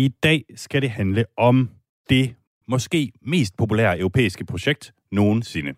I 0.00 0.08
dag 0.08 0.44
skal 0.54 0.82
det 0.82 0.90
handle 0.90 1.24
om 1.36 1.70
det 2.10 2.34
måske 2.68 3.12
mest 3.22 3.56
populære 3.56 3.98
europæiske 3.98 4.44
projekt 4.44 4.94
nogensinde. 5.12 5.74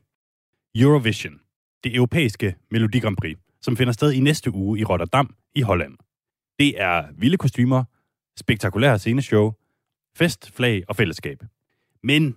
Eurovision, 0.74 1.40
det 1.84 1.94
europæiske 1.94 2.54
Melodi 2.70 2.98
Grand 2.98 3.16
Prix, 3.16 3.38
som 3.60 3.76
finder 3.76 3.92
sted 3.92 4.12
i 4.12 4.20
næste 4.20 4.54
uge 4.54 4.78
i 4.80 4.84
Rotterdam 4.84 5.34
i 5.54 5.60
Holland. 5.60 5.94
Det 6.58 6.80
er 6.80 7.04
vilde 7.18 7.36
kostymer, 7.36 7.84
spektakulære 8.36 8.98
sceneshow, 8.98 9.52
fest, 10.16 10.50
flag 10.50 10.82
og 10.88 10.96
fællesskab. 10.96 11.38
Men 12.02 12.36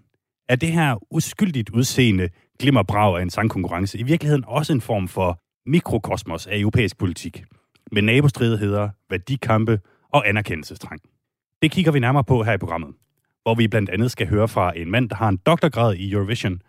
er 0.49 0.55
det 0.55 0.71
her 0.71 1.13
uskyldigt 1.13 1.69
udseende 1.69 2.29
glimmerbrag 2.59 3.17
af 3.17 3.21
en 3.21 3.29
sangkonkurrence 3.29 3.99
i 3.99 4.03
virkeligheden 4.03 4.43
også 4.47 4.73
en 4.73 4.81
form 4.81 5.07
for 5.07 5.39
mikrokosmos 5.65 6.47
af 6.47 6.57
europæisk 6.57 6.97
politik, 6.97 7.43
med 7.91 8.01
nabostridigheder, 8.01 8.89
værdikampe 9.09 9.79
og 10.09 10.29
anerkendelsestrang? 10.29 11.01
Det 11.61 11.71
kigger 11.71 11.91
vi 11.91 11.99
nærmere 11.99 12.23
på 12.23 12.43
her 12.43 12.53
i 12.53 12.57
programmet, 12.57 12.89
hvor 13.43 13.55
vi 13.55 13.67
blandt 13.67 13.89
andet 13.89 14.11
skal 14.11 14.27
høre 14.27 14.47
fra 14.47 14.77
en 14.77 14.91
mand, 14.91 15.09
der 15.09 15.15
har 15.15 15.29
en 15.29 15.37
doktorgrad 15.37 15.95
i 15.95 16.11
Eurovision, 16.11 16.61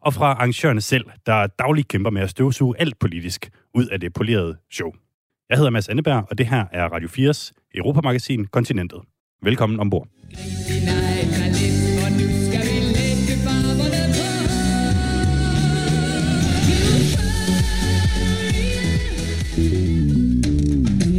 og 0.00 0.14
fra 0.14 0.26
arrangørerne 0.26 0.80
selv, 0.80 1.04
der 1.26 1.46
dagligt 1.46 1.88
kæmper 1.88 2.10
med 2.10 2.22
at 2.22 2.30
støvsuge 2.30 2.74
alt 2.78 2.98
politisk 2.98 3.50
ud 3.74 3.86
af 3.86 4.00
det 4.00 4.12
polerede 4.12 4.56
show. 4.70 4.92
Jeg 5.50 5.58
hedder 5.58 5.70
Mads 5.70 5.88
Anneberg, 5.88 6.26
og 6.30 6.38
det 6.38 6.46
her 6.46 6.64
er 6.72 6.84
Radio 6.84 7.08
4's 7.08 7.52
Europamagasin 7.74 8.44
Kontinentet. 8.46 9.00
Velkommen 9.42 9.80
ombord. 9.80 10.08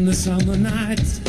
The 0.06 0.14
summer 0.14 0.56
nights 0.56 1.22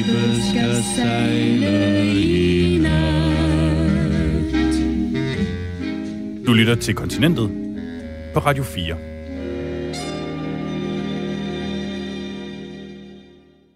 skibet 0.00 0.42
skal 0.50 0.74
sejle 0.96 2.14
i 2.14 2.78
nat. 2.78 3.20
Du 6.46 6.52
lytter 6.52 6.74
til 6.74 6.94
Kontinentet 6.94 7.50
på 8.34 8.40
Radio 8.40 8.62
4. 8.62 8.96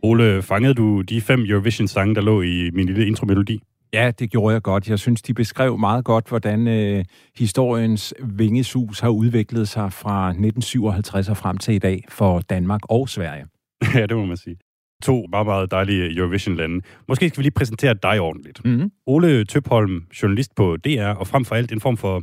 Ole, 0.02 0.42
fangede 0.42 0.74
du 0.74 1.00
de 1.00 1.20
fem 1.20 1.40
Eurovision-sange, 1.40 2.14
der 2.14 2.20
lå 2.20 2.42
i 2.42 2.70
min 2.72 2.86
lille 2.86 3.06
intromelodi? 3.06 3.62
Ja, 3.92 4.10
det 4.18 4.30
gjorde 4.30 4.52
jeg 4.52 4.62
godt. 4.62 4.88
Jeg 4.88 4.98
synes, 4.98 5.22
de 5.22 5.34
beskrev 5.34 5.78
meget 5.78 6.04
godt, 6.04 6.28
hvordan 6.28 6.68
øh, 6.68 7.04
historiens 7.36 8.14
vingesus 8.22 9.00
har 9.00 9.08
udviklet 9.08 9.68
sig 9.68 9.92
fra 9.92 10.28
1957 10.28 11.28
og 11.28 11.36
frem 11.36 11.58
til 11.58 11.74
i 11.74 11.78
dag 11.78 12.04
for 12.08 12.40
Danmark 12.40 12.80
og 12.88 13.08
Sverige. 13.08 13.46
ja, 13.94 14.06
det 14.06 14.16
må 14.16 14.24
man 14.24 14.36
sige. 14.36 14.56
To 15.04 15.26
meget, 15.30 15.46
meget 15.46 15.70
dejlige 15.70 16.16
Eurovision-lande. 16.16 16.80
Måske 17.08 17.28
skal 17.28 17.38
vi 17.38 17.42
lige 17.42 17.52
præsentere 17.52 17.94
dig 17.94 18.20
ordentligt. 18.20 18.64
Mm-hmm. 18.64 18.90
Ole 19.06 19.44
Tøpholm, 19.44 20.04
journalist 20.22 20.54
på 20.54 20.76
DR, 20.76 21.06
og 21.06 21.26
frem 21.26 21.44
for 21.44 21.54
alt 21.54 21.72
en 21.72 21.80
form 21.80 21.96
for 21.96 22.22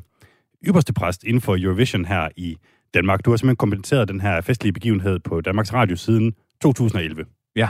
ypperste 0.68 0.94
præst 0.94 1.24
inden 1.24 1.42
for 1.42 1.58
Eurovision 1.60 2.06
her 2.06 2.30
i 2.38 2.58
Danmark. 2.94 3.26
Du 3.26 3.30
har 3.30 3.38
simpelthen 3.38 3.56
kommenteret 3.56 4.08
den 4.08 4.22
her 4.22 4.42
festlige 4.42 4.74
begivenhed 4.74 5.20
på 5.20 5.42
Danmarks 5.42 5.74
Radio 5.74 5.96
siden 5.96 6.34
2011. 6.62 7.26
Ja. 7.56 7.70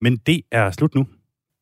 Men 0.00 0.16
det 0.16 0.40
er 0.52 0.70
slut 0.70 0.94
nu. 0.94 1.06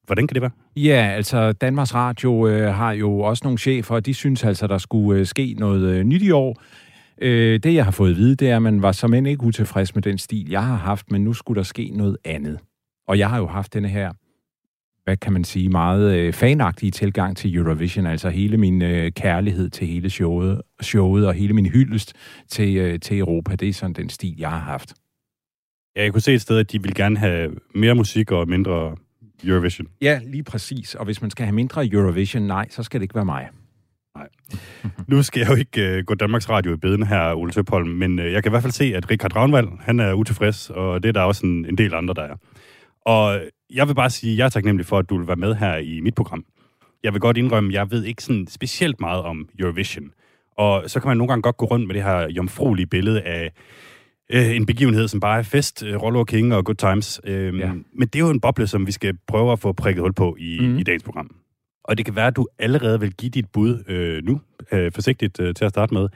Hvordan 0.06 0.26
kan 0.26 0.34
det 0.34 0.42
være? 0.42 0.50
Ja, 0.76 1.12
altså 1.16 1.52
Danmarks 1.52 1.94
Radio 1.94 2.48
øh, 2.48 2.74
har 2.74 2.92
jo 2.92 3.18
også 3.18 3.40
nogle 3.44 3.58
chefer, 3.58 3.94
og 3.94 4.06
de 4.06 4.14
synes 4.14 4.44
altså, 4.44 4.66
der 4.66 4.78
skulle 4.78 5.20
øh, 5.20 5.26
ske 5.26 5.54
noget 5.58 5.82
øh, 5.82 6.04
nyt 6.04 6.22
i 6.22 6.30
år. 6.30 6.62
Øh, 7.20 7.60
det, 7.62 7.74
jeg 7.74 7.84
har 7.84 7.90
fået 7.92 8.10
at 8.10 8.16
vide, 8.16 8.34
det 8.34 8.50
er, 8.50 8.56
at 8.56 8.62
man 8.62 8.82
var 8.82 8.92
som 8.92 9.14
end 9.14 9.28
ikke 9.28 9.44
utilfreds 9.44 9.94
med 9.94 10.02
den 10.02 10.18
stil, 10.18 10.50
jeg 10.50 10.64
har 10.64 10.76
haft, 10.76 11.10
men 11.10 11.24
nu 11.24 11.32
skulle 11.32 11.58
der 11.58 11.62
ske 11.62 11.90
noget 11.94 12.16
andet. 12.24 12.58
Og 13.08 13.18
jeg 13.18 13.30
har 13.30 13.38
jo 13.38 13.46
haft 13.46 13.74
denne 13.74 13.88
her, 13.88 14.12
hvad 15.04 15.16
kan 15.16 15.32
man 15.32 15.44
sige, 15.44 15.68
meget 15.68 16.16
øh, 16.16 16.32
fanagtige 16.32 16.90
tilgang 16.90 17.36
til 17.36 17.56
Eurovision, 17.56 18.06
altså 18.06 18.28
hele 18.28 18.56
min 18.56 18.82
øh, 18.82 19.12
kærlighed 19.12 19.70
til 19.70 19.86
hele 19.86 20.10
showet, 20.10 20.62
showet 20.82 21.26
og 21.26 21.34
hele 21.34 21.54
min 21.54 21.66
hyldest 21.66 22.12
til, 22.48 22.76
øh, 22.76 23.00
til 23.00 23.18
Europa. 23.18 23.56
Det 23.56 23.68
er 23.68 23.72
sådan 23.72 23.94
den 23.94 24.08
stil, 24.08 24.34
jeg 24.38 24.50
har 24.50 24.58
haft. 24.58 24.94
Ja, 25.96 26.02
jeg 26.02 26.12
kunne 26.12 26.20
se 26.20 26.34
et 26.34 26.40
sted, 26.40 26.58
at 26.58 26.72
de 26.72 26.82
ville 26.82 26.94
gerne 26.94 27.18
have 27.18 27.50
mere 27.74 27.94
musik 27.94 28.32
og 28.32 28.48
mindre 28.48 28.96
Eurovision. 29.44 29.88
Ja, 30.02 30.20
lige 30.26 30.42
præcis. 30.42 30.94
Og 30.94 31.04
hvis 31.04 31.20
man 31.20 31.30
skal 31.30 31.46
have 31.46 31.54
mindre 31.54 31.86
Eurovision, 31.86 32.42
nej, 32.42 32.68
så 32.70 32.82
skal 32.82 33.00
det 33.00 33.04
ikke 33.04 33.14
være 33.14 33.24
mig. 33.24 33.48
Nej. 34.20 34.28
Nu 35.08 35.22
skal 35.22 35.40
jeg 35.40 35.50
jo 35.50 35.54
ikke 35.54 35.98
uh, 35.98 36.04
gå 36.04 36.14
Danmarks 36.14 36.48
Radio 36.48 36.72
i 36.72 36.76
bedene 36.76 37.06
her, 37.06 37.34
Ole 37.34 37.52
Tøpholm, 37.52 37.88
men 37.88 38.18
uh, 38.18 38.32
jeg 38.32 38.42
kan 38.42 38.50
i 38.50 38.52
hvert 38.52 38.62
fald 38.62 38.72
se, 38.72 38.84
at 38.96 39.10
Richard 39.10 39.36
Ravnvald, 39.36 39.68
han 39.80 40.00
er 40.00 40.12
utilfreds, 40.12 40.70
og 40.70 41.02
det 41.02 41.08
er 41.08 41.12
der 41.12 41.22
også 41.22 41.46
en, 41.46 41.66
en 41.66 41.78
del 41.78 41.94
andre, 41.94 42.14
der 42.14 42.22
er. 42.22 42.36
Og 43.04 43.40
jeg 43.74 43.88
vil 43.88 43.94
bare 43.94 44.10
sige, 44.10 44.32
at 44.32 44.38
jeg 44.38 44.44
er 44.44 44.48
taknemmelig 44.48 44.86
for, 44.86 44.98
at 44.98 45.10
du 45.10 45.18
vil 45.18 45.26
være 45.26 45.36
med 45.36 45.54
her 45.54 45.76
i 45.76 46.00
mit 46.00 46.14
program. 46.14 46.44
Jeg 47.02 47.12
vil 47.12 47.20
godt 47.20 47.36
indrømme, 47.36 47.68
at 47.70 47.74
jeg 47.74 47.90
ved 47.90 48.04
ikke 48.04 48.22
sådan 48.22 48.46
specielt 48.46 49.00
meget 49.00 49.22
om 49.22 49.48
Eurovision. 49.58 50.10
Og 50.56 50.90
så 50.90 51.00
kan 51.00 51.08
man 51.08 51.16
nogle 51.16 51.28
gange 51.28 51.42
godt 51.42 51.56
gå 51.56 51.66
rundt 51.66 51.86
med 51.86 51.94
det 51.94 52.02
her 52.02 52.28
jomfruelige 52.30 52.86
billede 52.86 53.22
af 53.22 53.52
øh, 54.30 54.56
en 54.56 54.66
begivenhed, 54.66 55.08
som 55.08 55.20
bare 55.20 55.38
er 55.38 55.42
fest, 55.42 55.82
øh, 55.86 55.96
Rollo 55.96 56.24
King 56.24 56.54
og 56.54 56.64
good 56.64 56.76
times. 56.76 57.20
Øh, 57.24 57.58
Ja. 57.58 57.72
Men 57.92 58.08
det 58.08 58.16
er 58.16 58.20
jo 58.20 58.30
en 58.30 58.40
boble, 58.40 58.66
som 58.66 58.86
vi 58.86 58.92
skal 58.92 59.14
prøve 59.26 59.52
at 59.52 59.58
få 59.58 59.72
prikket 59.72 60.02
hul 60.02 60.12
på 60.12 60.36
i, 60.38 60.58
mm. 60.60 60.78
i 60.78 60.82
dagens 60.82 61.02
program. 61.02 61.30
Og 61.90 61.98
det 61.98 62.04
kan 62.04 62.16
være, 62.16 62.26
at 62.26 62.36
du 62.36 62.46
allerede 62.58 63.00
vil 63.00 63.14
give 63.14 63.30
dit 63.30 63.46
bud 63.52 63.84
øh, 63.88 64.24
nu, 64.24 64.40
øh, 64.72 64.92
forsigtigt 64.92 65.40
øh, 65.40 65.54
til 65.54 65.64
at 65.64 65.70
starte 65.70 65.94
med. 65.94 66.08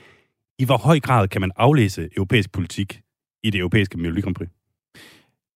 I 0.59 0.65
hvor 0.65 0.77
høj 0.77 1.01
grad 1.01 1.29
kan 1.29 1.41
man 1.41 1.51
aflæse 1.57 2.09
europæisk 2.17 2.53
politik 2.53 3.01
i 3.43 3.51
det 3.51 3.59
europæiske 3.59 3.99
Melodi 3.99 4.21
Grand 4.21 4.35
Prix? 4.35 4.49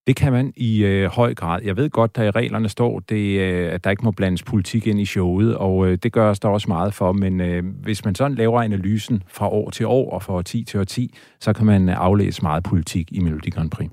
Det 0.07 0.17
kan 0.17 0.33
man 0.33 0.53
i 0.57 0.85
øh, 0.85 1.11
høj 1.11 1.35
grad. 1.35 1.63
Jeg 1.65 1.77
ved 1.77 1.91
godt, 1.91 2.17
der 2.17 2.23
i 2.23 2.31
reglerne 2.31 2.69
står, 2.69 3.01
det, 3.01 3.41
øh, 3.41 3.73
at 3.73 3.85
der 3.85 3.91
ikke 3.91 4.05
må 4.05 4.11
blandes 4.11 4.43
politik 4.43 4.87
ind 4.87 5.01
i 5.01 5.05
showet, 5.05 5.57
og 5.57 5.87
øh, 5.87 5.99
det 6.03 6.13
gør 6.13 6.31
os 6.31 6.41
der 6.41 6.49
også 6.49 6.69
meget 6.69 6.95
for, 6.95 7.13
men 7.13 7.41
øh, 7.41 7.65
hvis 7.83 8.05
man 8.05 8.15
sådan 8.15 8.35
laver 8.35 8.63
analysen 8.63 9.23
fra 9.29 9.49
år 9.49 9.71
til 9.71 9.87
år 9.87 10.11
og 10.11 10.23
fra 10.23 10.33
årti 10.33 10.65
til 10.65 10.81
årti, 10.81 11.15
så 11.41 11.53
kan 11.53 11.67
man 11.67 11.89
øh, 11.89 11.97
aflæse 11.99 12.43
meget 12.43 12.65
politik 12.65 13.13
i 13.13 13.21
Melodi 13.21 13.51
Grand 13.51 13.71
Prix. 13.71 13.91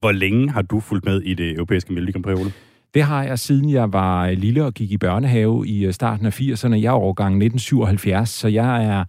Hvor 0.00 0.12
længe 0.12 0.50
har 0.50 0.62
du 0.62 0.80
fulgt 0.80 1.04
med 1.04 1.22
i 1.22 1.34
det 1.34 1.52
europæiske 1.52 1.92
Melodi 1.92 2.12
Grand 2.12 2.22
Prix, 2.24 2.40
Ole? 2.40 2.52
Det 2.94 3.02
har 3.02 3.24
jeg, 3.24 3.38
siden 3.38 3.70
jeg 3.70 3.92
var 3.92 4.26
øh, 4.26 4.32
lille 4.32 4.64
og 4.64 4.74
gik 4.74 4.92
i 4.92 4.98
børnehave 4.98 5.66
i 5.66 5.86
øh, 5.86 5.92
starten 5.92 6.26
af 6.26 6.40
80'erne. 6.40 6.74
Jeg 6.74 6.88
er 6.88 6.94
årgang 6.94 7.34
1977, 7.34 8.28
så 8.28 8.48
jeg 8.48 8.84
er 8.84 9.04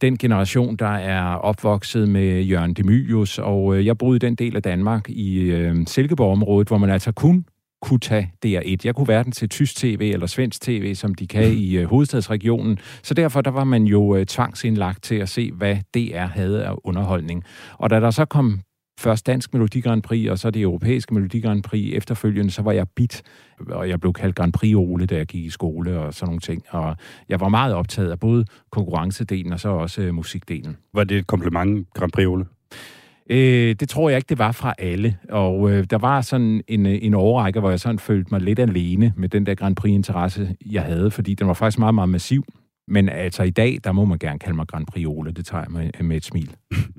den 0.00 0.18
generation, 0.18 0.76
der 0.76 0.94
er 0.96 1.34
opvokset 1.34 2.08
med 2.08 2.42
Jørgen 2.42 2.74
Demylius, 2.74 3.38
og 3.38 3.76
øh, 3.76 3.86
jeg 3.86 3.98
boede 3.98 4.16
i 4.16 4.18
den 4.18 4.34
del 4.34 4.56
af 4.56 4.62
Danmark 4.62 5.10
i 5.10 5.38
øh, 5.40 5.86
Silkeborg-området, 5.86 6.68
hvor 6.68 6.78
man 6.78 6.90
altså 6.90 7.12
kun 7.12 7.44
kunne 7.82 8.00
tage 8.00 8.32
DR1. 8.46 8.76
Jeg 8.84 8.94
kunne 8.94 9.04
hverken 9.04 9.32
til 9.32 9.48
tysk 9.48 9.76
tv 9.76 10.10
eller 10.14 10.26
svensk 10.26 10.60
tv, 10.60 10.94
som 10.94 11.14
de 11.14 11.26
kan 11.26 11.52
i 11.52 11.76
øh, 11.76 11.86
hovedstadsregionen. 11.86 12.78
Så 13.02 13.14
derfor 13.14 13.40
der 13.40 13.50
var 13.50 13.64
man 13.64 13.84
jo 13.84 14.16
øh, 14.16 14.26
tvangsindlagt 14.26 15.02
til 15.02 15.14
at 15.14 15.28
se, 15.28 15.52
hvad 15.52 15.76
DR 15.94 16.26
havde 16.26 16.64
af 16.64 16.74
underholdning. 16.84 17.44
Og 17.78 17.90
da 17.90 18.00
der 18.00 18.10
så 18.10 18.24
kom 18.24 18.60
først 18.98 19.26
Dansk 19.26 19.52
Melodi 19.54 19.80
Grand 19.80 20.02
Prix, 20.02 20.30
og 20.30 20.38
så 20.38 20.50
det 20.50 20.62
europæiske 20.62 21.14
Melodi 21.14 21.40
Grand 21.40 21.62
Prix 21.62 21.96
efterfølgende, 21.96 22.50
så 22.50 22.62
var 22.62 22.72
jeg 22.72 22.86
bit, 22.88 23.22
og 23.68 23.88
jeg 23.88 24.00
blev 24.00 24.12
kaldt 24.12 24.36
Grand 24.36 24.52
Prix 24.52 24.74
Ole, 24.74 25.06
da 25.06 25.16
jeg 25.16 25.26
gik 25.26 25.44
i 25.44 25.50
skole 25.50 25.98
og 25.98 26.14
sådan 26.14 26.26
nogle 26.28 26.40
ting. 26.40 26.62
Og 26.70 26.96
jeg 27.28 27.40
var 27.40 27.48
meget 27.48 27.74
optaget 27.74 28.10
af 28.10 28.20
både 28.20 28.44
konkurrencedelen 28.70 29.52
og 29.52 29.60
så 29.60 29.68
også 29.68 30.02
øh, 30.02 30.14
musikdelen. 30.14 30.76
Var 30.94 31.04
det 31.04 31.18
et 31.18 31.26
kompliment, 31.26 31.86
Grand 31.94 32.12
Prix, 32.12 32.26
Ole? 32.26 32.44
Øh, 33.30 33.74
det 33.80 33.88
tror 33.88 34.08
jeg 34.08 34.16
ikke, 34.16 34.28
det 34.28 34.38
var 34.38 34.52
fra 34.52 34.74
alle. 34.78 35.16
Og 35.28 35.70
øh, 35.70 35.84
der 35.90 35.98
var 35.98 36.20
sådan 36.20 36.62
en, 36.68 36.86
øh, 36.86 36.98
en 37.02 37.14
overrække, 37.14 37.60
hvor 37.60 37.70
jeg 37.70 37.80
sådan 37.80 37.98
følte 37.98 38.28
mig 38.30 38.40
lidt 38.40 38.58
alene 38.58 39.12
med 39.16 39.28
den 39.28 39.46
der 39.46 39.54
Grand 39.54 39.76
Prix-interesse, 39.76 40.56
jeg 40.66 40.82
havde, 40.82 41.10
fordi 41.10 41.34
den 41.34 41.46
var 41.46 41.54
faktisk 41.54 41.78
meget, 41.78 41.94
meget 41.94 42.08
massiv. 42.08 42.44
Men 42.88 43.08
altså 43.08 43.42
i 43.42 43.50
dag, 43.50 43.78
der 43.84 43.92
må 43.92 44.04
man 44.04 44.18
gerne 44.18 44.38
kalde 44.38 44.56
mig 44.56 44.66
Grand 44.66 44.86
Prix 44.86 45.06
Ole. 45.06 45.32
Det 45.32 45.46
tager 45.46 45.62
jeg 45.62 45.70
med, 45.70 46.04
med 46.04 46.16
et 46.16 46.24
smil. 46.24 46.56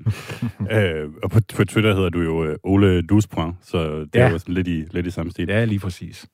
øh, 0.72 1.10
og 1.22 1.30
på, 1.30 1.40
på 1.56 1.64
Twitter 1.64 1.94
hedder 1.94 2.08
du 2.08 2.20
jo 2.20 2.44
øh, 2.44 2.56
Ole 2.64 3.02
Duspoint, 3.02 3.56
så 3.62 4.00
det 4.00 4.14
ja. 4.14 4.20
Er 4.20 4.30
jo 4.30 4.38
sådan 4.38 4.54
lidt 4.54 4.68
i, 4.68 4.84
lidt 4.90 5.06
i 5.06 5.10
samme 5.10 5.32
stil. 5.32 5.48
Ja, 5.48 5.64
lige 5.64 5.80
præcis. 5.80 6.26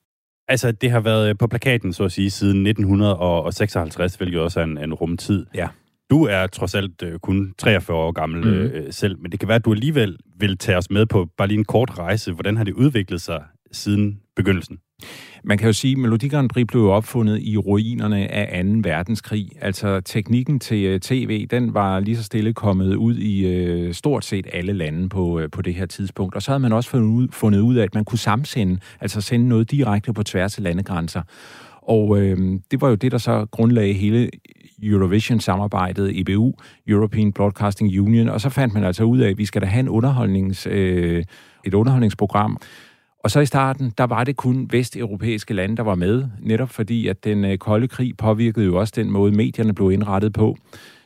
Altså, 0.47 0.71
det 0.71 0.91
har 0.91 0.99
været 0.99 1.37
på 1.37 1.47
plakaten, 1.47 1.93
så 1.93 2.03
at 2.03 2.11
sige, 2.11 2.29
siden 2.29 2.67
1956, 2.67 4.15
hvilket 4.15 4.39
også 4.39 4.59
er 4.59 4.63
en, 4.63 4.77
en 4.77 4.93
rumtid. 4.93 5.45
Ja. 5.55 5.67
Du 6.09 6.23
er 6.23 6.47
trods 6.47 6.75
alt 6.75 7.03
øh, 7.03 7.19
kun 7.19 7.53
43 7.57 7.97
år 7.97 8.11
gammel 8.11 8.45
mm. 8.45 8.53
øh, 8.53 8.93
selv, 8.93 9.19
men 9.19 9.31
det 9.31 9.39
kan 9.39 9.47
være, 9.47 9.55
at 9.55 9.65
du 9.65 9.71
alligevel 9.71 10.17
vil 10.39 10.57
tage 10.57 10.77
os 10.77 10.89
med 10.89 11.05
på 11.05 11.27
bare 11.37 11.47
lige 11.47 11.57
en 11.57 11.65
kort 11.65 11.99
rejse. 11.99 12.33
Hvordan 12.33 12.57
har 12.57 12.63
det 12.63 12.73
udviklet 12.73 13.21
sig 13.21 13.43
siden 13.71 14.19
begyndelsen? 14.35 14.77
Man 15.43 15.57
kan 15.57 15.67
jo 15.67 15.73
sige, 15.73 15.91
at 15.91 15.97
Melodi 15.97 16.27
Grand 16.27 16.49
Prix 16.49 16.67
blev 16.67 16.85
opfundet 16.85 17.39
i 17.41 17.57
ruinerne 17.57 18.31
af 18.31 18.63
2. 18.63 18.69
verdenskrig. 18.83 19.49
Altså 19.61 20.01
teknikken 20.01 20.59
til 20.59 20.85
øh, 20.85 20.99
tv, 20.99 21.45
den 21.45 21.73
var 21.73 21.99
lige 21.99 22.17
så 22.17 22.23
stille 22.23 22.53
kommet 22.53 22.95
ud 22.95 23.15
i 23.15 23.45
øh, 23.45 23.93
stort 23.93 24.25
set 24.25 24.47
alle 24.53 24.73
lande 24.73 25.09
på, 25.09 25.39
øh, 25.39 25.49
på 25.51 25.61
det 25.61 25.73
her 25.73 25.85
tidspunkt. 25.85 26.35
Og 26.35 26.41
så 26.41 26.51
havde 26.51 26.59
man 26.59 26.73
også 26.73 26.89
fundet 26.89 27.07
ud, 27.07 27.27
fundet 27.31 27.59
ud 27.59 27.75
af, 27.75 27.83
at 27.83 27.95
man 27.95 28.05
kunne 28.05 28.19
samsende, 28.19 28.79
altså 29.01 29.21
sende 29.21 29.47
noget 29.47 29.71
direkte 29.71 30.13
på 30.13 30.23
tværs 30.23 30.57
af 30.57 30.63
landegrænser. 30.63 31.21
Og 31.81 32.21
øh, 32.21 32.59
det 32.71 32.81
var 32.81 32.89
jo 32.89 32.95
det, 32.95 33.11
der 33.11 33.17
så 33.17 33.45
grundlagde 33.51 33.93
hele 33.93 34.29
Eurovision-samarbejdet, 34.83 36.19
EBU, 36.19 36.53
European 36.87 37.33
Broadcasting 37.33 37.99
Union, 38.01 38.29
og 38.29 38.41
så 38.41 38.49
fandt 38.49 38.73
man 38.73 38.83
altså 38.83 39.03
ud 39.03 39.19
af, 39.19 39.29
at 39.29 39.37
vi 39.37 39.45
skal 39.45 39.61
da 39.61 39.67
have 39.67 39.79
en 39.79 39.89
underholdnings, 39.89 40.67
øh, 40.71 41.23
et 41.65 41.73
underholdningsprogram. 41.73 42.57
Og 43.23 43.31
så 43.31 43.39
i 43.39 43.45
starten, 43.45 43.93
der 43.97 44.03
var 44.03 44.23
det 44.23 44.35
kun 44.35 44.67
vesteuropæiske 44.71 45.53
lande, 45.53 45.77
der 45.77 45.83
var 45.83 45.95
med, 45.95 46.23
netop 46.39 46.69
fordi, 46.69 47.07
at 47.07 47.23
den 47.23 47.45
øh, 47.45 47.57
kolde 47.57 47.87
krig 47.87 48.17
påvirkede 48.17 48.65
jo 48.65 48.79
også 48.79 48.93
den 48.95 49.11
måde, 49.11 49.31
medierne 49.31 49.73
blev 49.73 49.91
indrettet 49.91 50.33
på. 50.33 50.57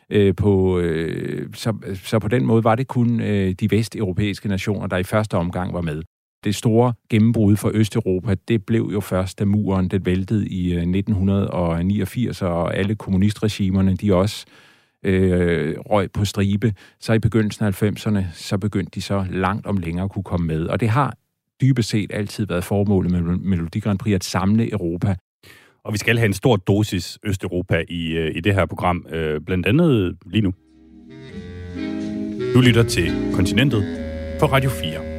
Øh, 0.09 0.35
på 0.35 0.79
øh, 0.79 1.53
så, 1.53 1.73
så 2.03 2.19
på 2.19 2.27
den 2.27 2.45
måde 2.45 2.63
var 2.63 2.75
det 2.75 2.87
kun 2.87 3.21
øh, 3.21 3.51
de 3.51 3.71
vesteuropæiske 3.71 4.47
nationer, 4.47 4.87
der 4.87 4.97
i 4.97 5.03
første 5.03 5.35
omgang 5.37 5.73
var 5.73 5.81
med 5.81 6.03
det 6.43 6.55
store 6.55 6.93
gennembrud 7.09 7.55
for 7.55 7.71
Østeuropa, 7.73 8.35
det 8.47 8.65
blev 8.65 8.89
jo 8.93 8.99
først, 8.99 9.39
da 9.39 9.45
muren 9.45 9.87
den 9.87 10.05
væltede 10.05 10.47
i 10.47 10.73
øh, 10.73 10.81
1989, 10.81 12.41
og 12.41 12.75
alle 12.77 12.95
kommunistregimerne, 12.95 13.95
de 13.95 14.15
også 14.15 14.45
øh, 15.03 15.75
røg 15.79 16.11
på 16.11 16.25
stribe. 16.25 16.73
Så 16.99 17.13
i 17.13 17.19
begyndelsen 17.19 17.65
af 17.65 17.83
90'erne, 17.83 18.23
så 18.33 18.57
begyndte 18.57 18.91
de 18.95 19.01
så 19.01 19.25
langt 19.29 19.67
om 19.67 19.77
længere 19.77 20.03
at 20.03 20.11
kunne 20.11 20.23
komme 20.23 20.47
med. 20.47 20.67
Og 20.67 20.79
det 20.79 20.89
har 20.89 21.13
dybest 21.61 21.89
set 21.89 22.11
altid 22.13 22.47
været 22.47 22.63
formålet 22.63 23.11
med 23.11 23.21
Melodi 23.21 23.79
Grand 23.79 23.99
Prix 23.99 24.15
at 24.15 24.23
samle 24.23 24.71
Europa. 24.71 25.15
Og 25.83 25.93
vi 25.93 25.97
skal 25.97 26.17
have 26.17 26.25
en 26.25 26.33
stor 26.33 26.55
dosis 26.55 27.19
Østeuropa 27.23 27.83
i, 27.89 28.11
øh, 28.11 28.35
i 28.35 28.39
det 28.39 28.53
her 28.53 28.65
program, 28.65 29.05
øh, 29.09 29.41
blandt 29.41 29.65
andet 29.65 30.17
lige 30.25 30.41
nu. 30.41 30.53
Du 32.53 32.61
lytter 32.61 32.83
til 32.83 33.31
Kontinentet 33.33 33.83
på 34.39 34.45
Radio 34.45 34.69
4. 34.69 35.17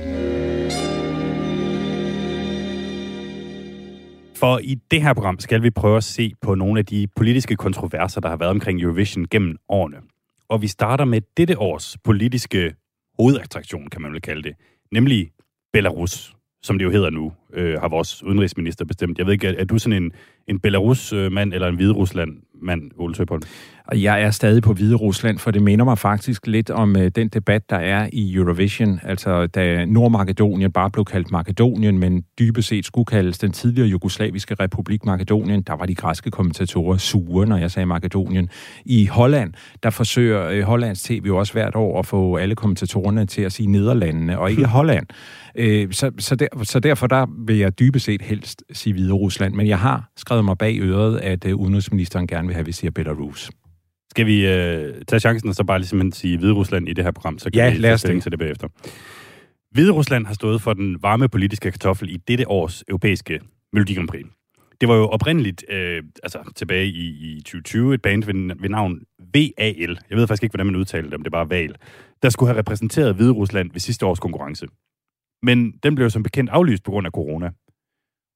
For 4.36 4.58
i 4.58 4.74
det 4.90 5.02
her 5.02 5.14
program 5.14 5.38
skal 5.38 5.62
vi 5.62 5.70
prøve 5.70 5.96
at 5.96 6.04
se 6.04 6.32
på 6.42 6.54
nogle 6.54 6.78
af 6.78 6.86
de 6.86 7.06
politiske 7.16 7.56
kontroverser, 7.56 8.20
der 8.20 8.28
har 8.28 8.36
været 8.36 8.50
omkring 8.50 8.82
Eurovision 8.82 9.26
gennem 9.30 9.56
årene. 9.68 9.96
Og 10.48 10.62
vi 10.62 10.66
starter 10.66 11.04
med 11.04 11.20
dette 11.36 11.58
års 11.58 11.96
politiske 12.04 12.74
hovedattraktion, 13.18 13.86
kan 13.86 14.02
man 14.02 14.12
vel 14.12 14.20
kalde 14.20 14.42
det, 14.42 14.52
nemlig 14.92 15.30
Belarus, 15.72 16.34
som 16.62 16.78
det 16.78 16.84
jo 16.84 16.90
hedder 16.90 17.10
nu, 17.10 17.32
øh, 17.52 17.80
har 17.80 17.88
vores 17.88 18.22
udenrigsminister 18.22 18.84
bestemt. 18.84 19.18
Jeg 19.18 19.26
ved 19.26 19.32
ikke, 19.32 19.48
er, 19.48 19.54
er 19.58 19.64
du 19.64 19.78
sådan 19.78 20.02
en, 20.02 20.12
en 20.46 20.60
Belarus-mand 20.60 21.54
eller 21.54 21.68
en 21.68 21.76
Hviderusland-mand, 21.76 22.90
Ole 22.98 23.14
Søpholm? 23.14 23.42
Og 23.88 24.02
jeg 24.02 24.22
er 24.22 24.30
stadig 24.30 24.62
på 24.62 24.72
Hvide 24.72 24.94
Rusland, 24.94 25.38
for 25.38 25.50
det 25.50 25.62
minder 25.62 25.84
mig 25.84 25.98
faktisk 25.98 26.46
lidt 26.46 26.70
om 26.70 26.96
uh, 26.96 27.06
den 27.06 27.28
debat, 27.28 27.70
der 27.70 27.76
er 27.76 28.08
i 28.12 28.34
Eurovision. 28.34 29.00
Altså, 29.02 29.46
da 29.46 29.84
Nordmakedonien 29.84 30.72
bare 30.72 30.90
blev 30.90 31.04
kaldt 31.04 31.30
Makedonien, 31.30 31.98
men 31.98 32.24
dybest 32.38 32.68
set 32.68 32.86
skulle 32.86 33.06
kaldes 33.06 33.38
den 33.38 33.52
tidligere 33.52 33.88
jugoslaviske 33.88 34.54
republik 34.54 35.04
Makedonien, 35.04 35.62
der 35.62 35.76
var 35.76 35.86
de 35.86 35.94
græske 35.94 36.30
kommentatorer 36.30 36.96
sure, 36.96 37.46
når 37.46 37.56
jeg 37.56 37.70
sagde 37.70 37.86
Makedonien. 37.86 38.48
I 38.84 39.06
Holland, 39.06 39.52
der 39.82 39.90
forsøger 39.90 40.58
uh, 40.58 40.62
Hollands 40.64 41.02
TV 41.02 41.22
jo 41.26 41.36
også 41.36 41.52
hvert 41.52 41.74
år 41.74 41.98
at 41.98 42.06
få 42.06 42.36
alle 42.36 42.54
kommentatorerne 42.54 43.26
til 43.26 43.42
at 43.42 43.52
sige 43.52 43.66
Nederlandene, 43.66 44.38
og 44.38 44.50
ikke 44.50 44.66
Holland. 44.66 45.06
Uh, 45.58 45.90
så, 45.90 46.10
så, 46.18 46.34
der, 46.34 46.46
så 46.62 46.80
derfor 46.80 47.06
der 47.06 47.26
vil 47.46 47.56
jeg 47.56 47.78
dybest 47.78 48.04
set 48.04 48.22
helst 48.22 48.62
sige 48.72 48.92
Hvide 48.92 49.12
Rusland, 49.12 49.54
men 49.54 49.66
jeg 49.66 49.78
har 49.78 50.10
skrevet 50.16 50.44
mig 50.44 50.58
bag 50.58 50.78
øret, 50.80 51.18
at 51.18 51.44
uh, 51.44 51.60
udenrigsministeren 51.60 52.26
gerne 52.26 52.46
vil 52.46 52.54
have, 52.54 52.60
at 52.60 52.66
vi 52.66 52.72
siger 52.72 52.90
Belarus. 52.90 53.50
Skal 54.10 54.26
vi 54.26 54.46
øh, 54.46 54.94
tage 55.08 55.20
chancen 55.20 55.48
og 55.48 55.54
så 55.54 55.64
bare 55.64 55.78
ligesom 55.78 56.12
sige 56.12 56.38
Hvide 56.38 56.52
Rusland 56.52 56.88
i 56.88 56.92
det 56.92 57.04
her 57.04 57.10
program, 57.10 57.38
så 57.38 57.50
kan 57.50 57.54
ja, 57.54 57.70
vi 57.70 57.76
lad 57.76 57.92
os 57.92 58.02
tage 58.02 58.20
til 58.20 58.30
det 58.30 58.38
bagefter. 58.38 58.68
Hvide 59.70 59.90
Rusland 59.92 60.26
har 60.26 60.34
stået 60.34 60.62
for 60.62 60.72
den 60.72 61.02
varme 61.02 61.28
politiske 61.28 61.70
kartoffel 61.70 62.10
i 62.10 62.16
dette 62.16 62.48
års 62.48 62.84
europæiske 62.88 63.40
Melodi 63.72 63.94
Grand 63.94 64.08
Prix. 64.08 64.26
Det 64.80 64.88
var 64.88 64.94
jo 64.94 65.08
oprindeligt, 65.08 65.64
øh, 65.68 66.02
altså 66.22 66.52
tilbage 66.56 66.86
i, 66.86 67.36
i 67.36 67.40
2020, 67.40 67.94
et 67.94 68.02
band 68.02 68.24
ved, 68.24 68.60
ved 68.60 68.68
navn 68.68 69.00
VAL. 69.34 69.98
Jeg 70.10 70.18
ved 70.18 70.26
faktisk 70.26 70.42
ikke, 70.42 70.52
hvordan 70.52 70.66
man 70.66 70.76
udtaler 70.76 71.04
det, 71.04 71.14
om 71.14 71.22
det 71.22 71.32
bare 71.32 71.50
VAL. 71.50 71.74
Der 72.22 72.30
skulle 72.30 72.48
have 72.48 72.58
repræsenteret 72.58 73.14
Hvide 73.14 73.32
Rusland 73.32 73.72
ved 73.72 73.80
sidste 73.80 74.06
års 74.06 74.20
konkurrence. 74.20 74.66
Men 75.42 75.72
den 75.82 75.94
blev 75.94 76.10
som 76.10 76.22
bekendt 76.22 76.50
aflyst 76.50 76.84
på 76.84 76.90
grund 76.90 77.06
af 77.06 77.12
corona. 77.12 77.50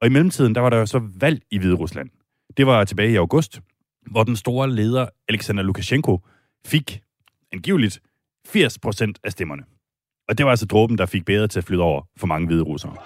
Og 0.00 0.06
i 0.06 0.10
mellemtiden, 0.10 0.54
der 0.54 0.60
var 0.60 0.70
der 0.70 0.78
jo 0.78 0.86
så 0.86 1.00
valg 1.20 1.42
i 1.50 1.58
Hvide 1.58 1.74
Rusland. 1.74 2.10
Det 2.56 2.66
var 2.66 2.84
tilbage 2.84 3.12
i 3.12 3.16
august, 3.16 3.60
hvor 4.10 4.24
den 4.24 4.36
store 4.36 4.70
leder 4.70 5.06
Alexander 5.28 5.62
Lukashenko 5.62 6.20
fik 6.66 7.00
angiveligt 7.52 8.00
80 8.46 8.78
procent 8.78 9.18
af 9.24 9.32
stemmerne. 9.32 9.62
Og 10.28 10.38
det 10.38 10.46
var 10.46 10.50
altså 10.50 10.66
dråben, 10.66 10.98
der 10.98 11.06
fik 11.06 11.24
bedre 11.24 11.48
til 11.48 11.58
at 11.58 11.64
flyde 11.64 11.82
over 11.82 12.02
for 12.16 12.26
mange 12.26 12.46
hvide 12.46 12.62
russere. 12.62 12.96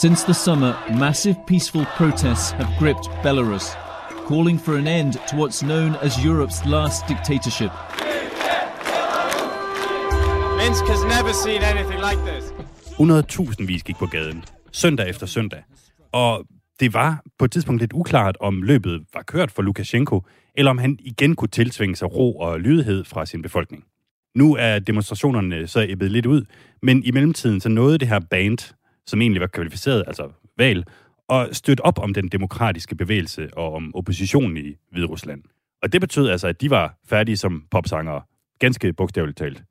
Since 0.00 0.24
the 0.24 0.34
summer, 0.34 0.98
massive 0.98 1.36
peaceful 1.46 1.84
protests 1.96 2.50
have 2.50 2.68
gripped 2.78 3.06
Belarus, 3.22 3.66
calling 4.28 4.60
for 4.60 4.74
an 4.76 4.86
end 4.86 5.12
to 5.28 5.36
what's 5.36 5.60
known 5.64 5.96
as 6.02 6.12
Europe's 6.16 6.68
last 6.68 7.08
dictatorship. 7.08 7.72
Minsk 10.62 10.84
has 10.94 11.02
never 11.16 11.32
seen 11.44 11.62
anything 11.62 12.00
like 12.08 12.20
this. 12.30 12.44
100.000 12.98 13.66
vis 13.66 13.82
gik 13.82 13.96
på 13.96 14.06
gaden, 14.06 14.44
søndag 14.72 15.08
efter 15.08 15.26
søndag. 15.26 15.62
Og 16.12 16.44
det 16.80 16.94
var 16.94 17.22
på 17.38 17.44
et 17.44 17.52
tidspunkt 17.52 17.80
lidt 17.82 17.92
uklart, 17.92 18.36
om 18.40 18.62
løbet 18.62 19.04
var 19.14 19.22
kørt 19.22 19.50
for 19.50 19.62
Lukashenko, 19.62 20.22
eller 20.54 20.70
om 20.70 20.78
han 20.78 20.98
igen 21.00 21.36
kunne 21.36 21.48
tiltvinge 21.48 21.96
sig 21.96 22.14
ro 22.14 22.38
og 22.38 22.60
lydighed 22.60 23.04
fra 23.04 23.26
sin 23.26 23.42
befolkning. 23.42 23.84
Nu 24.34 24.56
er 24.56 24.78
demonstrationerne 24.78 25.66
så 25.66 25.86
ebbet 25.88 26.10
lidt 26.10 26.26
ud, 26.26 26.44
men 26.82 27.04
i 27.04 27.10
mellemtiden 27.10 27.60
så 27.60 27.68
nåede 27.68 27.98
det 27.98 28.08
her 28.08 28.20
band, 28.30 28.74
som 29.06 29.20
egentlig 29.20 29.40
var 29.40 29.46
kvalificeret, 29.46 30.04
altså 30.06 30.30
valg, 30.58 30.84
og 31.28 31.48
støtte 31.52 31.80
op 31.80 31.98
om 31.98 32.14
den 32.14 32.28
demokratiske 32.28 32.94
bevægelse 32.94 33.48
og 33.56 33.72
om 33.72 33.94
oppositionen 33.94 34.56
i 34.56 34.76
Hviderusland. 34.92 35.42
Og 35.82 35.92
det 35.92 36.00
betød 36.00 36.28
altså, 36.28 36.48
at 36.48 36.60
de 36.60 36.70
var 36.70 36.98
færdige 37.06 37.36
som 37.36 37.64
popsangere, 37.70 38.22
ganske 38.58 38.92
bogstaveligt 38.92 39.38
talt. 39.38 39.62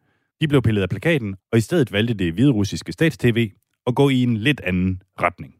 De 0.42 0.48
blev 0.48 0.62
pillet 0.62 0.82
af 0.82 0.90
plakaten, 0.90 1.36
og 1.52 1.58
i 1.58 1.62
stedet 1.62 1.92
valgte 1.92 2.14
det 2.14 2.34
hviderussiske 2.34 2.92
statstv 2.92 3.50
at 3.88 3.96
gå 3.96 4.10
i 4.10 4.24
en 4.24 4.38
lidt 4.38 4.62
anden 4.62 5.02
retning. 5.22 5.57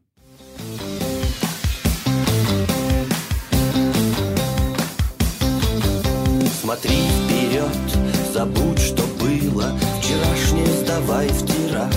Смотри 6.67 6.95
вперед, 7.19 8.33
забудь, 8.33 8.79
что 8.79 9.03
было, 9.19 9.77
вчерашнее 9.99 10.65
сдавай 10.65 11.27
в 11.27 11.45
тираж. 11.45 11.95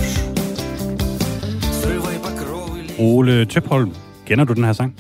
Срывай 1.83 2.19
покровы... 2.19 2.87
Ole 2.99 3.47
Tøpholm, 3.47 3.93
kender 4.27 4.45
du 4.45 4.55
den 4.55 4.65
her 4.65 4.73
sang? 4.73 4.95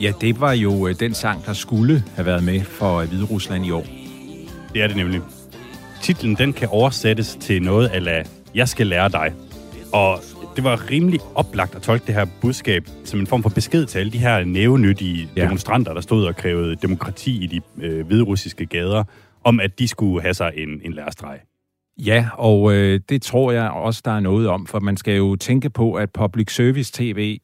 Ja, 0.00 0.12
det 0.20 0.40
var 0.40 0.52
jo 0.52 0.88
øh, 0.88 0.94
den 1.00 1.14
sang, 1.14 1.46
der 1.46 1.52
skulle 1.52 2.04
have 2.14 2.26
været 2.26 2.44
med 2.44 2.60
for 2.64 3.04
Hvide 3.04 3.24
Rusland 3.24 3.66
i 3.66 3.70
år. 3.70 3.84
Det 4.74 4.82
er 4.82 4.86
det 4.86 4.96
nemlig. 4.96 5.20
Titlen 6.02 6.34
den 6.34 6.52
kan 6.52 6.68
oversættes 6.68 7.38
til 7.40 7.62
noget 7.62 7.88
af 7.88 8.26
Jeg 8.54 8.68
skal 8.68 8.86
lære 8.86 9.08
dig. 9.08 9.32
Og 9.92 10.20
det 10.57 10.65
var 10.65 10.91
rimelig 10.91 11.19
oplagt 11.35 11.75
at 11.75 11.81
tolke 11.81 12.07
det 12.07 12.15
her 12.15 12.25
budskab 12.41 12.87
som 13.03 13.19
en 13.19 13.27
form 13.27 13.43
for 13.43 13.49
besked 13.49 13.85
til 13.85 13.99
alle 13.99 14.11
de 14.11 14.17
her 14.17 14.43
nævenyttige 14.43 15.29
ja. 15.35 15.43
demonstranter, 15.43 15.93
der 15.93 16.01
stod 16.01 16.25
og 16.25 16.35
krævede 16.35 16.75
demokrati 16.75 17.43
i 17.43 17.47
de 17.47 17.61
øh, 17.85 18.07
hviderussiske 18.07 18.65
gader, 18.65 19.03
om 19.43 19.59
at 19.59 19.79
de 19.79 19.87
skulle 19.87 20.21
have 20.21 20.33
sig 20.33 20.51
en, 20.55 20.81
en 20.83 20.93
lærestreg. 20.93 21.39
Ja, 21.97 22.29
og 22.33 22.73
øh, 22.73 22.99
det 23.09 23.21
tror 23.21 23.51
jeg 23.51 23.69
også, 23.69 24.01
der 24.05 24.11
er 24.11 24.19
noget 24.19 24.47
om, 24.47 24.65
for 24.65 24.79
man 24.79 24.97
skal 24.97 25.17
jo 25.17 25.35
tænke 25.35 25.69
på, 25.69 25.93
at 25.93 26.11
public 26.11 26.55
service 26.55 26.91
tv 26.95 27.37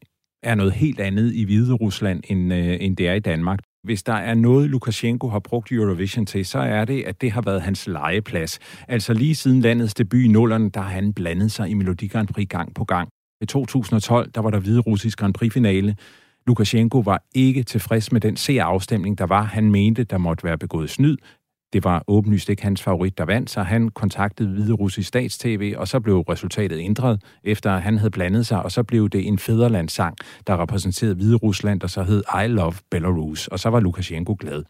er 0.44 0.56
noget 0.56 0.74
helt 0.74 1.00
andet 1.00 1.34
i 1.34 1.44
Hvide 1.44 1.74
Rusland, 1.74 2.24
end, 2.28 2.54
øh, 2.54 2.78
end 2.80 2.98
det 2.98 3.08
er 3.08 3.14
i 3.14 3.20
Danmark. 3.20 3.60
Hvis 3.84 4.04
der 4.04 4.14
er 4.14 4.36
noget, 4.36 4.70
Lukashenko 4.70 5.30
har 5.30 5.40
brugt 5.40 5.72
Eurovision 5.72 6.26
til, 6.26 6.46
så 6.46 6.60
er 6.60 6.86
det, 6.86 7.04
at 7.04 7.22
det 7.22 7.32
har 7.32 7.42
været 7.42 7.62
hans 7.62 7.88
legeplads. 7.88 8.60
Altså 8.88 9.14
lige 9.14 9.36
siden 9.36 9.62
landets 9.62 9.94
debut 9.94 10.22
i 10.22 10.28
nullerne, 10.28 10.70
der 10.70 10.82
har 10.82 10.90
han 10.90 11.14
blandet 11.14 11.52
sig 11.52 11.70
i 11.70 11.74
Melodi 11.74 12.08
Grand 12.08 12.28
Prix 12.28 12.48
gang 12.50 12.76
på 12.76 12.86
gang. 12.86 13.10
I 13.42 13.46
2012, 13.46 14.32
der 14.32 14.42
var 14.42 14.50
der 14.50 14.60
hvide 14.60 14.80
russisk 14.80 15.18
Grand 15.18 15.34
Prix-finale. 15.34 15.96
Lukashenko 16.48 17.00
var 17.00 17.24
ikke 17.36 17.64
tilfreds 17.64 18.12
med 18.12 18.22
den 18.22 18.38
C-afstemning, 18.38 19.18
der 19.18 19.26
var. 19.26 19.44
Han 19.44 19.72
mente, 19.72 20.04
der 20.04 20.18
måtte 20.18 20.44
være 20.44 20.58
begået 20.58 20.90
snyd. 20.90 21.18
Det 21.74 21.84
var 21.84 22.04
åbenlyst 22.08 22.50
ikke 22.50 22.64
hans 22.64 22.82
favorit, 22.82 23.18
der 23.18 23.26
vandt, 23.26 23.50
så 23.50 23.62
han 23.62 23.90
kontaktede 23.90 24.50
Hvide 24.50 24.74
Russisk 24.74 25.08
Statstv, 25.08 25.74
og 25.78 25.88
så 25.88 26.00
blev 26.00 26.20
resultatet 26.20 26.80
ændret, 26.80 27.22
efter 27.44 27.78
han 27.78 27.98
havde 27.98 28.12
blandet 28.12 28.46
sig, 28.46 28.64
og 28.64 28.72
så 28.72 28.84
blev 28.84 29.10
det 29.10 29.28
en 29.28 29.40
fæderlandssang, 29.40 30.18
der 30.48 30.62
repræsenterede 30.62 31.16
Hvide 31.16 31.36
Rusland, 31.36 31.80
der 31.80 31.88
så 31.88 32.04
hed 32.04 32.24
I 32.46 32.48
Love 32.48 32.74
Belarus, 32.92 33.48
og 33.48 33.60
så 33.60 33.70
var 33.70 33.80
Lukashenko 33.80 34.38
glad. 34.40 34.64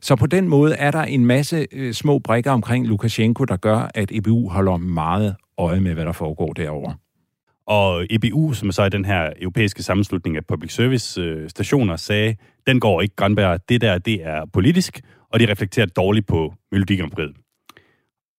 Så 0.00 0.16
på 0.16 0.26
den 0.26 0.48
måde 0.48 0.74
er 0.74 0.90
der 0.90 1.02
en 1.02 1.26
masse 1.26 1.66
øh, 1.72 1.94
små 1.94 2.18
brikker 2.18 2.50
omkring 2.50 2.86
Lukashenko, 2.86 3.44
der 3.44 3.56
gør, 3.56 3.90
at 3.94 4.12
EBU 4.12 4.48
holder 4.48 4.76
meget 4.76 5.36
øje 5.58 5.80
med, 5.80 5.94
hvad 5.94 6.04
der 6.04 6.12
foregår 6.12 6.52
derovre. 6.52 6.94
Og 7.66 8.06
EBU, 8.10 8.52
som 8.52 8.72
så 8.72 8.82
er 8.82 8.88
den 8.88 9.04
her 9.04 9.32
europæiske 9.40 9.82
sammenslutning 9.82 10.36
af 10.36 10.46
public 10.46 10.74
service 10.74 11.20
øh, 11.20 11.50
stationer, 11.50 11.96
sagde, 11.96 12.34
den 12.66 12.80
går 12.80 13.00
ikke, 13.00 13.16
Grønberg, 13.16 13.60
Det 13.68 13.80
der, 13.80 13.98
det 13.98 14.26
er 14.26 14.44
politisk, 14.52 15.00
og 15.32 15.40
de 15.40 15.50
reflekterer 15.50 15.86
dårligt 15.86 16.26
på 16.26 16.54
Melodi 16.72 17.00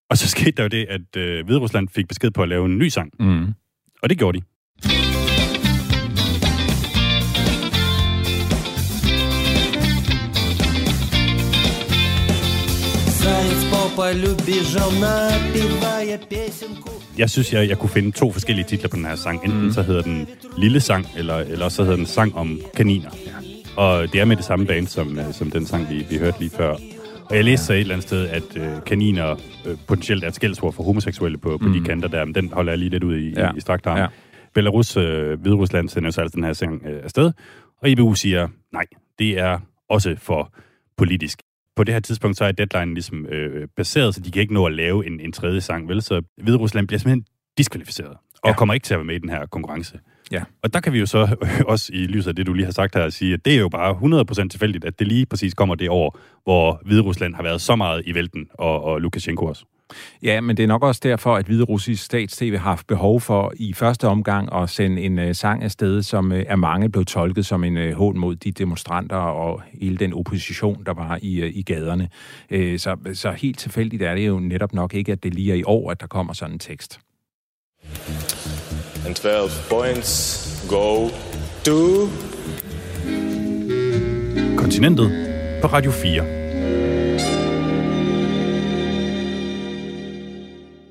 Og 0.09 0.17
så 0.17 0.29
skete 0.35 0.51
der 0.51 0.63
jo 0.63 0.69
det, 0.69 0.85
at 0.89 1.15
øh, 1.17 1.45
Hvide 1.45 1.88
fik 1.95 2.07
besked 2.07 2.31
på 2.31 2.43
at 2.43 2.50
lave 2.50 2.65
en 2.65 2.77
ny 2.77 2.88
sang. 2.88 3.12
Mm. 3.19 3.53
Og 4.03 4.09
det 4.09 4.17
gjorde 4.17 4.39
de. 4.39 4.43
Jeg 17.17 17.29
synes, 17.29 17.53
jeg, 17.53 17.69
jeg 17.69 17.77
kunne 17.77 17.89
finde 17.89 18.12
to 18.12 18.31
forskellige 18.31 18.65
titler 18.65 18.89
på 18.89 18.95
den 18.95 19.05
her 19.05 19.15
sang. 19.15 19.45
Enten 19.45 19.63
mm. 19.63 19.71
så 19.71 19.81
hedder 19.81 20.01
den 20.01 20.27
Lille 20.57 20.79
Sang, 20.79 21.07
eller, 21.17 21.35
eller 21.35 21.69
så 21.69 21.83
hedder 21.83 21.97
den 21.97 22.05
Sang 22.05 22.35
om 22.35 22.62
kaniner. 22.75 23.09
Og 23.77 24.13
det 24.13 24.21
er 24.21 24.25
med 24.25 24.35
det 24.35 24.45
samme 24.45 24.65
band, 24.65 24.87
som, 24.87 25.19
øh, 25.19 25.33
som 25.33 25.51
den 25.51 25.65
sang, 25.65 25.89
vi, 25.89 26.05
vi 26.09 26.17
hørte 26.17 26.39
lige 26.39 26.49
før. 26.49 26.69
Og 27.29 27.35
jeg 27.35 27.43
læste 27.43 27.65
så 27.65 27.73
et 27.73 27.79
eller 27.79 27.93
andet 27.93 28.07
sted, 28.07 28.27
at 28.27 28.57
øh, 28.57 28.85
kaniner 28.85 29.31
øh, 29.65 29.77
potentielt 29.87 30.23
er 30.23 30.27
et 30.27 30.35
skældsord 30.35 30.73
for 30.73 30.83
homoseksuelle 30.83 31.37
på, 31.37 31.57
på 31.57 31.67
mm. 31.67 31.73
de 31.73 31.81
kanter 31.81 32.07
der, 32.07 32.25
men 32.25 32.35
den 32.35 32.53
holder 32.53 32.71
jeg 32.71 32.79
lige 32.79 32.89
lidt 32.89 33.03
ud 33.03 33.17
i, 33.17 33.29
ja. 33.29 33.51
i, 33.51 33.57
i 33.57 33.59
strakt 33.59 33.87
arm. 33.87 33.97
Ja. 33.97 34.07
Belarus, 34.53 34.97
øh, 34.97 35.41
Hviderusland, 35.41 35.89
sender 35.89 36.11
så 36.11 36.21
altså 36.21 36.35
den 36.35 36.43
her 36.43 36.53
sang 36.53 36.85
øh, 36.85 37.03
afsted, 37.03 37.31
og 37.81 37.89
IBU 37.89 38.13
siger, 38.13 38.47
nej, 38.73 38.85
det 39.19 39.39
er 39.39 39.59
også 39.89 40.15
for 40.17 40.53
politisk. 40.97 41.39
På 41.75 41.83
det 41.83 41.93
her 41.93 41.99
tidspunkt, 41.99 42.37
så 42.37 42.45
er 42.45 42.51
deadline 42.51 42.93
ligesom 42.93 43.25
øh, 43.25 43.67
baseret, 43.77 44.15
så 44.15 44.21
de 44.21 44.31
kan 44.31 44.41
ikke 44.41 44.53
nå 44.53 44.65
at 44.65 44.73
lave 44.73 45.07
en, 45.07 45.19
en 45.19 45.31
tredje 45.31 45.61
sang, 45.61 45.87
vel? 45.87 46.01
Så 46.01 46.21
Hviderusland 46.43 46.87
bliver 46.87 46.99
simpelthen 46.99 47.25
diskvalificeret, 47.57 48.17
og 48.43 48.49
ja. 48.49 48.53
kommer 48.53 48.73
ikke 48.73 48.85
til 48.85 48.93
at 48.93 48.97
være 48.97 49.05
med 49.05 49.15
i 49.15 49.19
den 49.19 49.29
her 49.29 49.45
konkurrence. 49.45 49.99
Ja. 50.31 50.43
Og 50.63 50.73
der 50.73 50.79
kan 50.79 50.93
vi 50.93 50.99
jo 50.99 51.05
så 51.05 51.35
også 51.73 51.91
i 51.93 51.97
lyset 51.97 52.29
af 52.29 52.35
det, 52.35 52.47
du 52.47 52.53
lige 52.53 52.65
har 52.65 52.71
sagt 52.71 52.95
her, 52.95 53.09
sige, 53.09 53.33
at 53.33 53.45
det 53.45 53.53
er 53.53 53.59
jo 53.59 53.69
bare 53.69 54.43
100% 54.43 54.47
tilfældigt, 54.47 54.85
at 54.85 54.99
det 54.99 55.07
lige 55.07 55.25
præcis 55.25 55.53
kommer 55.53 55.75
det 55.75 55.89
år, 55.89 56.19
hvor 56.43 56.81
Hviderusland 56.85 57.35
har 57.35 57.43
været 57.43 57.61
så 57.61 57.75
meget 57.75 58.03
i 58.05 58.15
vælten, 58.15 58.47
og, 58.53 58.83
og 58.83 59.01
Lukashenko 59.01 59.45
også. 59.45 59.65
Ja, 60.23 60.41
men 60.41 60.57
det 60.57 60.63
er 60.63 60.67
nok 60.67 60.83
også 60.83 61.01
derfor, 61.03 61.35
at 61.35 61.45
Hvide 61.45 61.63
Russisk 61.63 62.03
Stats-TV 62.03 62.51
har 62.51 62.69
haft 62.69 62.87
behov 62.87 63.21
for 63.21 63.53
i 63.55 63.73
første 63.73 64.07
omgang 64.07 64.55
at 64.55 64.69
sende 64.69 65.01
en 65.01 65.19
uh, 65.19 65.31
sang 65.31 65.63
afsted, 65.63 66.01
som 66.01 66.31
uh, 66.31 66.39
af 66.47 66.57
mange 66.57 66.89
blev 66.89 67.05
tolket 67.05 67.45
som 67.45 67.63
en 67.63 67.77
uh, 67.77 67.91
hån 67.91 68.17
mod 68.17 68.35
de 68.35 68.51
demonstranter 68.51 69.15
og 69.15 69.61
hele 69.81 69.97
den 69.97 70.13
opposition, 70.13 70.83
der 70.85 70.93
var 70.93 71.19
i, 71.21 71.43
uh, 71.43 71.49
i 71.49 71.61
gaderne. 71.61 72.09
Uh, 72.55 72.77
så, 72.77 72.97
så 73.13 73.31
helt 73.31 73.59
tilfældigt 73.59 74.01
er 74.01 74.15
det 74.15 74.27
jo 74.27 74.39
netop 74.39 74.73
nok 74.73 74.93
ikke, 74.93 75.11
at 75.11 75.23
det 75.23 75.33
lige 75.33 75.51
er 75.51 75.55
i 75.55 75.63
år, 75.63 75.91
at 75.91 76.01
der 76.01 76.07
kommer 76.07 76.33
sådan 76.33 76.53
en 76.55 76.59
tekst. 76.59 76.99
And 79.05 79.15
12 79.15 79.50
points 79.69 80.65
go 80.69 81.10
to... 81.63 82.07
Kontinentet 84.57 85.10
på 85.62 85.67
Radio 85.67 85.91
4. 85.91 86.24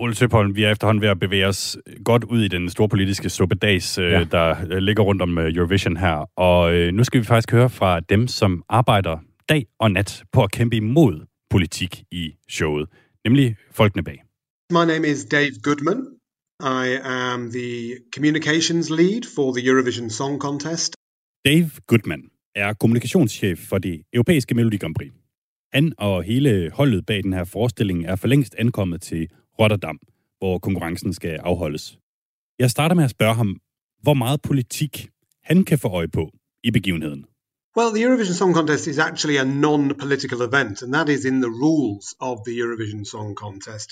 Ole 0.00 0.14
Søpholm, 0.14 0.57
vi 0.57 0.64
er 0.64 0.71
efterhånden 0.71 1.02
ved 1.02 1.09
at 1.09 1.21
bevæge 1.21 1.47
os 1.47 1.76
godt 2.04 2.25
ud 2.25 2.42
i 2.42 2.49
den 2.49 2.71
store 2.71 2.88
politiske 2.88 3.31
suppedags, 3.31 3.99
øh, 3.99 4.11
ja. 4.11 4.25
der 4.25 4.81
ligger 4.81 5.02
rundt 5.02 5.23
om 5.23 5.38
øh, 5.38 5.54
Eurovision 5.54 5.97
her. 5.97 6.31
Og 6.37 6.75
øh, 6.75 6.92
nu 6.92 7.04
skal 7.04 7.21
vi 7.21 7.25
faktisk 7.25 7.52
høre 7.52 7.71
fra 7.71 8.00
dem, 8.00 8.28
som 8.28 8.62
arbejder 8.69 9.19
dag 9.49 9.66
og 9.81 9.90
nat 9.90 10.25
på 10.33 10.42
at 10.42 10.50
kæmpe 10.50 10.76
imod 10.76 11.26
politik 11.50 12.02
i 12.11 12.33
showet, 12.50 12.88
nemlig 13.25 13.57
folkene 13.71 14.04
bag. 14.04 14.23
My 14.71 14.85
name 14.92 15.09
is 15.09 15.25
Dave 15.25 15.52
Goodman. 15.62 16.22
I 16.62 16.99
am 17.02 17.50
the 17.50 17.99
communications 18.14 18.90
lead 18.90 19.23
for 19.35 19.52
the 19.52 19.62
Eurovision 19.71 20.11
Song 20.11 20.40
Contest. 20.40 20.95
Dave 21.45 21.71
Goodman 21.87 22.23
er 22.54 22.73
kommunikationschef 22.73 23.59
for 23.59 23.78
det 23.78 24.02
europæiske 24.12 24.54
Melodi 24.54 24.76
Grand 24.76 24.95
Prix. 24.95 25.12
Han 25.73 25.92
og 25.99 26.23
hele 26.23 26.71
holdet 26.71 27.07
bag 27.07 27.23
den 27.23 27.33
her 27.33 27.45
forestilling 27.45 28.07
er 28.07 28.16
for 28.16 28.28
længst 28.28 28.54
ankommet 28.59 29.02
til 29.02 29.28
Rotterdam, 29.61 29.99
hvor 30.38 30.59
konkurrencen 30.59 31.12
skal 31.12 31.37
afholdes. 31.42 31.99
Jeg 32.59 32.71
starter 32.71 32.95
med 32.95 33.04
at 33.04 33.11
spørge 33.11 33.35
ham, 33.35 33.61
hvor 34.02 34.14
meget 34.14 34.42
politik 34.42 35.09
han 35.45 35.64
kan 35.64 35.78
få 35.78 35.88
øje 35.88 36.09
på 36.09 36.31
i 36.64 36.71
begivenheden. 36.71 37.25
Well, 37.76 37.90
the 37.95 38.02
Eurovision 38.04 38.35
Song 38.35 38.54
Contest 38.54 38.87
is 38.87 38.99
actually 38.99 39.37
a 39.38 39.45
non-political 39.45 40.40
event, 40.42 40.83
and 40.83 40.92
that 40.92 41.09
is 41.09 41.25
in 41.25 41.40
the 41.40 41.50
rules 41.64 42.07
of 42.21 42.38
the 42.47 42.54
Eurovision 42.62 43.04
Song 43.04 43.35
Contest. 43.35 43.90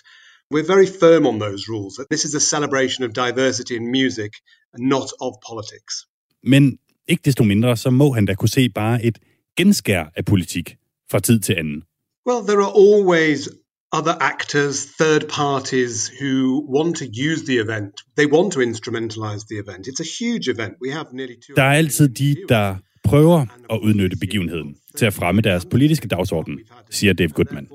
We're 0.55 0.73
very 0.77 0.87
firm 0.87 1.27
on 1.27 1.39
those 1.39 1.63
rules. 1.69 1.95
That 1.95 2.09
this 2.11 2.25
is 2.25 2.35
a 2.35 2.41
celebration 2.41 3.05
of 3.05 3.11
diversity 3.25 3.75
in 3.77 3.91
music, 3.91 4.33
and 4.75 4.89
not 4.89 5.09
of 5.21 5.33
politics. 5.51 5.95
Men 6.43 6.79
ikke 7.09 7.23
desto 7.25 7.45
mindre, 7.45 7.77
så 7.77 7.91
må 7.91 8.13
han 8.13 8.27
da 8.27 8.35
kunne 8.35 8.49
se 8.49 8.69
bare 8.69 9.05
et 9.05 9.19
genskær 9.57 10.13
af 10.17 10.25
politik 10.25 10.77
fra 11.11 11.21
tid 11.21 11.41
til 11.41 11.53
anden. 11.53 11.83
Well, 12.27 12.43
there 12.47 12.63
are 12.67 12.75
always 12.87 13.49
other 13.93 14.17
actors, 14.21 14.87
third 15.01 15.29
parties 15.29 16.11
who 16.21 16.35
want 16.77 16.97
to 16.97 17.05
use 17.05 17.41
the 17.47 17.59
event. 17.65 17.93
They 18.17 18.27
want 18.27 18.53
to 18.53 18.61
instrumentalize 18.61 19.43
the 19.51 19.59
event. 19.65 19.87
It's 19.87 20.03
a 20.07 20.11
huge 20.21 20.47
event. 20.55 20.75
We 20.85 20.91
have 20.93 21.07
nearly 21.13 21.37
two. 21.47 21.55
Der 21.57 21.63
er 21.63 21.73
altid 21.73 22.09
de, 22.09 22.37
der 22.49 22.77
prøver 23.05 23.47
at 23.71 23.79
udnytte 23.83 24.17
begivenheden 24.17 24.77
til 24.97 25.07
at 25.07 25.13
fremme 25.15 25.41
deres 25.41 25.67
politiske 25.71 26.09
dagsorden, 26.09 26.59
siger 26.91 27.13
Dave 27.13 27.29
Goodman. 27.29 27.69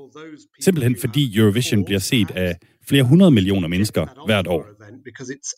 Simpelthen 0.60 0.96
fordi 1.00 1.38
Eurovision 1.38 1.84
bliver 1.84 1.98
set 1.98 2.30
af 2.30 2.56
flere 2.88 3.02
hundrede 3.02 3.30
millioner 3.30 3.68
mennesker 3.68 4.24
hvert 4.26 4.46
år. 4.46 4.66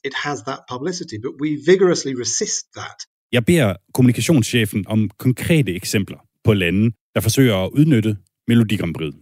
It 0.04 0.14
has 0.24 0.38
that 0.46 0.58
publicity, 0.72 1.14
but 1.24 1.32
we 1.42 1.48
vigorously 1.66 2.12
resist 2.20 2.66
that. 2.76 2.96
Jeg 3.32 3.44
beder 3.44 3.74
kommunikationschefen 3.94 4.84
om 4.86 5.10
konkrete 5.18 5.74
eksempler 5.74 6.18
på 6.44 6.52
lande, 6.52 6.90
der 7.14 7.20
forsøger 7.20 7.56
at 7.56 7.70
udnytte 7.72 8.16
Melodi 8.48 8.76
Grand 8.76 8.94
Prix, 8.94 9.14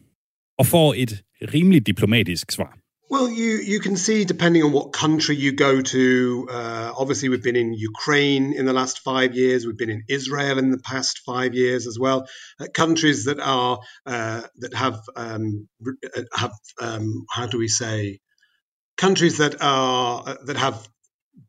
og 0.58 0.66
får 0.66 0.94
et 0.94 1.22
rimelig 1.54 1.86
diplomatisk 1.86 2.52
svar. 2.52 2.78
Well, 3.08 3.28
you, 3.28 3.58
you 3.58 3.78
can 3.78 3.96
see 3.96 4.25
depending 4.25 4.64
on 4.64 4.72
what 4.72 4.92
country 4.92 5.36
you 5.36 5.52
go 5.52 5.80
to. 5.80 6.48
Uh, 6.50 6.92
obviously, 6.96 7.28
we've 7.28 7.42
been 7.42 7.54
in 7.54 7.72
Ukraine 7.72 8.52
in 8.52 8.66
the 8.66 8.72
last 8.72 8.98
five 9.00 9.36
years. 9.36 9.64
We've 9.64 9.78
been 9.78 9.90
in 9.90 10.02
Israel 10.08 10.58
in 10.58 10.72
the 10.72 10.78
past 10.78 11.20
five 11.25 11.54
years 11.54 11.86
as 11.86 11.98
well. 12.00 12.26
Uh, 12.58 12.66
countries 12.75 13.26
that 13.26 13.38
are 13.38 13.78
uh, 14.06 14.42
that 14.56 14.75
have 14.75 15.00
um, 15.14 15.68
have 16.34 16.52
um, 16.80 17.26
how 17.30 17.46
do 17.46 17.58
we 17.58 17.68
say 17.68 18.18
countries 18.96 19.38
that 19.38 19.62
are 19.62 20.25
uh, 20.26 20.36
that 20.46 20.56
have 20.56 20.88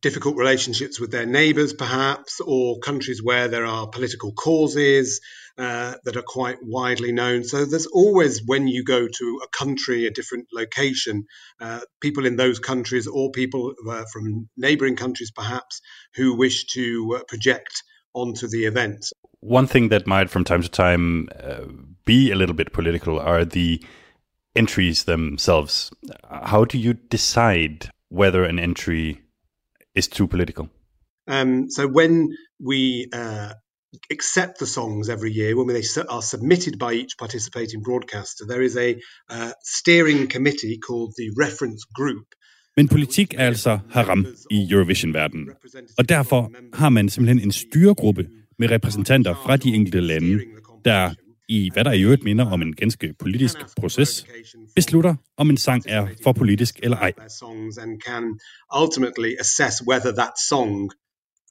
difficult 0.01 0.37
relationships 0.37 0.99
with 0.99 1.11
their 1.11 1.25
neighbours, 1.25 1.73
perhaps, 1.73 2.39
or 2.39 2.79
countries 2.79 3.23
where 3.23 3.47
there 3.47 3.65
are 3.65 3.87
political 3.87 4.31
causes 4.33 5.21
uh, 5.57 5.95
that 6.03 6.15
are 6.15 6.23
quite 6.25 6.57
widely 6.61 7.11
known. 7.11 7.43
So 7.43 7.65
there's 7.65 7.87
always, 7.87 8.41
when 8.45 8.67
you 8.67 8.83
go 8.83 9.07
to 9.07 9.39
a 9.43 9.47
country, 9.57 10.05
a 10.05 10.11
different 10.11 10.47
location, 10.53 11.25
uh, 11.59 11.79
people 11.99 12.25
in 12.25 12.35
those 12.35 12.59
countries 12.59 13.07
or 13.07 13.31
people 13.31 13.73
uh, 13.89 14.05
from 14.13 14.49
neighbouring 14.55 14.95
countries, 14.95 15.31
perhaps, 15.31 15.81
who 16.15 16.35
wish 16.35 16.65
to 16.73 17.17
uh, 17.17 17.23
project 17.27 17.83
onto 18.13 18.47
the 18.47 18.65
event. 18.65 19.05
One 19.39 19.67
thing 19.67 19.89
that 19.89 20.07
might, 20.07 20.29
from 20.29 20.43
time 20.43 20.61
to 20.61 20.69
time, 20.69 21.29
uh, 21.39 21.65
be 22.05 22.31
a 22.31 22.35
little 22.35 22.55
bit 22.55 22.73
political 22.73 23.19
are 23.19 23.45
the 23.45 23.83
entries 24.55 25.03
themselves. 25.03 25.91
How 26.29 26.65
do 26.65 26.77
you 26.77 26.93
decide 26.93 27.89
whether 28.09 28.43
an 28.43 28.59
entry 28.59 29.21
is 29.93 30.07
too 30.07 30.27
political? 30.27 30.69
Um, 31.27 31.69
so 31.69 31.87
when 31.87 32.29
we 32.59 33.09
uh, 33.13 33.53
accept 34.11 34.53
the 34.59 34.65
songs 34.65 35.09
every 35.09 35.31
year, 35.39 35.55
when 35.55 35.67
they 35.67 35.85
are 36.09 36.21
submitted 36.21 36.73
by 36.79 36.91
each 37.01 37.13
participating 37.19 37.79
broadcaster, 37.83 38.45
there 38.45 38.63
is 38.69 38.75
a 38.77 38.89
uh, 39.35 39.51
steering 39.63 40.27
committee 40.35 40.77
called 40.87 41.11
the 41.19 41.27
Reference 41.43 41.81
Group. 41.99 42.27
Men 42.77 42.87
politik 42.87 43.33
er 43.33 43.45
altså 43.45 43.79
haram 43.89 44.25
i 44.51 44.67
Eurovision-verdenen. 44.71 45.49
Og 45.97 46.09
derfor 46.09 46.51
har 46.73 46.89
man 46.89 47.09
simpelthen 47.09 47.39
en 47.39 47.51
styregruppe 47.51 48.27
med 48.59 48.71
repræsentanter 48.71 49.33
fra 49.33 49.57
de 49.57 49.69
enkelte 49.69 49.99
lande, 50.01 50.39
der 50.85 51.13
i 51.49 51.69
hvad 51.73 51.83
der 51.83 51.91
i 51.91 52.01
øvrigt 52.01 52.23
minder 52.23 52.45
om 52.45 52.61
en 52.61 52.75
ganske 52.75 53.13
politisk 53.19 53.57
proces, 53.79 54.25
beslutter, 54.75 55.15
om 55.37 55.49
en 55.49 55.57
sang 55.57 55.83
er 55.87 56.07
for 56.23 56.31
politisk 56.31 56.79
eller 56.83 56.97
ej. 56.97 57.13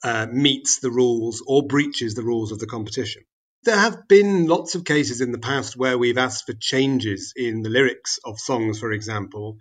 Uh, 0.06 0.26
meets 0.30 0.78
the 0.78 0.90
rules 0.90 1.42
or 1.48 1.66
breaches 1.66 2.14
the 2.14 2.22
rules 2.22 2.52
of 2.52 2.60
the 2.60 2.66
competition. 2.66 3.24
There 3.64 3.76
have 3.76 4.06
been 4.06 4.46
lots 4.46 4.76
of 4.76 4.84
cases 4.84 5.20
in 5.20 5.32
the 5.32 5.38
past 5.38 5.76
where 5.76 5.98
we've 5.98 6.16
asked 6.16 6.46
for 6.46 6.52
changes 6.52 7.32
in 7.34 7.62
the 7.62 7.70
lyrics 7.70 8.20
of 8.24 8.38
songs, 8.38 8.78
for 8.78 8.92
example. 8.92 9.56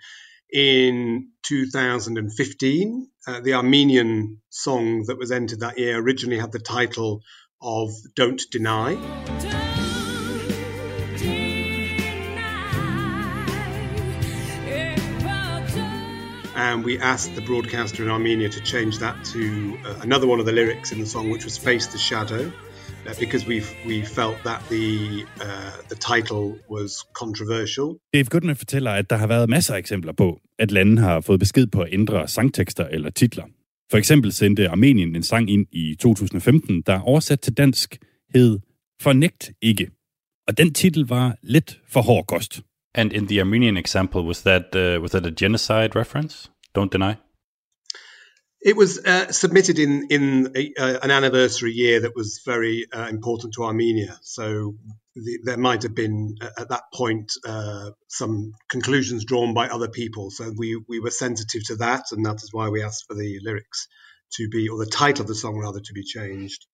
In 0.53 1.29
2015, 1.47 3.07
uh, 3.25 3.39
the 3.41 3.55
Armenian 3.55 4.39
song 4.49 5.05
that 5.07 5.17
was 5.17 5.31
entered 5.31 5.61
that 5.61 5.79
year 5.79 5.97
originally 5.97 6.39
had 6.39 6.51
the 6.51 6.59
title 6.59 7.23
of 7.59 7.89
Don't 8.15 8.43
Deny. 8.51 9.64
And 16.75 16.83
we 16.83 16.99
asked 16.99 17.33
the 17.35 17.45
broadcaster 17.51 18.03
in 18.03 18.09
Armenia 18.09 18.49
to 18.49 18.61
change 18.73 18.93
that 18.99 19.15
to 19.33 19.41
uh, 19.85 20.07
another 20.07 20.27
one 20.27 20.39
of 20.41 20.45
the 20.49 20.55
lyrics 20.59 20.91
in 20.91 20.99
the 21.03 21.09
song, 21.15 21.25
which 21.33 21.45
was 21.49 21.55
"Face 21.67 21.87
the 21.95 22.01
Shadow," 22.07 22.43
uh, 23.07 23.13
because 23.19 23.43
we 23.51 23.57
we 23.89 23.97
felt 24.19 24.37
that 24.49 24.61
the 24.73 24.87
uh, 25.47 25.73
the 25.91 25.99
title 26.11 26.45
was 26.75 26.91
controversial. 27.21 27.87
Dave 28.13 28.29
Goodman 28.29 28.55
fortæller, 28.55 28.91
at 28.91 29.09
der 29.09 29.15
har 29.15 29.27
været 29.27 29.49
masser 29.49 29.73
af 29.73 29.79
eksempler 29.79 30.13
på, 30.13 30.41
at 30.59 30.71
lande 30.71 31.01
har 31.01 31.21
fået 31.21 31.39
besked 31.39 31.67
på 31.67 31.81
at 31.81 31.89
ændre 31.91 32.27
sangtekster 32.27 32.87
eller 32.87 33.09
titler. 33.09 33.43
For 33.91 33.97
eksempel 33.97 34.31
sendte 34.31 34.69
Armenien 34.69 35.15
en 35.15 35.23
sang 35.23 35.49
ind 35.49 35.65
i 35.71 35.95
2015, 35.99 36.81
der 36.81 36.99
oversat 36.99 37.39
til 37.39 37.53
dansk 37.53 37.97
hed 38.33 38.59
Fornægt 39.01 39.51
ikke. 39.61 39.89
Og 40.47 40.57
den 40.57 40.73
titel 40.73 41.07
var 41.07 41.35
lidt 41.43 41.81
for 41.87 42.01
hård 42.01 42.25
kost. 42.27 42.61
And 42.97 43.13
in 43.13 43.27
the 43.27 43.41
Armenian 43.41 43.77
example, 43.77 44.21
was 44.21 44.41
that 44.41 44.75
uh, 44.75 45.01
was 45.01 45.11
that 45.11 45.25
a 45.25 45.31
genocide 45.31 45.89
reference? 45.95 46.49
Don't 46.75 46.91
deny. 46.91 47.17
It 48.61 48.75
was 48.75 48.97
uh, 48.97 49.31
submitted 49.31 49.79
in 49.79 50.07
in 50.09 50.51
a, 50.55 50.73
uh, 50.77 50.99
an 51.03 51.11
anniversary 51.11 51.71
year 51.71 52.01
that 52.01 52.15
was 52.15 52.41
very 52.45 52.85
uh, 52.91 53.07
important 53.07 53.53
to 53.53 53.63
Armenia. 53.63 54.17
So 54.23 54.75
the, 55.15 55.39
there 55.43 55.57
might 55.57 55.83
have 55.83 55.93
been 55.93 56.35
uh, 56.41 56.49
at 56.57 56.69
that 56.69 56.83
point 56.93 57.31
uh, 57.47 57.91
some 58.07 58.53
conclusions 58.69 59.23
drawn 59.23 59.53
by 59.53 59.67
other 59.69 59.87
people. 59.87 60.31
So 60.31 60.51
we 60.57 60.81
we 60.89 60.99
were 60.99 61.11
sensitive 61.11 61.63
to 61.67 61.75
that, 61.77 62.05
and 62.11 62.25
that 62.25 62.43
is 62.43 62.49
why 62.51 62.69
we 62.69 62.83
asked 62.83 63.05
for 63.07 63.15
the 63.15 63.39
lyrics 63.41 63.87
to 64.33 64.49
be, 64.49 64.67
or 64.67 64.79
the 64.79 64.91
title 64.91 65.21
of 65.21 65.27
the 65.27 65.35
song 65.35 65.57
rather, 65.57 65.79
to 65.79 65.93
be 65.93 66.03
changed. 66.03 66.65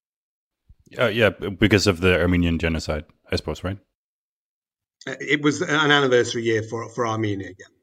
Uh, 0.98 1.08
yeah, 1.08 1.30
because 1.30 1.88
of 1.88 2.00
the 2.00 2.20
Armenian 2.20 2.58
genocide, 2.58 3.04
I 3.30 3.36
suppose, 3.36 3.64
right? 3.64 3.78
It 5.06 5.42
was 5.42 5.62
an 5.62 5.92
anniversary 5.92 6.44
year 6.44 6.64
for 6.64 6.90
for 6.90 7.06
Armenia. 7.06 7.50
Yeah. 7.50 7.81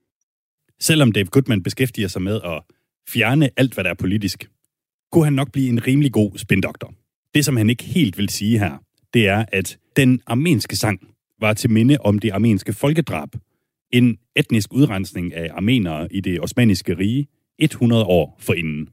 Selvom 0.80 1.12
Dave 1.12 1.26
Goodman 1.26 1.62
beskæftiger 1.62 2.08
sig 2.08 2.23
med 2.23 2.40
at 2.44 2.62
fjerne 3.08 3.50
alt, 3.56 3.75
hvad 3.75 3.85
der 3.85 3.90
er 3.90 3.94
politisk, 3.94 4.50
kunne 5.12 5.25
han 5.25 5.32
nok 5.32 5.52
blive 5.52 5.68
en 5.68 5.87
rimelig 5.87 6.12
god 6.12 6.38
spindoktor. 6.38 6.94
Det, 7.35 7.44
som 7.44 7.56
han 7.56 7.70
ikke 7.70 7.85
helt 7.85 8.18
vil 8.18 8.28
sige 8.28 8.58
her, 8.58 8.78
det 9.14 9.28
er, 9.28 9.44
at 9.52 9.78
den 9.97 10.20
armenske 10.26 10.76
sang 10.76 11.08
var 11.40 11.52
til 11.54 11.70
minde 11.70 11.97
om 12.00 12.18
det 12.18 12.30
armenske 12.30 12.73
folkedrab. 12.73 13.28
En 13.92 14.18
etnisk 14.37 14.73
udrensning 14.73 15.35
af 15.35 15.50
armenere 15.52 16.12
i 16.12 16.20
det 16.20 16.40
osmaniske 16.40 16.99
rige 16.99 17.26
100 17.58 18.04
år 18.04 18.37
forinden. 18.40 18.88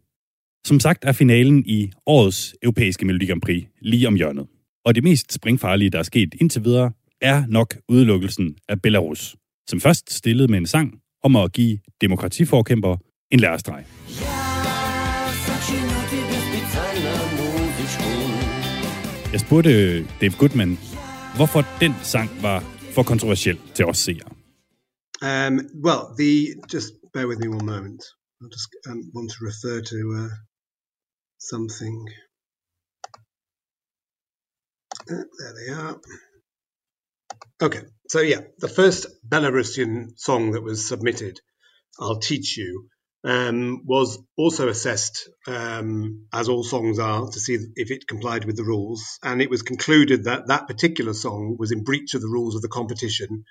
Som 0.65 0.79
sagt 0.79 1.05
er 1.05 1.11
finalen 1.11 1.65
i 1.65 1.91
årets 2.05 2.55
europæiske 2.61 3.05
Melodi 3.05 3.25
Grand 3.25 3.41
Prix 3.41 3.65
lige 3.81 4.07
om 4.07 4.15
hjørnet. 4.15 4.47
Og 4.85 4.95
det 4.95 5.03
mest 5.03 5.33
springfarlige, 5.33 5.89
der 5.89 5.99
er 5.99 6.03
sket 6.03 6.35
indtil 6.41 6.63
videre, 6.63 6.91
er 7.21 7.45
nok 7.47 7.77
udelukkelsen 7.89 8.57
af 8.69 8.81
Belarus, 8.81 9.35
som 9.69 9.79
først 9.79 10.13
stillede 10.13 10.47
med 10.47 10.57
en 10.57 10.65
sang 10.65 11.01
om 11.25 11.35
at 11.35 11.53
give 11.53 11.79
demokratiforkæmpere 12.01 12.97
en 13.31 13.39
lærestreg. 13.39 13.85
Jeg 19.33 19.39
spurgte 19.45 19.71
Dave 20.21 20.35
Goodman, 20.39 20.71
hvorfor 21.37 21.61
den 21.83 21.93
sang 22.13 22.29
var 22.41 22.59
for 22.95 23.03
kontroversiel 23.03 23.57
til 23.75 23.85
os 23.85 23.97
seere. 23.97 24.29
Um, 25.29 25.53
well, 25.87 26.03
the 26.19 26.31
just 26.73 26.89
bear 27.13 27.27
with 27.27 27.39
me 27.43 27.47
one 27.57 27.65
moment. 27.75 28.01
I 28.41 28.45
just 28.55 28.69
um, 28.89 28.99
want 29.15 29.29
to 29.35 29.39
refer 29.49 29.77
to 29.91 29.99
uh, 30.21 30.31
something. 31.51 31.95
Uh, 35.11 35.25
there 35.39 35.53
they 35.59 35.69
are. 35.81 35.93
Okay, 37.65 37.83
so 38.07 38.21
yeah, 38.21 38.41
the 38.59 38.67
first 38.67 39.07
Belarusian 39.27 40.17
song 40.17 40.51
that 40.51 40.63
was 40.63 40.87
submitted, 40.87 41.39
"I'll 41.99 42.19
Teach 42.19 42.57
You," 42.57 42.89
um, 43.23 43.81
was 43.85 44.19
also 44.37 44.67
assessed, 44.67 45.29
um, 45.47 46.27
as 46.33 46.49
all 46.49 46.63
songs 46.63 46.99
are, 46.99 47.27
to 47.29 47.39
see 47.39 47.57
if 47.75 47.91
it 47.91 48.07
complied 48.07 48.45
with 48.45 48.57
the 48.57 48.63
rules, 48.63 49.19
and 49.23 49.41
it 49.41 49.49
was 49.49 49.61
concluded 49.63 50.25
that 50.25 50.47
that 50.47 50.67
particular 50.67 51.13
song 51.13 51.55
was 51.57 51.71
in 51.71 51.83
breach 51.83 52.13
of 52.13 52.21
the 52.21 52.29
rules 52.29 52.55
of 52.55 52.61
the 52.61 52.69
competition, 52.69 53.45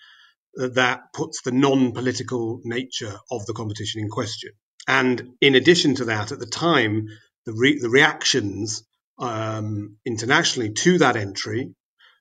uh, 0.60 0.68
that 0.68 1.12
puts 1.12 1.42
the 1.42 1.52
non-political 1.52 2.60
nature 2.64 3.18
of 3.30 3.44
the 3.46 3.54
competition 3.54 4.00
in 4.00 4.08
question. 4.08 4.52
And 4.86 5.34
in 5.40 5.54
addition 5.54 5.96
to 5.96 6.04
that, 6.06 6.32
at 6.32 6.38
the 6.38 6.46
time, 6.46 7.08
the 7.46 7.54
re- 7.54 7.80
the 7.80 7.90
reactions 7.90 8.84
um, 9.18 9.96
internationally 10.04 10.72
to 10.72 10.98
that 10.98 11.16
entry 11.16 11.74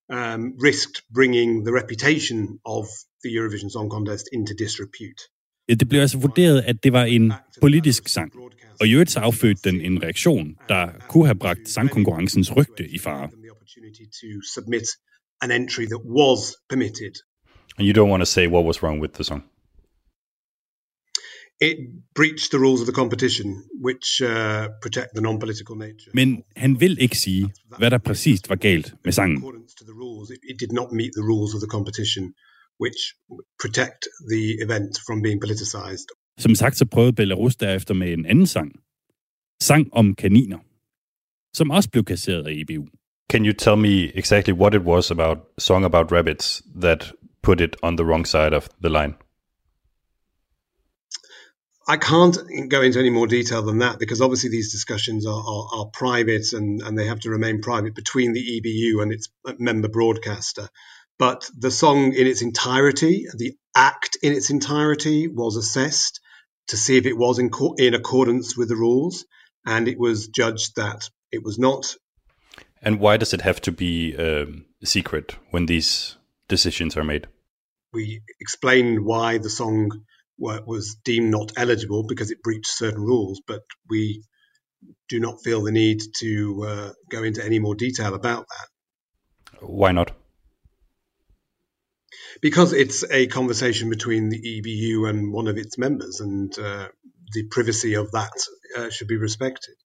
um, 0.09 0.41
risked 0.67 1.01
bringing 1.13 1.65
the 1.65 1.73
reputation 1.73 2.59
of 2.65 2.85
the 3.23 3.29
Eurovision 3.37 3.69
Song 3.69 3.89
Contest 3.89 4.25
into 4.33 4.53
disrepute. 4.53 5.21
Det 5.69 5.89
blev 5.89 6.01
altså 6.01 6.17
vurderet, 6.17 6.61
at 6.61 6.83
det 6.83 6.93
var 6.93 7.03
en 7.03 7.33
politisk 7.61 8.07
sang. 8.07 8.31
Og 8.79 8.87
i 8.87 8.93
øvrigt 8.93 9.11
så 9.11 9.19
affødte 9.19 9.69
den 9.69 9.81
en 9.81 10.03
reaktion, 10.03 10.55
der 10.69 10.89
kunne 11.09 11.25
have 11.25 11.35
bragt 11.35 11.69
sangkonkurrencens 11.69 12.55
rygte 12.55 12.89
i 12.89 12.97
fare. 12.99 13.29
And 17.77 17.87
you 17.87 17.93
don't 17.93 18.09
want 18.09 18.21
to 18.21 18.25
say 18.25 18.47
what 18.47 18.65
was 18.65 18.83
wrong 18.83 19.01
with 19.01 19.13
the 19.13 19.23
song. 19.23 19.43
It 21.69 21.78
breached 22.19 22.49
the 22.54 22.60
rules 22.65 22.80
of 22.82 22.88
the 22.89 22.97
competition, 23.02 23.47
which 23.88 24.08
uh, 24.21 24.63
protect 24.82 25.10
the 25.15 25.21
non-political 25.28 25.76
nature. 25.86 26.12
Men 26.13 26.43
han 26.56 26.80
vil 26.80 26.97
ikke 27.02 27.17
sige, 27.17 27.54
hvad 27.78 27.91
der 27.91 27.97
præcist 27.97 28.49
var 28.49 28.56
galt 28.56 28.93
med 29.06 29.12
sangen. 29.12 29.38
it 30.49 30.60
did 30.60 30.71
not 30.80 30.89
meet 30.91 31.12
the 31.17 31.26
rules 31.32 31.52
of 31.56 31.60
the 31.62 31.71
competition, 31.76 32.23
which 32.84 32.99
protect 33.63 34.02
the 34.32 34.43
event 34.65 34.91
from 35.08 35.21
being 35.21 35.39
politicized. 35.41 36.08
Som 36.38 36.56
sagt, 36.56 36.78
så 36.78 36.86
prøvede 36.86 37.13
Belarus 37.13 37.56
derefter 37.56 37.93
med 37.93 38.13
en 38.13 38.26
anden 38.26 38.47
sang. 38.47 38.71
Sang 39.62 39.93
om 39.93 40.15
kaniner. 40.15 40.60
Som 41.54 41.71
også 41.71 41.89
blev 41.89 42.04
kasseret 42.04 42.47
af 42.47 42.52
EBU. 42.52 42.86
Can 43.32 43.45
you 43.45 43.54
tell 43.54 43.78
me 43.78 44.17
exactly 44.17 44.54
what 44.54 44.73
it 44.73 44.82
was 44.82 45.12
about 45.12 45.38
song 45.58 45.86
about 45.86 46.12
rabbits 46.12 46.63
that 46.82 47.13
put 47.43 47.62
it 47.62 47.76
on 47.84 47.97
the 47.97 48.06
wrong 48.06 48.28
side 48.28 48.54
of 48.56 48.67
the 48.84 48.89
line? 48.89 49.13
I 51.87 51.97
can't 51.97 52.37
go 52.69 52.81
into 52.81 52.99
any 52.99 53.09
more 53.09 53.27
detail 53.27 53.61
than 53.61 53.79
that 53.79 53.99
because 53.99 54.21
obviously 54.21 54.49
these 54.49 54.71
discussions 54.71 55.25
are, 55.25 55.43
are, 55.45 55.67
are 55.73 55.85
private 55.87 56.53
and, 56.53 56.81
and 56.81 56.97
they 56.97 57.07
have 57.07 57.19
to 57.21 57.29
remain 57.29 57.61
private 57.61 57.93
between 57.93 58.33
the 58.33 58.39
EBU 58.39 59.01
and 59.01 59.11
its 59.11 59.29
member 59.59 59.89
broadcaster. 59.89 60.69
But 61.19 61.49
the 61.57 61.71
song 61.71 62.13
in 62.13 62.25
its 62.25 62.41
entirety, 62.41 63.27
the 63.35 63.55
act 63.75 64.17
in 64.23 64.33
its 64.33 64.49
entirety, 64.49 65.27
was 65.27 65.57
assessed 65.57 66.21
to 66.67 66.77
see 66.77 66.97
if 66.97 67.05
it 67.05 67.17
was 67.17 67.37
in, 67.37 67.49
co- 67.49 67.75
in 67.77 67.93
accordance 67.93 68.57
with 68.57 68.69
the 68.69 68.75
rules, 68.75 69.25
and 69.65 69.87
it 69.87 69.99
was 69.99 70.27
judged 70.27 70.77
that 70.77 71.09
it 71.31 71.43
was 71.43 71.59
not. 71.59 71.95
And 72.81 72.99
why 72.99 73.17
does 73.17 73.33
it 73.33 73.41
have 73.41 73.61
to 73.61 73.71
be 73.71 74.15
um, 74.17 74.65
secret 74.83 75.35
when 75.51 75.65
these 75.65 76.17
decisions 76.47 76.95
are 76.95 77.03
made? 77.03 77.27
We 77.91 78.21
explained 78.39 79.05
why 79.05 79.37
the 79.37 79.49
song 79.49 80.03
was 80.37 80.95
deemed 81.05 81.31
not 81.31 81.51
eligible 81.57 82.03
because 82.07 82.31
it 82.31 82.43
breached 82.43 82.67
certain 82.67 83.01
rules, 83.01 83.41
but 83.47 83.61
we 83.89 84.23
do 85.09 85.19
not 85.19 85.35
feel 85.43 85.61
the 85.63 85.71
need 85.71 85.99
to 86.19 86.63
uh, 86.67 86.89
go 87.09 87.23
into 87.23 87.45
any 87.45 87.59
more 87.59 87.75
detail 87.75 88.13
about 88.13 88.45
that. 88.53 88.67
Why 89.61 89.91
not? 89.91 90.13
because 92.41 92.73
it's 92.73 93.03
a 93.11 93.27
conversation 93.27 93.89
between 93.89 94.29
the 94.29 94.39
EBU 94.53 95.09
and 95.09 95.33
one 95.33 95.47
of 95.47 95.57
its 95.57 95.77
members, 95.77 96.19
and 96.19 96.51
uh, 96.59 96.87
the 97.33 97.43
privacy 97.55 97.93
of 97.95 98.07
that 98.11 98.35
uh, 98.77 98.89
should 98.89 99.07
be 99.07 99.17
respected. 99.27 99.75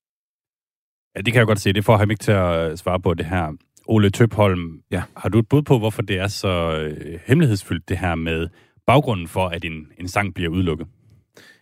Ja, 1.17 1.21
det 1.21 1.33
kan 1.33 1.39
jeg 1.39 1.47
godt 1.47 1.61
se. 1.61 1.73
Det 1.73 1.85
får 1.85 1.97
ham 1.97 2.11
ikke 2.11 2.23
til 2.23 2.33
at 2.33 2.71
øh, 2.71 2.77
svare 2.77 3.01
på 3.01 3.15
det 3.15 3.27
her. 3.27 3.53
Ole 3.89 4.11
Tøpholm, 4.11 4.83
Ja. 4.91 5.03
har 5.17 5.29
du 5.29 5.39
et 5.39 5.49
bud 5.49 5.63
på, 5.63 5.79
hvorfor 5.79 6.03
det 6.03 6.17
er 6.19 6.27
så 6.29 6.49
øh, 6.49 7.21
hemmelighedsfyldt, 7.27 7.89
det 7.89 7.99
her 7.99 8.15
med 8.15 8.49
baggrunden 8.89 9.29
for, 9.29 9.47
at 9.49 9.65
en, 9.65 9.87
en 10.01 10.09
sang 10.09 10.35
bliver 10.35 10.51
udelukket? 10.51 10.87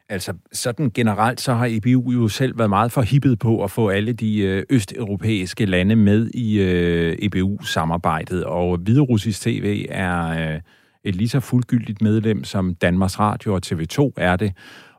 Altså, 0.09 0.33
sådan 0.53 0.91
generelt, 0.91 1.41
så 1.41 1.55
har 1.55 1.67
EBU 1.71 2.13
jo 2.13 2.29
selv 2.29 2.59
været 2.59 2.71
meget 2.71 2.93
forhippet 2.93 3.39
på 3.39 3.65
at 3.65 3.71
få 3.71 3.89
alle 3.89 4.13
de 4.13 4.39
øh, 4.39 4.63
østeuropæiske 4.71 5.67
lande 5.67 5.97
med 5.97 6.31
i 6.35 6.61
øh, 6.61 7.17
EBU-samarbejdet, 7.19 8.45
og 8.45 8.79
Hviderussisk 8.79 9.41
TV 9.41 9.87
er 9.89 10.53
øh, 10.55 10.61
et 11.05 11.17
lige 11.17 11.29
så 11.29 11.41
fuldgyldigt 11.41 12.03
medlem, 12.03 12.45
som 12.45 12.75
Danmarks 12.75 13.21
Radio 13.21 13.55
og 13.55 13.61
TV2 13.67 14.13
er 14.17 14.37
det. 14.37 14.53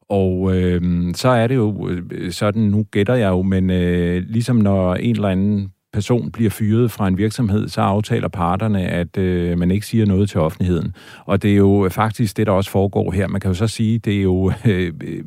Og 0.09 0.55
øh, 0.55 0.81
så 1.15 1.29
er 1.29 1.47
det 1.47 1.55
jo 1.55 1.89
øh, 1.89 2.31
sådan, 2.31 2.61
nu 2.61 2.85
gætter 2.91 3.15
jeg 3.15 3.29
jo, 3.29 3.41
men 3.41 3.69
øh, 3.69 4.23
ligesom 4.27 4.55
når 4.55 4.95
en 4.95 5.15
eller 5.15 5.29
anden 5.29 5.71
person 5.93 6.31
bliver 6.31 6.49
fyret 6.49 6.91
fra 6.91 7.07
en 7.07 7.17
virksomhed, 7.17 7.67
så 7.67 7.81
aftaler 7.81 8.27
parterne, 8.27 8.87
at 8.87 9.17
øh, 9.17 9.57
man 9.57 9.71
ikke 9.71 9.85
siger 9.85 10.05
noget 10.05 10.29
til 10.29 10.39
offentligheden. 10.39 10.93
Og 11.25 11.41
det 11.41 11.51
er 11.51 11.55
jo 11.55 11.89
faktisk 11.91 12.37
det, 12.37 12.47
der 12.47 12.53
også 12.53 12.71
foregår 12.71 13.11
her. 13.11 13.27
Man 13.27 13.41
kan 13.41 13.49
jo 13.49 13.55
så 13.55 13.67
sige, 13.67 13.99
det 13.99 14.17
er 14.17 14.21
jo... 14.21 14.51
Øh, 14.65 14.93
øh, 15.03 15.23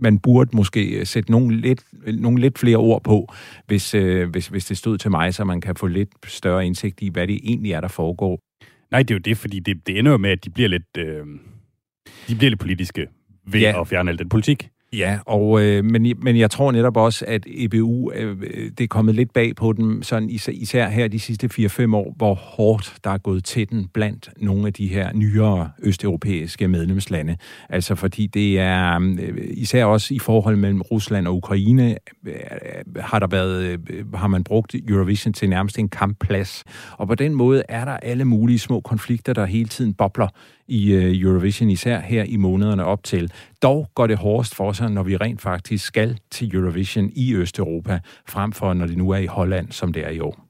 man 0.00 0.18
burde 0.18 0.56
måske 0.56 1.06
sætte 1.06 1.30
nogle 1.30 1.56
lidt, 1.60 1.82
nogle 2.20 2.40
lidt 2.40 2.58
flere 2.58 2.76
ord 2.76 3.02
på, 3.04 3.32
hvis, 3.66 3.94
øh, 3.94 4.28
hvis, 4.30 4.46
hvis 4.48 4.64
det 4.64 4.76
stod 4.76 4.98
til 4.98 5.10
mig, 5.10 5.34
så 5.34 5.44
man 5.44 5.60
kan 5.60 5.76
få 5.76 5.86
lidt 5.86 6.08
større 6.26 6.66
indsigt 6.66 7.02
i, 7.02 7.08
hvad 7.08 7.26
det 7.26 7.40
egentlig 7.44 7.72
er, 7.72 7.80
der 7.80 7.88
foregår. 7.88 8.40
Nej, 8.90 9.02
det 9.02 9.10
er 9.10 9.14
jo 9.14 9.20
det, 9.24 9.36
fordi 9.38 9.58
det, 9.58 9.86
det 9.86 9.98
ender 9.98 10.10
jo 10.12 10.16
med, 10.18 10.30
at 10.30 10.44
de 10.44 10.50
bliver 10.50 10.68
lidt, 10.68 10.96
øh, 10.98 11.26
de 12.28 12.34
bliver 12.34 12.50
lidt 12.50 12.60
politiske 12.60 13.06
ved 13.46 13.60
Ja. 13.60 13.80
at 13.80 13.88
fjerne 13.88 14.10
al 14.10 14.18
den 14.18 14.28
politik. 14.28 14.68
Ja, 14.96 15.18
og, 15.26 15.62
øh, 15.62 15.84
men, 15.84 16.12
men 16.22 16.36
jeg 16.36 16.50
tror 16.50 16.72
netop 16.72 16.96
også, 16.96 17.24
at 17.28 17.46
EBU, 17.46 18.12
øh, 18.12 18.36
det 18.78 18.80
er 18.80 18.88
kommet 18.88 19.14
lidt 19.14 19.32
bag 19.32 19.56
på 19.56 19.72
dem, 19.72 20.02
sådan 20.02 20.30
især, 20.30 20.52
især 20.52 20.88
her 20.88 21.08
de 21.08 21.20
sidste 21.20 21.48
4-5 21.52 21.94
år, 21.96 22.14
hvor 22.16 22.34
hårdt 22.34 22.94
der 23.04 23.10
er 23.10 23.18
gået 23.18 23.44
til 23.44 23.70
den 23.70 23.88
blandt 23.94 24.30
nogle 24.40 24.66
af 24.66 24.72
de 24.72 24.86
her 24.86 25.12
nyere 25.12 25.70
østeuropæiske 25.82 26.68
medlemslande. 26.68 27.36
Altså 27.68 27.94
fordi 27.94 28.26
det 28.26 28.58
er, 28.58 29.00
øh, 29.20 29.38
især 29.50 29.84
også 29.84 30.14
i 30.14 30.18
forhold 30.18 30.56
mellem 30.56 30.82
Rusland 30.82 31.26
og 31.26 31.36
Ukraine, 31.36 31.96
øh, 32.26 32.34
har 32.96 33.18
der 33.18 33.26
været, 33.26 33.80
øh, 33.90 34.12
har 34.14 34.28
man 34.28 34.44
brugt 34.44 34.74
Eurovision 34.88 35.32
til 35.32 35.48
nærmest 35.48 35.78
en 35.78 35.88
kampplads. 35.88 36.64
Og 36.92 37.06
på 37.08 37.14
den 37.14 37.34
måde 37.34 37.62
er 37.68 37.84
der 37.84 37.96
alle 37.96 38.24
mulige 38.24 38.58
små 38.58 38.80
konflikter, 38.80 39.32
der 39.32 39.44
hele 39.44 39.68
tiden 39.68 39.94
bobler 39.94 40.28
i 40.68 40.92
øh, 40.92 41.20
Eurovision, 41.20 41.70
især 41.70 42.00
her 42.00 42.24
i 42.24 42.36
månederne 42.36 42.84
op 42.84 43.04
til. 43.04 43.32
Dog 43.62 43.90
går 43.94 44.06
det 44.06 44.16
hårdest 44.16 44.54
for 44.54 44.72
sig, 44.72 44.90
når 44.90 45.02
vi 45.02 45.16
rent 45.16 45.40
faktisk 45.40 45.86
skal 45.86 46.18
til 46.30 46.54
Eurovision 46.54 47.10
i 47.16 47.34
Østeuropa, 47.34 48.00
frem 48.28 48.52
for 48.52 48.74
når 48.74 48.86
det 48.86 48.96
nu 48.96 49.10
er 49.10 49.18
i 49.18 49.26
Holland, 49.26 49.72
som 49.72 49.92
det 49.92 50.04
er 50.04 50.10
i 50.10 50.20
år. 50.20 50.46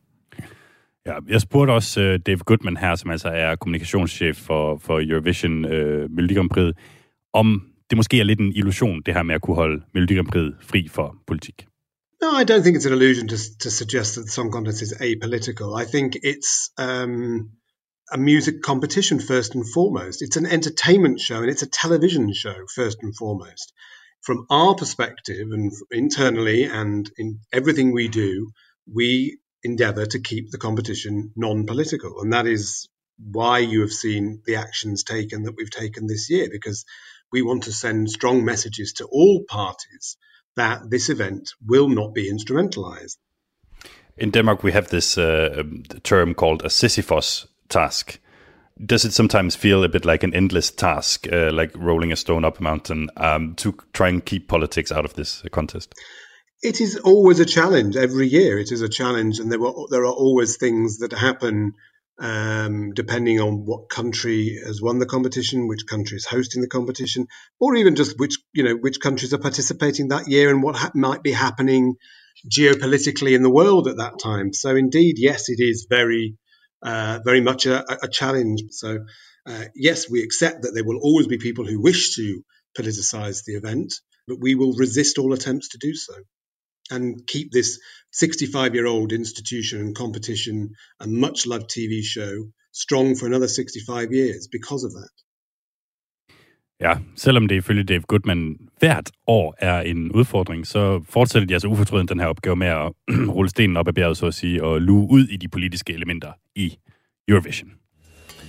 Ja, 1.06 1.14
jeg 1.28 1.40
spurgte 1.40 1.70
også 1.72 2.00
uh, 2.00 2.20
Dave 2.26 2.38
Goodman 2.38 2.76
her, 2.76 2.94
som 2.94 3.10
altså 3.10 3.28
er 3.28 3.56
kommunikationschef 3.56 4.36
for, 4.36 4.76
for 4.76 5.00
Eurovision 5.10 5.64
uh, 5.64 6.10
Melodi 6.10 6.36
om 7.32 7.62
det 7.90 7.96
måske 7.96 8.20
er 8.20 8.24
lidt 8.24 8.40
en 8.40 8.52
illusion, 8.52 9.02
det 9.06 9.14
her 9.14 9.22
med 9.22 9.34
at 9.34 9.42
kunne 9.42 9.56
holde 9.56 9.82
Melodi 9.94 10.14
fri 10.60 10.88
for 10.88 11.16
politik. 11.26 11.66
No, 12.22 12.28
I 12.40 12.44
don't 12.50 12.62
think 12.62 12.76
it's 12.76 12.86
an 12.86 12.92
illusion 12.92 13.28
to, 13.28 13.36
to 13.60 13.70
suggest 13.70 14.14
that 14.14 14.24
the 14.24 14.32
song 14.32 14.50
contest 14.52 14.82
is 14.82 14.92
apolitical. 14.92 15.68
I 15.82 15.84
think 15.94 16.16
it's 16.32 16.52
um, 16.86 17.50
a 18.12 18.18
music 18.18 18.62
competition 18.62 19.18
first 19.18 19.54
and 19.54 19.68
foremost. 19.68 20.22
It's 20.22 20.36
an 20.36 20.46
entertainment 20.46 21.20
show 21.20 21.40
and 21.40 21.50
it's 21.50 21.62
a 21.62 21.70
television 21.70 22.32
show 22.32 22.54
first 22.74 22.98
and 23.02 23.14
foremost. 23.16 23.72
From 24.22 24.46
our 24.50 24.74
perspective 24.74 25.48
and 25.50 25.72
internally 25.90 26.64
and 26.64 27.10
in 27.16 27.40
everything 27.52 27.92
we 27.92 28.08
do, 28.08 28.50
we 28.92 29.38
endeavour 29.62 30.06
to 30.06 30.20
keep 30.20 30.50
the 30.50 30.58
competition 30.58 31.32
non-political, 31.36 32.20
and 32.20 32.32
that 32.32 32.46
is 32.46 32.88
why 33.18 33.58
you 33.58 33.80
have 33.80 33.92
seen 33.92 34.42
the 34.46 34.56
actions 34.56 35.02
taken 35.02 35.44
that 35.44 35.54
we've 35.56 35.70
taken 35.70 36.06
this 36.06 36.28
year 36.30 36.48
because 36.50 36.84
we 37.32 37.42
want 37.42 37.64
to 37.64 37.72
send 37.72 38.10
strong 38.10 38.44
messages 38.44 38.94
to 38.94 39.06
all 39.06 39.44
parties 39.48 40.16
that 40.56 40.90
this 40.90 41.08
event 41.08 41.50
will 41.64 41.88
not 41.88 42.14
be 42.14 42.30
instrumentalized. 42.30 43.16
In 44.16 44.30
Denmark, 44.30 44.62
we 44.62 44.72
have 44.72 44.88
this 44.88 45.18
uh, 45.18 45.62
term 46.02 46.34
called 46.34 46.64
a 46.64 46.70
Sisyphus 46.70 47.46
task. 47.68 48.18
Does 48.84 49.04
it 49.04 49.12
sometimes 49.12 49.56
feel 49.56 49.82
a 49.84 49.88
bit 49.88 50.04
like 50.04 50.22
an 50.22 50.34
endless 50.34 50.70
task, 50.70 51.26
uh, 51.32 51.50
like 51.50 51.72
rolling 51.74 52.12
a 52.12 52.16
stone 52.16 52.44
up 52.44 52.60
a 52.60 52.62
mountain, 52.62 53.08
um, 53.16 53.54
to 53.56 53.74
try 53.92 54.08
and 54.08 54.24
keep 54.24 54.48
politics 54.48 54.92
out 54.92 55.06
of 55.06 55.14
this 55.14 55.42
contest? 55.50 55.94
It 56.62 56.80
is 56.80 56.96
always 56.96 57.40
a 57.40 57.46
challenge 57.46 57.96
every 57.96 58.28
year. 58.28 58.58
It 58.58 58.72
is 58.72 58.82
a 58.82 58.88
challenge, 58.88 59.38
and 59.38 59.50
there 59.50 59.60
were 59.60 59.72
there 59.90 60.02
are 60.02 60.12
always 60.12 60.56
things 60.56 60.98
that 60.98 61.12
happen 61.12 61.74
um, 62.18 62.92
depending 62.92 63.40
on 63.40 63.66
what 63.66 63.88
country 63.88 64.58
has 64.64 64.80
won 64.80 64.98
the 64.98 65.06
competition, 65.06 65.68
which 65.68 65.86
country 65.86 66.16
is 66.16 66.24
hosting 66.24 66.62
the 66.62 66.68
competition, 66.68 67.26
or 67.60 67.76
even 67.76 67.94
just 67.94 68.18
which 68.18 68.38
you 68.52 68.64
know 68.64 68.74
which 68.74 69.00
countries 69.00 69.34
are 69.34 69.38
participating 69.38 70.08
that 70.08 70.28
year 70.28 70.50
and 70.50 70.62
what 70.62 70.76
ha- 70.76 70.92
might 70.94 71.22
be 71.22 71.32
happening 71.32 71.96
geopolitically 72.50 73.34
in 73.34 73.42
the 73.42 73.50
world 73.50 73.88
at 73.88 73.98
that 73.98 74.18
time. 74.18 74.52
So 74.52 74.76
indeed, 74.76 75.16
yes, 75.18 75.48
it 75.48 75.60
is 75.60 75.86
very 75.88 76.36
uh, 76.82 77.20
very 77.24 77.40
much 77.40 77.66
a, 77.66 77.84
a 78.04 78.08
challenge. 78.08 78.62
So 78.70 79.04
uh, 79.46 79.64
yes, 79.74 80.10
we 80.10 80.22
accept 80.22 80.62
that 80.62 80.72
there 80.74 80.84
will 80.84 81.00
always 81.00 81.26
be 81.26 81.38
people 81.38 81.66
who 81.66 81.80
wish 81.80 82.16
to 82.16 82.42
politicize 82.78 83.44
the 83.44 83.54
event, 83.54 83.94
but 84.28 84.38
we 84.40 84.54
will 84.54 84.74
resist 84.74 85.18
all 85.18 85.32
attempts 85.32 85.70
to 85.70 85.78
do 85.78 85.94
so 85.94 86.14
and 86.90 87.26
keep 87.26 87.52
this 87.52 87.80
65 88.12 88.74
year 88.74 88.86
old 88.86 89.12
institution 89.12 89.80
and 89.80 89.96
competition, 89.96 90.70
a 91.00 91.06
much 91.06 91.46
loved 91.46 91.70
TV 91.70 92.02
show, 92.02 92.50
strong 92.72 93.14
for 93.14 93.26
another 93.26 93.48
65 93.48 94.12
years 94.12 94.48
because 94.50 94.84
of 94.84 94.92
that. 94.92 95.10
Ja, 96.80 96.94
selvom 97.16 97.48
det 97.48 97.56
ifølge 97.56 97.84
Dave 97.84 98.00
Goodman 98.00 98.56
hvert 98.78 99.10
år 99.26 99.54
er 99.58 99.80
en 99.80 100.12
udfordring, 100.12 100.66
så 100.66 101.04
fortsætter 101.08 101.46
de 101.46 101.54
altså 101.54 101.68
ufortrødent 101.68 102.10
den 102.10 102.20
her 102.20 102.26
opgave 102.26 102.56
med 102.56 102.66
at 102.66 102.92
rulle 103.36 103.50
stenen 103.50 103.76
op 103.76 103.88
ad 103.88 103.92
bjerget, 103.92 104.16
så 104.16 104.26
at 104.26 104.34
sige, 104.34 104.64
og 104.64 104.80
luge 104.80 105.10
ud 105.10 105.24
i 105.28 105.36
de 105.36 105.48
politiske 105.48 105.92
elementer 105.92 106.32
i 106.54 106.76
Eurovision. 107.28 107.70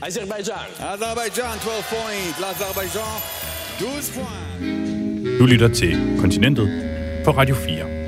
Azerbaijan. 0.01 0.69
Azerbaijan 0.79 1.57
12 1.59 1.83
point. 1.93 2.33
L'Azerbaijan 2.43 3.19
12 3.79 3.91
point. 4.15 5.39
Du 5.39 5.45
lytter 5.45 5.67
til 5.67 6.17
Kontinentet 6.19 6.67
på 7.25 7.31
Radio 7.31 7.55
4. 7.55 8.07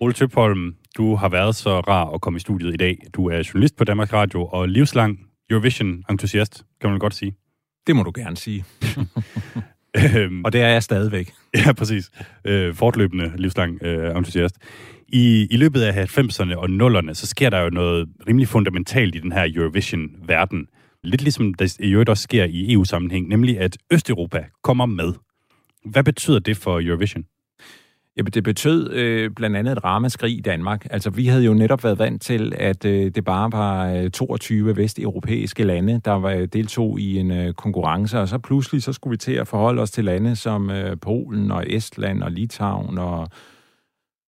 Ole 0.00 0.12
Tøpholm, 0.12 0.74
du 0.96 1.14
har 1.14 1.28
været 1.28 1.56
så 1.56 1.80
rar 1.80 2.10
at 2.14 2.20
komme 2.20 2.36
i 2.36 2.40
studiet 2.40 2.74
i 2.74 2.76
dag. 2.76 2.98
Du 3.14 3.28
er 3.28 3.50
journalist 3.54 3.76
på 3.76 3.84
Danmarks 3.84 4.12
Radio 4.12 4.46
og 4.46 4.68
livslang 4.68 5.31
Eurovision-entusiast, 5.52 6.64
kan 6.80 6.90
man 6.90 6.98
godt 6.98 7.14
sige. 7.14 7.32
Det 7.86 7.96
må 7.96 8.02
du 8.02 8.12
gerne 8.14 8.36
sige. 8.36 8.64
Øhm, 10.14 10.44
og 10.44 10.52
det 10.52 10.60
er 10.60 10.68
jeg 10.68 10.82
stadigvæk. 10.82 11.32
Ja, 11.66 11.72
præcis. 11.72 12.10
Øh, 12.44 12.74
fortløbende 12.74 13.32
livslang 13.36 13.82
øh, 13.82 14.16
entusiast. 14.16 14.56
I, 15.08 15.48
I 15.50 15.56
løbet 15.56 15.82
af 15.82 16.18
90'erne 16.18 16.54
og 16.56 16.64
0'erne, 16.64 17.14
så 17.14 17.26
sker 17.26 17.50
der 17.50 17.60
jo 17.60 17.70
noget 17.70 18.08
rimelig 18.28 18.48
fundamentalt 18.48 19.14
i 19.14 19.18
den 19.18 19.32
her 19.32 19.52
Eurovision-verden. 19.54 20.66
Lidt 21.04 21.22
ligesom 21.22 21.54
der 21.54 21.76
i 21.80 21.92
øvrigt 21.92 22.10
også 22.10 22.22
sker 22.22 22.44
i 22.44 22.72
EU-sammenhæng, 22.72 23.28
nemlig 23.28 23.60
at 23.60 23.78
Østeuropa 23.90 24.44
kommer 24.62 24.86
med. 24.86 25.12
Hvad 25.84 26.04
betyder 26.04 26.38
det 26.38 26.56
for 26.56 26.80
Eurovision? 26.80 27.24
Jamen, 28.16 28.32
det 28.32 28.44
betød 28.44 28.92
øh, 28.92 29.30
blandt 29.30 29.56
andet 29.56 29.72
et 29.72 29.84
ramaskrig 29.84 30.38
i 30.38 30.40
Danmark. 30.40 30.86
Altså, 30.90 31.10
vi 31.10 31.26
havde 31.26 31.44
jo 31.44 31.54
netop 31.54 31.84
været 31.84 31.98
vant 31.98 32.22
til, 32.22 32.52
at 32.58 32.84
øh, 32.84 33.10
det 33.14 33.24
bare 33.24 33.52
var 33.52 33.92
øh, 33.92 34.10
22 34.10 34.76
vesteuropæiske 34.76 35.64
lande, 35.64 36.00
der 36.04 36.12
var, 36.12 36.46
deltog 36.46 37.00
i 37.00 37.18
en 37.18 37.30
øh, 37.30 37.54
konkurrence, 37.54 38.20
og 38.20 38.28
så 38.28 38.38
pludselig 38.38 38.82
så 38.82 38.92
skulle 38.92 39.10
vi 39.10 39.16
til 39.16 39.32
at 39.32 39.48
forholde 39.48 39.82
os 39.82 39.90
til 39.90 40.04
lande 40.04 40.36
som 40.36 40.70
øh, 40.70 40.96
Polen 41.00 41.50
og 41.50 41.64
Estland 41.66 42.22
og 42.22 42.30
Litauen 42.30 42.98
og 42.98 43.28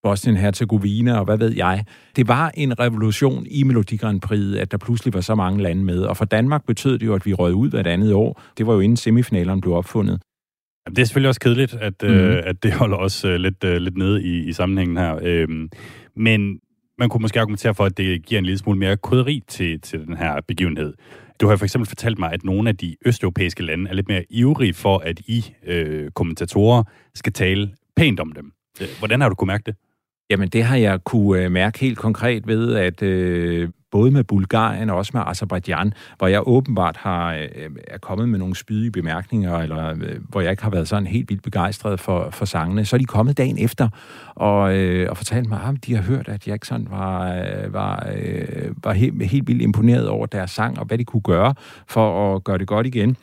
Bosnien-Herzegovina 0.06 1.18
og 1.18 1.24
hvad 1.24 1.38
ved 1.38 1.52
jeg. 1.56 1.84
Det 2.16 2.28
var 2.28 2.50
en 2.54 2.80
revolution 2.80 3.46
i 3.46 3.62
Melodi 3.62 3.96
Grand 3.96 4.20
Prix, 4.20 4.56
at 4.56 4.70
der 4.70 4.78
pludselig 4.78 5.14
var 5.14 5.20
så 5.20 5.34
mange 5.34 5.62
lande 5.62 5.84
med. 5.84 6.02
Og 6.02 6.16
for 6.16 6.24
Danmark 6.24 6.66
betød 6.66 6.98
det 6.98 7.06
jo, 7.06 7.14
at 7.14 7.26
vi 7.26 7.34
røg 7.34 7.54
ud 7.54 7.70
hvert 7.70 7.86
andet 7.86 8.12
år. 8.12 8.40
Det 8.58 8.66
var 8.66 8.74
jo 8.74 8.80
inden 8.80 8.96
semifinalerne 8.96 9.60
blev 9.60 9.74
opfundet. 9.74 10.20
Det 10.90 10.98
er 10.98 11.04
selvfølgelig 11.04 11.28
også 11.28 11.40
kedeligt, 11.40 11.74
at, 11.74 11.94
mm. 12.02 12.08
øh, 12.08 12.42
at 12.46 12.62
det 12.62 12.72
holder 12.72 12.96
os 12.96 13.24
øh, 13.24 13.36
lidt, 13.36 13.64
øh, 13.64 13.76
lidt 13.76 13.96
nede 13.96 14.22
i, 14.22 14.48
i 14.48 14.52
sammenhængen 14.52 14.96
her. 14.96 15.18
Øhm, 15.22 15.70
men 16.16 16.60
man 16.98 17.08
kunne 17.08 17.22
måske 17.22 17.40
argumentere 17.40 17.74
for, 17.74 17.84
at 17.84 17.96
det 17.96 18.26
giver 18.26 18.38
en 18.38 18.44
lille 18.44 18.58
smule 18.58 18.78
mere 18.78 18.96
koderi 18.96 19.42
til, 19.48 19.80
til 19.80 20.06
den 20.06 20.16
her 20.16 20.40
begivenhed. 20.48 20.94
Du 21.40 21.48
har 21.48 21.56
for 21.56 21.64
eksempel 21.64 21.88
fortalt 21.88 22.18
mig, 22.18 22.32
at 22.32 22.44
nogle 22.44 22.68
af 22.68 22.76
de 22.76 22.96
østeuropæiske 23.06 23.62
lande 23.62 23.90
er 23.90 23.94
lidt 23.94 24.08
mere 24.08 24.24
ivrige 24.30 24.74
for, 24.74 24.98
at 24.98 25.20
I 25.20 25.54
øh, 25.66 26.10
kommentatorer 26.10 26.82
skal 27.14 27.32
tale 27.32 27.74
pænt 27.96 28.20
om 28.20 28.32
dem. 28.32 28.52
Hvordan 28.98 29.20
har 29.20 29.28
du 29.28 29.34
kunne 29.34 29.46
mærke 29.46 29.62
det? 29.66 29.76
Jamen, 30.30 30.48
det 30.48 30.64
har 30.64 30.76
jeg 30.76 31.04
kunne 31.04 31.48
mærke 31.48 31.78
helt 31.78 31.98
konkret 31.98 32.46
ved, 32.46 32.74
at 32.74 33.02
øh, 33.02 33.68
både 33.94 34.10
med 34.10 34.24
Bulgarien 34.24 34.90
og 34.90 34.96
også 34.96 35.10
med 35.14 35.22
Azerbaijan, 35.26 35.92
hvor 36.18 36.26
jeg 36.26 36.48
åbenbart 36.48 36.96
har, 36.96 37.34
øh, 37.34 37.70
er 37.88 37.98
kommet 37.98 38.28
med 38.28 38.38
nogle 38.38 38.56
spydige 38.56 38.90
bemærkninger, 38.90 39.58
eller 39.58 39.90
øh, 39.90 40.20
hvor 40.28 40.40
jeg 40.40 40.50
ikke 40.50 40.62
har 40.62 40.70
været 40.70 40.88
sådan 40.88 41.06
helt 41.06 41.30
vildt 41.30 41.42
begejstret 41.42 42.00
for, 42.00 42.30
for 42.30 42.44
sangene, 42.44 42.84
så 42.84 42.96
er 42.96 42.98
de 42.98 43.04
kommet 43.04 43.38
dagen 43.38 43.58
efter 43.58 43.88
og, 44.34 44.76
øh, 44.76 45.10
og 45.10 45.16
fortalt 45.16 45.48
mig, 45.48 45.60
at 45.62 45.86
de 45.86 45.94
har 45.94 46.02
hørt, 46.02 46.28
at 46.28 46.46
jeg 46.46 46.54
ikke 46.54 46.66
sådan 46.66 46.86
var, 46.90 47.34
øh, 47.34 47.72
var, 47.72 48.08
øh, 48.16 48.70
var 48.84 48.92
helt, 48.92 49.22
helt 49.22 49.48
vildt 49.48 49.62
imponeret 49.62 50.08
over 50.08 50.26
deres 50.26 50.50
sang, 50.50 50.78
og 50.78 50.86
hvad 50.86 50.98
de 50.98 51.04
kunne 51.04 51.22
gøre 51.22 51.54
for 51.88 52.36
at 52.36 52.44
gøre 52.44 52.58
det 52.58 52.66
godt 52.66 52.86
igen. 52.86 53.16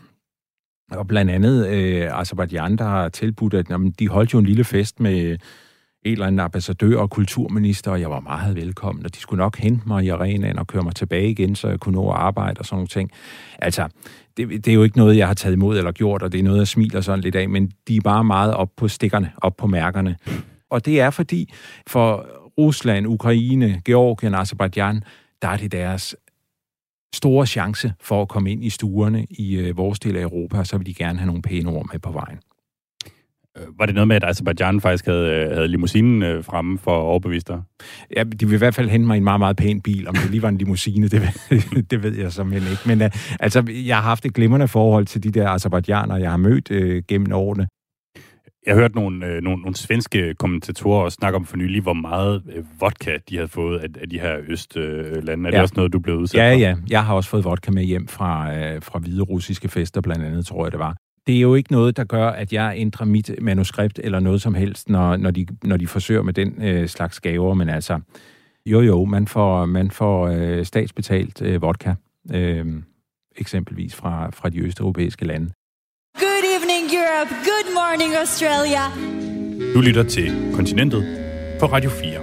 Og 0.92 1.08
blandt 1.08 1.32
andet 1.32 1.68
øh, 1.68 2.20
Azerbaijan, 2.20 2.76
der 2.76 2.86
har 2.86 3.10
tilbudt, 3.10 3.54
at 3.54 3.70
jamen, 3.70 3.92
de 3.92 4.10
holdt 4.10 4.34
jo 4.34 4.40
en 4.40 4.46
lille 4.46 4.64
fest 4.64 5.00
med 5.00 5.38
en 6.04 6.12
eller 6.12 6.26
anden 6.26 6.40
ambassadør 6.40 6.98
og 6.98 7.10
kulturminister, 7.10 7.92
og 7.92 8.02
jeg 8.02 8.10
var 8.10 8.20
meget 8.20 8.56
velkommen, 8.56 9.06
og 9.06 9.16
de 9.16 9.20
skulle 9.20 9.38
nok 9.38 9.58
hente 9.58 9.88
mig 9.88 10.04
i 10.04 10.10
arenaen 10.10 10.60
og 10.60 10.68
køre 10.68 10.84
mig 10.84 10.96
tilbage 10.96 11.30
igen, 11.30 11.56
så 11.56 11.68
jeg 11.68 11.80
kunne 11.80 11.96
nå 11.96 12.10
at 12.10 12.18
arbejde 12.18 12.60
og 12.60 12.66
sådan 12.66 12.76
nogle 12.76 12.88
ting. 12.88 13.12
Altså, 13.60 13.88
det, 14.38 14.50
det 14.50 14.68
er 14.68 14.74
jo 14.74 14.84
ikke 14.84 14.98
noget, 14.98 15.18
jeg 15.18 15.28
har 15.28 15.34
taget 15.34 15.54
imod 15.54 15.78
eller 15.78 15.92
gjort, 15.92 16.24
og 16.24 16.32
det 16.32 16.40
er 16.40 16.44
noget, 16.44 16.60
jeg 16.60 16.68
smiler 16.68 17.02
sådan 17.02 17.20
lidt 17.20 17.36
af, 17.36 17.50
men 17.50 17.72
de 17.88 17.96
er 17.96 18.02
bare 18.02 18.24
meget 18.24 18.54
op 18.54 18.70
på 18.78 18.88
stikkerne, 18.88 19.32
op 19.38 19.58
på 19.58 19.68
mærkerne. 19.68 20.16
Og 20.70 20.86
det 20.86 21.00
er 21.00 21.10
fordi, 21.10 21.54
for 21.88 22.26
Rusland, 22.58 23.08
Ukraine, 23.08 23.82
Georgien, 23.86 24.36
Azerbaijan, 24.36 25.04
der 25.42 25.48
er 25.48 25.58
det 25.58 25.72
deres 25.72 26.16
store 27.14 27.48
chance 27.48 27.94
for 28.02 28.22
at 28.22 28.28
komme 28.28 28.52
ind 28.52 28.64
i 28.64 28.70
stuerne 28.70 29.26
i 29.30 29.56
øh, 29.56 29.78
vores 29.78 30.00
del 30.00 30.18
af 30.18 30.22
Europa, 30.22 30.58
og 30.58 30.68
så 30.68 30.78
vil 30.78 30.88
de 30.88 30.94
gerne 30.94 31.20
have 31.20 31.28
nogle 31.28 31.42
pæne 31.42 31.70
ord 31.70 31.86
med 31.92 32.00
på 32.00 32.12
vejen. 32.12 32.40
Øh, 33.58 33.80
var 33.80 33.86
det 33.86 33.96
noget 33.96 34.08
med, 34.08 34.16
at 34.16 34.24
Azerbaijan 34.24 34.82
faktisk 34.82 35.06
havde, 35.06 35.30
øh, 35.30 35.52
havde 35.52 35.68
limousinen 35.68 36.24
øh, 36.24 36.44
fremme 36.44 36.78
for 36.78 36.92
at 36.92 37.02
overbevise 37.02 37.46
dig? 37.48 37.62
Ja, 38.16 38.24
de 38.24 38.48
vil 38.48 38.56
i 38.56 38.58
hvert 38.58 38.76
fald 38.76 38.90
hente 38.90 39.08
mig 39.08 39.18
en 39.18 39.24
meget, 39.24 39.40
meget 39.40 39.58
pæn 39.58 39.82
bil. 39.82 40.08
Om 40.08 40.16
det 40.16 40.32
lige 40.32 40.42
var 40.42 40.50
en 40.50 40.58
limousine, 40.58 41.08
det, 41.08 41.22
det 41.92 42.04
ved 42.04 42.18
jeg 42.18 42.32
simpelthen 42.32 42.72
ikke. 42.72 42.82
Men 42.86 43.02
uh, 43.02 43.08
altså, 43.40 43.64
jeg 43.86 43.96
har 43.96 44.04
haft 44.04 44.26
et 44.26 44.34
glimrende 44.34 44.68
forhold 44.68 45.06
til 45.06 45.24
de 45.24 45.32
der 45.32 45.50
azerbaijaner, 45.50 46.18
jeg 46.18 46.30
har 46.30 46.38
mødt 46.38 46.72
uh, 46.72 47.04
gennem 47.08 47.34
årene. 47.34 47.68
Jeg 48.66 48.74
har 48.74 48.82
hørt 48.82 48.96
nogle, 48.96 49.26
øh, 49.26 49.42
nogle, 49.42 49.62
nogle 49.62 49.76
svenske 49.76 50.34
kommentatorer 50.34 51.10
snakke 51.10 51.36
om 51.36 51.46
for 51.46 51.58
nylig, 51.58 51.82
hvor 51.82 51.94
meget 51.94 52.44
øh, 52.56 52.64
vodka 52.80 53.18
de 53.30 53.36
havde 53.36 53.48
fået 53.48 53.80
af, 53.80 53.88
af 54.02 54.10
de 54.10 54.20
her 54.20 54.38
østlande. 54.48 55.32
Øh, 55.32 55.46
er 55.46 55.52
det 55.52 55.58
ja. 55.58 55.62
også 55.62 55.74
noget, 55.78 55.94
du 55.94 56.00
blev 56.00 56.16
udsat 56.16 56.38
ja, 56.38 56.54
for? 56.54 56.60
Ja, 56.60 56.70
ja. 56.70 56.76
Jeg 56.90 57.06
har 57.06 57.14
også 57.14 57.30
fået 57.30 57.46
vodka 57.46 57.72
med 57.72 57.84
hjem 57.84 58.08
fra, 58.08 58.58
øh, 58.58 58.82
fra 58.82 59.00
hvide 59.00 59.22
russiske 59.22 59.70
fester, 59.70 60.02
blandt 60.02 60.26
andet, 60.26 60.46
tror 60.46 60.66
jeg 60.66 60.72
det 60.72 60.80
var 60.80 60.96
det 61.28 61.36
er 61.36 61.42
jo 61.42 61.56
ikke 61.56 61.72
noget, 61.72 61.98
der 61.98 62.04
gør, 62.04 62.28
at 62.28 62.54
jeg 62.54 62.74
ændrer 62.78 63.06
mit 63.06 63.32
manuskript 63.42 64.00
eller 64.04 64.20
noget 64.20 64.42
som 64.42 64.54
helst, 64.54 64.90
når, 64.90 65.18
når, 65.18 65.32
de, 65.32 65.48
når 65.64 65.78
de 65.78 65.88
forsøger 65.88 66.22
med 66.22 66.34
den 66.34 66.62
øh, 66.62 66.88
slags 66.88 67.20
gaver, 67.20 67.54
men 67.54 67.70
altså, 67.70 68.00
Jo, 68.66 68.82
jo, 68.82 69.06
man 69.06 69.28
får, 69.28 69.66
man 69.66 69.92
får 69.92 70.28
øh, 70.28 70.66
statsbetalt 70.66 71.42
øh, 71.42 71.62
vodka, 71.62 71.94
øh, 72.34 72.66
eksempelvis 73.36 73.96
fra, 73.96 74.30
fra 74.30 74.50
de 74.50 74.60
østeuropæiske 74.60 75.26
lande. 75.26 75.52
Good 76.20 76.44
evening, 76.56 76.86
Europe. 76.94 77.34
Good 77.44 77.74
morning, 77.74 78.16
Australia. 78.16 78.84
Du 79.74 79.82
lytter 79.82 80.04
til 80.04 80.54
Kontinentet 80.54 81.04
på 81.60 81.66
Radio 81.66 81.90
4. 81.90 82.20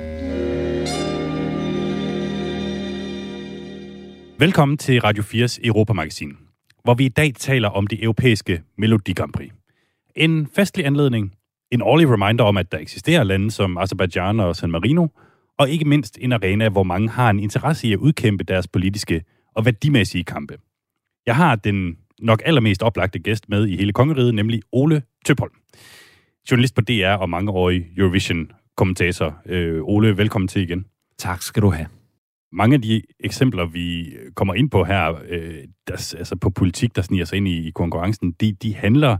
Velkommen 4.38 4.78
til 4.78 5.00
Radio 5.00 5.22
4's 5.22 5.58
Europamagasin, 5.64 6.36
hvor 6.88 6.94
vi 6.94 7.04
i 7.04 7.08
dag 7.08 7.34
taler 7.34 7.68
om 7.68 7.86
det 7.86 8.02
europæiske 8.02 8.62
Melodi 8.78 9.12
Grand 9.12 9.32
Prix. 9.32 9.52
En 10.16 10.46
festlig 10.46 10.86
anledning, 10.86 11.34
en 11.70 11.82
årlig 11.82 12.08
reminder 12.10 12.44
om, 12.44 12.56
at 12.56 12.72
der 12.72 12.78
eksisterer 12.78 13.24
lande 13.24 13.50
som 13.50 13.78
Azerbaijan 13.78 14.40
og 14.40 14.56
San 14.56 14.70
Marino, 14.70 15.06
og 15.58 15.70
ikke 15.70 15.84
mindst 15.84 16.18
en 16.20 16.32
arena, 16.32 16.68
hvor 16.68 16.82
mange 16.82 17.08
har 17.08 17.30
en 17.30 17.40
interesse 17.40 17.88
i 17.88 17.92
at 17.92 17.98
udkæmpe 17.98 18.44
deres 18.44 18.68
politiske 18.68 19.24
og 19.54 19.64
værdimæssige 19.64 20.24
kampe. 20.24 20.58
Jeg 21.26 21.36
har 21.36 21.56
den 21.56 21.96
nok 22.20 22.42
allermest 22.44 22.82
oplagte 22.82 23.18
gæst 23.18 23.48
med 23.48 23.66
i 23.66 23.76
hele 23.76 23.92
kongeriget, 23.92 24.34
nemlig 24.34 24.62
Ole 24.72 25.02
Tøpholm. 25.24 25.52
Journalist 26.50 26.74
på 26.74 26.80
DR 26.80 27.14
og 27.20 27.30
mangeårig 27.30 27.86
Eurovision-kommentator. 27.96 29.38
Øh, 29.46 29.80
Ole, 29.82 30.16
velkommen 30.16 30.48
til 30.48 30.62
igen. 30.62 30.86
Tak 31.18 31.42
skal 31.42 31.62
du 31.62 31.70
have. 31.70 31.97
Mange 32.52 32.74
af 32.74 32.82
de 32.82 33.02
eksempler, 33.20 33.66
vi 33.66 34.16
kommer 34.34 34.54
ind 34.54 34.70
på 34.70 34.84
her, 34.84 35.14
øh, 35.28 35.64
der, 35.88 36.14
altså 36.18 36.36
på 36.36 36.50
politik, 36.50 36.96
der 36.96 37.02
sniger 37.02 37.24
sig 37.24 37.36
ind 37.36 37.48
i, 37.48 37.68
i 37.68 37.70
konkurrencen, 37.70 38.32
de, 38.32 38.52
de 38.52 38.74
handler 38.74 39.16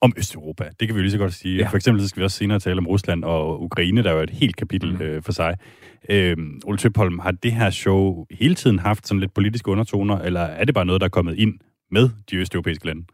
om 0.00 0.12
Østeuropa. 0.16 0.64
Det 0.80 0.88
kan 0.88 0.94
vi 0.94 0.98
jo 0.98 1.02
lige 1.02 1.12
så 1.12 1.18
godt 1.18 1.32
sige. 1.32 1.56
Ja. 1.56 1.68
For 1.68 1.76
eksempel 1.76 2.02
så 2.02 2.08
skal 2.08 2.20
vi 2.20 2.24
også 2.24 2.36
senere 2.36 2.58
tale 2.58 2.78
om 2.78 2.86
Rusland 2.86 3.24
og 3.24 3.62
Ukraine, 3.62 4.02
der 4.02 4.10
er 4.10 4.14
jo 4.14 4.20
et 4.20 4.30
helt 4.30 4.56
kapitel 4.56 4.92
mm. 4.92 5.00
øh, 5.00 5.22
for 5.22 5.32
sig. 5.32 5.56
Øh, 6.08 6.36
Ole 6.64 6.78
Tøpholm, 6.78 7.18
har 7.18 7.30
det 7.30 7.52
her 7.52 7.70
show 7.70 8.26
hele 8.30 8.54
tiden 8.54 8.78
haft 8.78 9.08
sådan 9.08 9.20
lidt 9.20 9.34
politiske 9.34 9.70
undertoner, 9.70 10.18
eller 10.18 10.40
er 10.40 10.64
det 10.64 10.74
bare 10.74 10.84
noget, 10.84 11.00
der 11.00 11.04
er 11.04 11.10
kommet 11.10 11.38
ind 11.38 11.54
med 11.90 12.08
de 12.30 12.36
østeuropæiske 12.36 12.86
lande? 12.86 13.04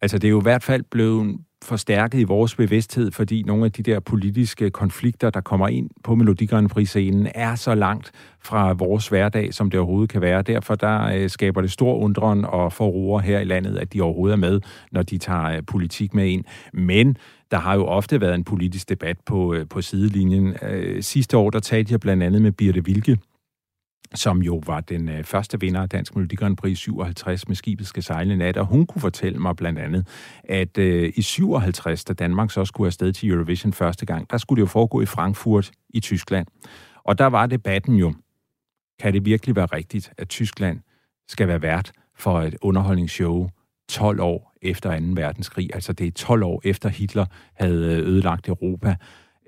Altså, 0.00 0.18
det 0.18 0.28
er 0.28 0.30
jo 0.30 0.40
i 0.40 0.42
hvert 0.42 0.62
fald 0.62 0.84
blevet 0.90 1.38
forstærket 1.68 2.20
i 2.20 2.24
vores 2.24 2.54
bevidsthed, 2.54 3.10
fordi 3.10 3.42
nogle 3.42 3.64
af 3.64 3.72
de 3.72 3.82
der 3.82 4.00
politiske 4.00 4.70
konflikter, 4.70 5.30
der 5.30 5.40
kommer 5.40 5.68
ind 5.68 5.90
på 6.04 6.14
Melodi 6.14 6.46
Grand 6.46 6.68
Prix-scenen, 6.68 7.28
er 7.34 7.54
så 7.54 7.74
langt 7.74 8.12
fra 8.40 8.72
vores 8.72 9.08
hverdag, 9.08 9.54
som 9.54 9.70
det 9.70 9.80
overhovedet 9.80 10.10
kan 10.10 10.20
være. 10.20 10.42
Derfor 10.42 10.74
der 10.74 11.02
øh, 11.02 11.30
skaber 11.30 11.60
det 11.60 11.70
stor 11.70 11.94
undren 11.94 12.44
og 12.44 12.72
forroer 12.72 13.20
her 13.20 13.40
i 13.40 13.44
landet, 13.44 13.76
at 13.76 13.92
de 13.92 14.00
overhovedet 14.00 14.32
er 14.32 14.38
med, 14.38 14.60
når 14.92 15.02
de 15.02 15.18
tager 15.18 15.44
øh, 15.44 15.62
politik 15.66 16.14
med 16.14 16.28
ind. 16.28 16.44
Men 16.72 17.16
der 17.50 17.58
har 17.58 17.74
jo 17.74 17.86
ofte 17.86 18.20
været 18.20 18.34
en 18.34 18.44
politisk 18.44 18.88
debat 18.88 19.16
på, 19.26 19.54
øh, 19.54 19.68
på 19.68 19.82
sidelinjen. 19.82 20.54
Øh, 20.62 21.02
sidste 21.02 21.36
år, 21.36 21.50
der 21.50 21.60
talte 21.60 21.92
jeg 21.92 22.00
blandt 22.00 22.22
andet 22.22 22.42
med 22.42 22.52
Birte 22.52 22.84
Vilke, 22.84 23.18
som 24.14 24.42
jo 24.42 24.62
var 24.66 24.80
den 24.80 25.08
øh, 25.08 25.24
første 25.24 25.60
vinder 25.60 25.82
af 25.82 25.88
Dansk 25.88 26.16
Melodi 26.16 26.34
Grand 26.34 26.56
Prix 26.56 26.78
57 26.78 27.48
med 27.48 27.56
skibet 27.56 27.86
skal 27.86 28.02
sejle 28.02 28.36
nat, 28.36 28.56
og 28.56 28.66
hun 28.66 28.86
kunne 28.86 29.00
fortælle 29.00 29.38
mig 29.38 29.56
blandt 29.56 29.78
andet, 29.78 30.06
at 30.44 30.78
øh, 30.78 31.12
i 31.16 31.22
57, 31.22 32.04
da 32.04 32.12
Danmark 32.12 32.50
så 32.50 32.64
skulle 32.64 32.86
afsted 32.86 33.12
til 33.12 33.30
Eurovision 33.30 33.72
første 33.72 34.06
gang, 34.06 34.30
der 34.30 34.38
skulle 34.38 34.56
det 34.56 34.66
jo 34.68 34.70
foregå 34.70 35.00
i 35.00 35.06
Frankfurt 35.06 35.70
i 35.88 36.00
Tyskland. 36.00 36.46
Og 37.04 37.18
der 37.18 37.26
var 37.26 37.46
debatten 37.46 37.94
jo, 37.94 38.14
kan 39.00 39.12
det 39.12 39.24
virkelig 39.24 39.56
være 39.56 39.66
rigtigt, 39.66 40.12
at 40.18 40.28
Tyskland 40.28 40.80
skal 41.28 41.48
være 41.48 41.62
vært 41.62 41.92
for 42.16 42.40
et 42.40 42.56
underholdningsshow 42.62 43.48
12 43.88 44.20
år 44.20 44.52
efter 44.62 44.98
2. 45.00 45.04
verdenskrig. 45.08 45.70
Altså 45.74 45.92
det 45.92 46.06
er 46.06 46.10
12 46.10 46.42
år 46.42 46.60
efter 46.64 46.88
Hitler 46.88 47.26
havde 47.54 47.96
øh, 47.96 48.06
ødelagt 48.08 48.48
Europa. 48.48 48.96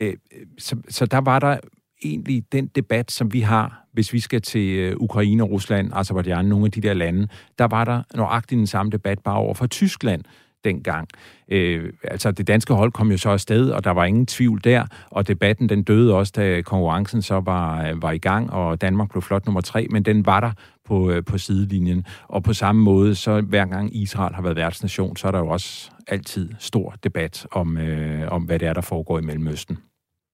Øh, 0.00 0.14
øh, 0.32 0.46
så, 0.58 0.76
så 0.88 1.06
der 1.06 1.18
var 1.18 1.38
der 1.38 1.58
egentlig 2.04 2.52
den 2.52 2.66
debat, 2.66 3.10
som 3.10 3.32
vi 3.32 3.40
har, 3.40 3.79
hvis 3.92 4.12
vi 4.12 4.20
skal 4.20 4.42
til 4.42 4.68
øh, 4.68 4.96
Ukraine, 4.96 5.42
Rusland, 5.42 5.90
Azerbaijan, 5.94 6.44
nogle 6.44 6.64
af 6.64 6.70
de 6.70 6.80
der 6.80 6.94
lande, 6.94 7.28
der 7.58 7.64
var 7.64 7.84
der 7.84 8.02
nøjagtigt 8.14 8.58
den 8.58 8.66
samme 8.66 8.92
debat 8.92 9.18
bare 9.18 9.36
over 9.36 9.54
for 9.54 9.66
Tyskland 9.66 10.24
dengang. 10.64 11.08
Øh, 11.48 11.92
altså, 12.04 12.30
det 12.30 12.46
danske 12.46 12.74
hold 12.74 12.92
kom 12.92 13.10
jo 13.10 13.18
så 13.18 13.30
afsted, 13.30 13.70
og 13.70 13.84
der 13.84 13.90
var 13.90 14.04
ingen 14.04 14.26
tvivl 14.26 14.60
der, 14.64 14.86
og 15.10 15.28
debatten 15.28 15.68
den 15.68 15.82
døde 15.82 16.14
også, 16.14 16.32
da 16.36 16.62
konkurrencen 16.62 17.22
så 17.22 17.40
var, 17.40 17.88
øh, 17.88 18.02
var 18.02 18.10
i 18.10 18.18
gang, 18.18 18.50
og 18.50 18.80
Danmark 18.80 19.10
blev 19.10 19.22
flot 19.22 19.46
nummer 19.46 19.60
tre, 19.60 19.86
men 19.90 20.02
den 20.02 20.26
var 20.26 20.40
der 20.40 20.52
på, 20.84 21.10
øh, 21.10 21.24
på 21.24 21.38
sidelinjen. 21.38 22.04
Og 22.28 22.42
på 22.42 22.52
samme 22.52 22.82
måde, 22.82 23.14
så 23.14 23.40
hver 23.40 23.66
gang 23.66 23.96
Israel 23.96 24.34
har 24.34 24.42
været 24.42 24.56
værtsnation, 24.56 25.16
så 25.16 25.26
er 25.26 25.32
der 25.32 25.38
jo 25.38 25.48
også 25.48 25.90
altid 26.06 26.48
stor 26.58 26.94
debat 27.04 27.46
om, 27.50 27.76
øh, 27.76 28.32
om 28.32 28.42
hvad 28.42 28.58
det 28.58 28.68
er, 28.68 28.72
der 28.72 28.80
foregår 28.80 29.18
i 29.18 29.22
Mellemøsten. 29.22 29.78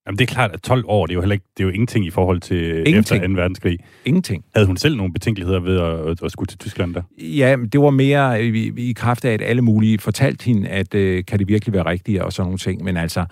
Jamen, 0.06 0.18
det 0.18 0.30
er 0.30 0.34
klart, 0.34 0.52
at 0.52 0.62
12 0.62 0.84
år, 0.86 1.06
det 1.06 1.12
er 1.12 1.14
jo 1.14 1.20
heller 1.20 1.32
ikke, 1.32 1.44
det 1.56 1.62
er 1.62 1.66
jo 1.66 1.72
ingenting 1.72 2.06
i 2.06 2.10
forhold 2.10 2.40
til 2.40 2.88
ingenting. 2.88 2.98
efter 2.98 3.28
2. 3.28 3.34
verdenskrig. 3.34 3.78
Ingenting. 4.04 4.44
Havde 4.54 4.66
hun 4.66 4.76
selv 4.76 4.96
nogle 4.96 5.12
betænkeligheder 5.12 5.60
ved 5.60 5.80
at, 5.80 6.10
at, 6.10 6.22
at 6.22 6.32
skulle 6.32 6.46
til 6.46 6.58
Tyskland 6.58 6.94
der? 6.94 7.02
Ja, 7.18 7.56
det 7.72 7.80
var 7.80 7.90
mere 7.90 8.44
i, 8.44 8.72
i 8.76 8.92
kraft 8.92 9.24
af, 9.24 9.32
at 9.32 9.42
alle 9.42 9.62
mulige 9.62 9.98
fortalte 9.98 10.44
hende, 10.44 10.68
at 10.68 10.94
øh, 10.94 11.24
kan 11.24 11.38
det 11.38 11.48
virkelig 11.48 11.72
være 11.72 11.86
rigtigt 11.86 12.22
og 12.22 12.32
sådan 12.32 12.46
nogle 12.46 12.58
ting. 12.58 12.84
Men 12.84 12.96
altså, 12.96 13.24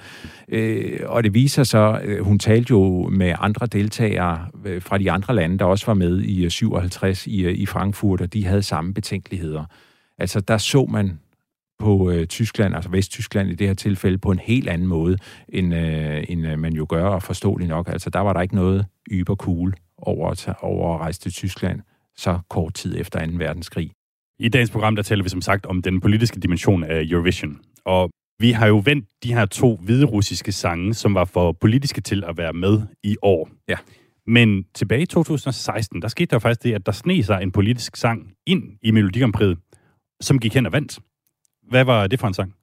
øh, 0.49 1.01
og 1.07 1.25
det 1.25 1.35
viser 1.35 1.65
så, 1.65 2.01
øh, 2.05 2.25
hun 2.25 2.39
talte 2.39 2.71
jo 2.71 3.09
med 3.09 3.35
andre 3.39 3.67
deltagere 3.67 4.47
øh, 4.65 4.83
fra 4.83 4.99
de 4.99 5.11
andre 5.11 5.35
lande, 5.35 5.59
der 5.59 5.65
også 5.65 5.87
var 5.87 5.95
med 5.95 6.23
i 6.23 6.51
57 6.51 7.27
øh, 7.27 7.33
i, 7.33 7.45
øh, 7.45 7.55
i 7.55 7.67
Frankfurt, 7.67 8.21
og 8.21 8.33
de 8.33 8.45
havde 8.45 8.63
samme 8.63 8.95
betænkeligheder. 8.95 9.65
Altså, 10.19 10.41
der 10.41 10.59
så 10.59 10.87
man 10.91 11.19
på 11.79 12.11
øh, 12.11 12.27
Tyskland, 12.27 12.75
altså 12.75 12.91
Vesttyskland 12.91 13.51
i 13.51 13.55
det 13.55 13.67
her 13.67 13.75
tilfælde, 13.75 14.19
på 14.19 14.31
en 14.31 14.39
helt 14.39 14.69
anden 14.69 14.89
måde, 14.89 15.19
end, 15.49 15.75
øh, 15.75 16.25
end 16.29 16.47
øh, 16.47 16.59
man 16.59 16.73
jo 16.73 16.87
gør, 16.89 17.05
og 17.05 17.23
forståeligt 17.23 17.69
nok. 17.69 17.89
Altså, 17.89 18.11
der 18.11 18.21
var 18.21 18.33
der 18.33 18.41
ikke 18.41 18.55
noget 18.55 18.87
yber 19.11 19.35
cool 19.35 19.75
over 19.99 20.31
at, 20.31 20.39
tage, 20.39 20.57
over 20.61 20.95
at 20.95 21.01
rejse 21.01 21.21
til 21.21 21.33
Tyskland 21.33 21.81
så 22.17 22.39
kort 22.51 22.75
tid 22.75 23.01
efter 23.01 23.27
2. 23.27 23.33
verdenskrig. 23.37 23.91
I 24.39 24.49
dagens 24.49 24.71
program, 24.71 24.97
der 24.97 25.03
taler 25.03 25.23
vi 25.23 25.29
som 25.29 25.41
sagt 25.41 25.67
om 25.67 25.83
den 25.83 26.01
politiske 26.01 26.41
dimension 26.41 26.85
af 26.85 27.03
Eurovision. 27.11 27.59
Og 27.85 28.11
vi 28.39 28.51
har 28.51 28.67
jo 28.67 28.83
vendt 28.85 29.09
de 29.23 29.35
her 29.35 29.47
to 29.47 29.77
hviderussiske 29.77 30.53
sange, 30.53 30.95
som 30.95 31.15
var 31.15 31.25
for 31.25 31.53
politiske 31.53 32.01
til 32.01 32.25
at 32.25 32.37
være 32.37 32.53
med 32.53 32.83
i 33.03 33.17
år. 33.23 33.51
Ja. 33.69 33.77
Men 34.27 34.65
tilbage 34.75 35.03
i 35.03 35.07
2016, 35.07 36.03
der 36.03 36.09
skete 36.09 36.27
der 36.27 36.39
faktisk 36.39 36.63
det, 36.63 36.75
at 36.75 36.87
der 36.87 36.93
sne 36.93 37.23
sig 37.23 37.43
en 37.43 37.53
politisk 37.53 37.97
sang 37.97 38.33
ind 38.47 38.63
i 38.83 38.91
Melodi 38.91 39.21
Grand 39.21 39.33
Prix, 39.33 39.57
som 40.21 40.39
gik 40.39 40.55
hen 40.55 40.67
og 40.67 40.73
vandt. 40.73 40.99
Hvad 41.69 41.85
var 41.85 42.07
det 42.07 42.21
for 42.21 42.27
en 42.27 42.35
sang? 42.35 42.55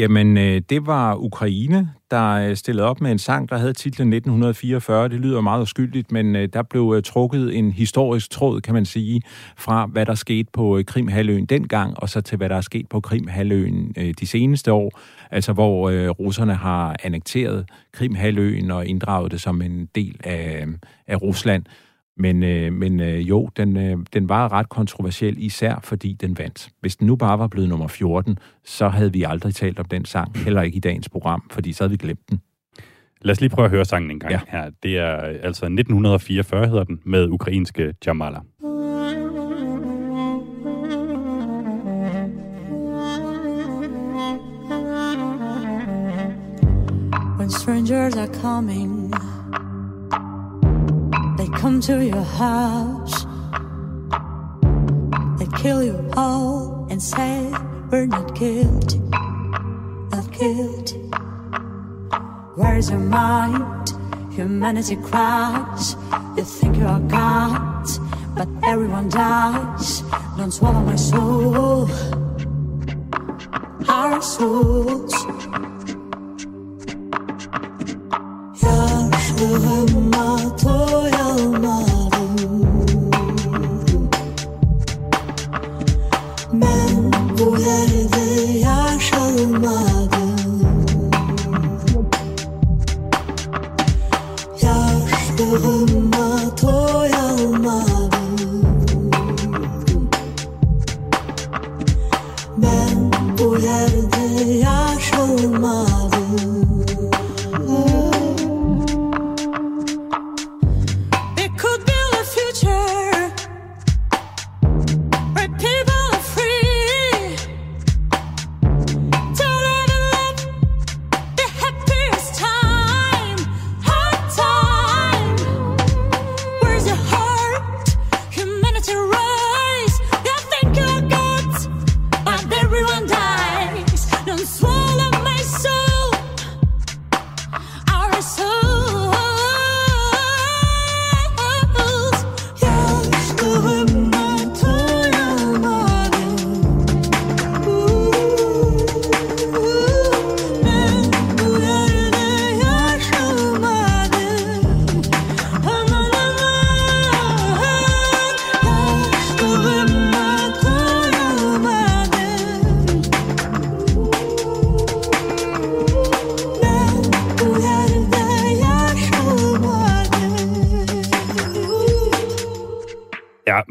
Jamen, 0.00 0.38
øh, 0.38 0.62
det 0.70 0.86
var 0.86 1.14
Ukraine, 1.16 1.90
der 2.10 2.30
øh, 2.30 2.56
stillede 2.56 2.86
op 2.86 3.00
med 3.00 3.10
en 3.10 3.18
sang, 3.18 3.48
der 3.48 3.56
havde 3.56 3.72
titlen 3.72 4.12
1944. 4.12 5.08
Det 5.08 5.20
lyder 5.20 5.40
meget 5.40 5.62
uskyldigt, 5.62 6.12
men 6.12 6.36
øh, 6.36 6.48
der 6.52 6.62
blev 6.62 7.02
trukket 7.04 7.58
en 7.58 7.72
historisk 7.72 8.30
tråd, 8.30 8.60
kan 8.60 8.74
man 8.74 8.84
sige, 8.84 9.22
fra 9.56 9.86
hvad 9.86 10.06
der 10.06 10.14
skete 10.14 10.48
på 10.52 10.82
Krimhaløen 10.86 11.46
dengang, 11.46 11.94
og 11.98 12.08
så 12.08 12.20
til 12.20 12.36
hvad 12.36 12.48
der 12.48 12.56
er 12.56 12.60
sket 12.60 12.88
på 12.88 13.00
Krimhaløen 13.00 13.94
de 14.20 14.26
seneste 14.26 14.72
år, 14.72 15.00
altså 15.30 15.52
hvor 15.52 16.08
russerne 16.10 16.54
har 16.54 16.96
annekteret 17.02 17.68
Krimhaløen 17.92 18.70
og 18.70 18.86
inddraget 18.86 19.32
det 19.32 19.40
som 19.40 19.62
en 19.62 19.88
del 19.94 20.16
af, 20.24 20.66
af 21.06 21.22
Rusland. 21.22 21.64
Men, 22.20 22.42
øh, 22.42 22.72
men 22.72 23.00
øh, 23.00 23.28
jo, 23.28 23.48
den, 23.56 23.76
øh, 23.76 23.98
den 24.12 24.28
var 24.28 24.52
ret 24.52 24.68
kontroversiel, 24.68 25.34
især 25.38 25.80
fordi 25.82 26.12
den 26.12 26.38
vandt. 26.38 26.68
Hvis 26.80 26.96
den 26.96 27.06
nu 27.06 27.16
bare 27.16 27.38
var 27.38 27.46
blevet 27.46 27.68
nummer 27.68 27.88
14, 27.88 28.38
så 28.64 28.88
havde 28.88 29.12
vi 29.12 29.22
aldrig 29.22 29.54
talt 29.54 29.78
om 29.78 29.84
den 29.84 30.04
sang, 30.04 30.38
heller 30.38 30.62
ikke 30.62 30.76
i 30.76 30.80
dagens 30.80 31.08
program, 31.08 31.42
fordi 31.50 31.72
så 31.72 31.84
havde 31.84 31.90
vi 31.90 31.96
glemt 31.96 32.30
den. 32.30 32.40
Lad 33.22 33.32
os 33.32 33.40
lige 33.40 33.50
prøve 33.50 33.64
at 33.64 33.70
høre 33.70 33.84
sangen 33.84 34.10
en 34.10 34.20
gang 34.20 34.32
ja. 34.32 34.40
her. 34.48 34.70
Det 34.82 34.98
er 34.98 35.16
altså 35.16 35.64
1944 35.66 36.66
hedder 36.66 36.84
den, 36.84 37.00
med 37.04 37.28
ukrainske 37.28 37.94
Jamala. 38.06 38.38
When 47.38 47.50
strangers 47.50 48.16
are 48.16 48.34
coming 48.42 49.12
come 51.56 51.80
to 51.80 52.04
your 52.04 52.22
house. 52.22 53.24
They 55.38 55.46
kill 55.58 55.82
you 55.82 56.10
all 56.16 56.86
and 56.90 57.02
say 57.02 57.52
we're 57.90 58.06
not 58.06 58.34
guilty, 58.34 58.98
not 58.98 60.30
guilty. 60.32 60.98
Where's 62.56 62.90
your 62.90 63.00
mind? 63.00 63.92
Humanity 64.32 64.96
cries. 64.96 65.96
You 66.36 66.44
think 66.44 66.76
you 66.76 66.86
are 66.86 67.00
God, 67.00 67.86
but 68.36 68.48
everyone 68.64 69.08
dies. 69.08 70.02
Don't 70.36 70.52
swallow 70.52 70.80
my 70.80 70.96
soul, 70.96 71.88
our 73.88 74.22
souls. 74.22 75.14
Günahıma 79.40 80.56
toy 80.56 81.10
alma. 81.12 81.99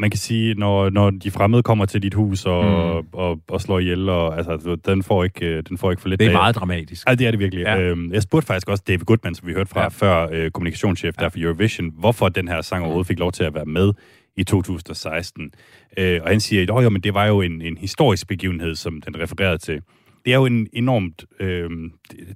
Man 0.10 0.12
kan 0.12 0.20
sige, 0.20 0.54
når, 0.54 0.90
når 0.90 1.10
de 1.10 1.32
fremmede 1.32 1.64
kommer 1.64 1.86
til 1.86 2.04
dit 2.04 2.14
hus 2.14 2.46
og, 2.46 2.64
mm. 3.04 3.08
og, 3.14 3.42
og 3.48 3.62
slår 3.62 3.80
ihjel, 3.80 4.10
og, 4.10 4.38
altså, 4.38 4.78
den, 4.86 5.04
får 5.04 5.24
ikke, 5.24 5.46
øh, 5.46 5.64
den 5.70 5.78
får 5.78 5.92
ikke 5.92 6.02
for 6.02 6.10
lidt 6.10 6.20
Det 6.20 6.26
er 6.26 6.30
af- 6.30 6.36
meget 6.36 6.56
dramatisk. 6.56 7.10
Ja, 7.10 7.16
det 7.16 7.28
er 7.28 7.32
det 7.32 7.40
virkelig. 7.40 7.62
Ja. 7.64 7.80
Øhm, 7.80 8.14
jeg 8.14 8.22
spurgte 8.22 8.48
faktisk 8.48 8.70
også 8.70 8.84
David 8.88 9.06
Goodman, 9.06 9.36
som 9.36 9.48
vi 9.48 9.54
hørte 9.54 9.70
fra 9.70 9.80
Ja. 9.80 9.84
ja. 9.84 9.90
før, 9.90 10.30
øh, 10.32 10.52
kommunikationschef 10.52 11.16
ja. 11.20 11.24
der 11.24 11.30
for 11.30 11.40
Eurovision, 11.40 11.92
hvorfor 12.00 12.30
den 12.30 12.48
her 12.48 12.62
sang 12.62 12.84
overhovedet 12.84 13.08
fik 13.08 13.20
lov 13.20 13.32
til 13.32 13.44
at 13.44 13.54
være 13.54 13.66
med 13.66 13.94
i 14.38 14.44
2016. 14.44 15.52
Øh, 15.98 16.20
og 16.24 16.30
han 16.30 16.40
siger, 16.40 16.76
at 16.78 16.84
jo, 16.84 16.90
men 16.90 17.02
det 17.02 17.14
var 17.14 17.26
jo 17.26 17.42
en, 17.42 17.62
en 17.62 17.78
historisk 17.78 18.28
begivenhed, 18.28 18.76
som 18.76 19.02
den 19.02 19.20
refererede 19.20 19.58
til. 19.58 19.82
Det 20.26 20.34
er 20.34 20.38
jo 20.38 20.46
en 20.46 20.68
enormt 20.74 21.26
øh, 21.40 21.70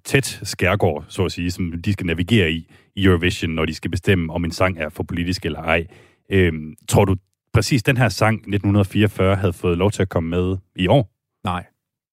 tæt 0.05 0.39
skærgård, 0.43 1.05
så 1.07 1.25
at 1.25 1.31
sige, 1.31 1.51
som 1.51 1.71
de 1.85 1.93
skal 1.93 2.05
navigere 2.05 2.51
i 2.51 2.67
i 2.95 3.05
Eurovision, 3.05 3.51
når 3.51 3.65
de 3.65 3.73
skal 3.73 3.91
bestemme, 3.91 4.33
om 4.33 4.45
en 4.45 4.51
sang 4.51 4.77
er 4.79 4.89
for 4.89 5.03
politisk 5.03 5.45
eller 5.45 5.59
ej. 5.59 5.85
Øh, 6.31 6.53
tror 6.87 7.05
du 7.05 7.15
præcis 7.53 7.83
den 7.83 7.97
her 7.97 8.09
sang 8.09 8.35
1944 8.35 9.35
havde 9.35 9.53
fået 9.53 9.77
lov 9.77 9.91
til 9.91 10.01
at 10.01 10.09
komme 10.09 10.29
med 10.29 10.57
i 10.75 10.87
år? 10.87 11.09
Nej. 11.43 11.65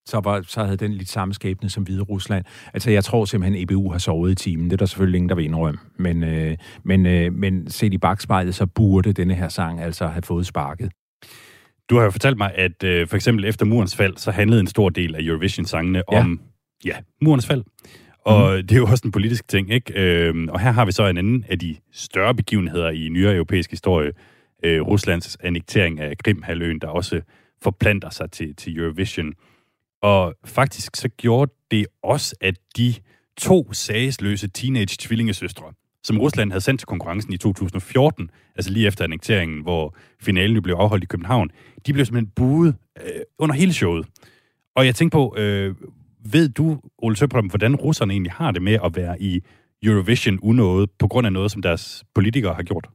Så, 0.07 0.21
var, 0.25 0.43
så 0.43 0.65
havde 0.65 0.77
den 0.77 0.93
lidt 0.93 1.09
samme 1.09 1.35
skæbne 1.35 1.69
som 1.71 1.83
Hvide 1.83 2.03
Rusland. 2.03 2.45
Altså, 2.75 2.91
jeg 2.91 3.05
tror 3.05 3.25
simpelthen, 3.25 3.63
EBU 3.63 3.91
har 3.91 3.99
sovet 3.99 4.33
i 4.33 4.35
timen. 4.35 4.65
Det 4.65 4.73
er 4.73 4.77
der 4.77 4.87
selvfølgelig 4.87 5.19
ingen, 5.19 5.29
der 5.29 5.35
vil 5.35 5.45
indrømme. 5.45 5.81
Men, 5.99 6.25
øh, 6.25 6.57
men, 6.85 7.07
øh, 7.07 7.33
men 7.33 7.71
set 7.71 7.95
i 7.95 7.99
bagspejlet, 7.99 8.55
så 8.55 8.67
burde 8.67 9.13
denne 9.13 9.35
her 9.35 9.49
sang 9.49 9.81
altså 9.81 10.07
have 10.07 10.23
fået 10.23 10.47
sparket. 10.47 10.93
Du 11.91 11.97
har 11.97 12.05
jo 12.05 12.11
fortalt 12.11 12.39
mig, 12.39 12.53
at 12.55 12.85
øh, 12.85 13.09
for 13.09 13.17
eksempel 13.17 13.45
efter 13.45 13.67
murens 13.67 13.97
fald, 13.97 14.17
så 14.17 14.31
handlede 14.31 14.61
en 14.61 14.67
stor 14.67 14.89
del 14.89 15.15
af 15.15 15.19
Eurovision-sangene 15.23 16.03
Ja. 16.13 16.19
om 16.19 16.41
ja, 16.85 16.97
murens 17.23 17.47
fald. 17.47 17.65
Og 18.25 18.57
mm. 18.57 18.67
det 18.67 18.73
er 18.73 18.77
jo 18.77 18.87
også 18.87 19.03
en 19.05 19.13
politisk 19.13 19.49
ting, 19.49 19.71
ikke? 19.71 19.93
Øhm, 19.97 20.49
og 20.49 20.61
her 20.61 20.71
har 20.71 20.85
vi 20.85 20.93
så 20.93 21.07
en 21.07 21.17
anden 21.17 21.45
af 21.49 21.59
de 21.59 21.77
større 21.93 22.35
begivenheder 22.35 22.91
i 22.91 23.09
nyere 23.09 23.35
europæisk 23.35 23.71
historie. 23.71 24.13
Øh, 24.63 24.81
Ruslands 24.81 25.37
annektering 25.41 26.01
af 26.01 26.19
Krimhaløen, 26.19 26.79
der 26.79 26.89
også 26.89 27.21
forplanter 27.63 28.11
sig 28.11 28.31
til, 28.31 28.57
til 28.57 28.79
Eurovision. 28.79 29.33
Og 30.03 30.35
faktisk 30.45 30.97
så 30.97 31.09
gjorde 31.09 31.53
det 31.71 31.87
også, 32.03 32.37
at 32.41 32.55
de 32.77 32.95
to 33.37 33.73
sagsløse 33.73 34.49
teenage-tvillingesøstre, 34.49 35.73
som 36.03 36.19
Rusland 36.19 36.51
havde 36.51 36.61
sendt 36.61 36.81
til 36.81 36.87
konkurrencen 36.87 37.33
i 37.33 37.37
2014, 37.37 38.31
altså 38.57 38.71
lige 38.71 38.87
efter 38.87 39.05
annekteringen, 39.05 39.63
hvor 39.63 39.97
finalen 40.21 40.63
blev 40.63 40.75
afholdt 40.75 41.05
i 41.05 41.07
København, 41.07 41.51
de 41.87 41.93
blev 41.93 42.07
simpelthen 42.07 42.33
buet 42.37 42.77
øh, 43.01 43.21
under 43.39 43.55
hele 43.55 43.73
showet. 43.73 44.07
Og 44.75 44.87
jeg 44.87 44.95
tænker 44.95 45.19
på, 45.19 45.35
øh, 45.39 45.75
ved 46.33 46.49
du, 46.49 46.81
Ole 46.99 47.17
Søbrøm, 47.17 47.47
hvordan 47.47 47.77
russerne 47.77 48.13
egentlig 48.13 48.33
har 48.33 48.51
det 48.51 48.63
med 48.63 48.79
at 48.85 48.97
være 48.97 49.23
i 49.23 49.43
Eurovision 49.83 50.39
unådet 50.43 50.91
på 50.99 51.09
grund 51.09 51.27
af 51.27 51.33
noget, 51.33 51.51
som 51.51 51.63
deres 51.63 52.05
politikere 52.15 52.55
har 52.55 52.63
gjort? 52.63 52.89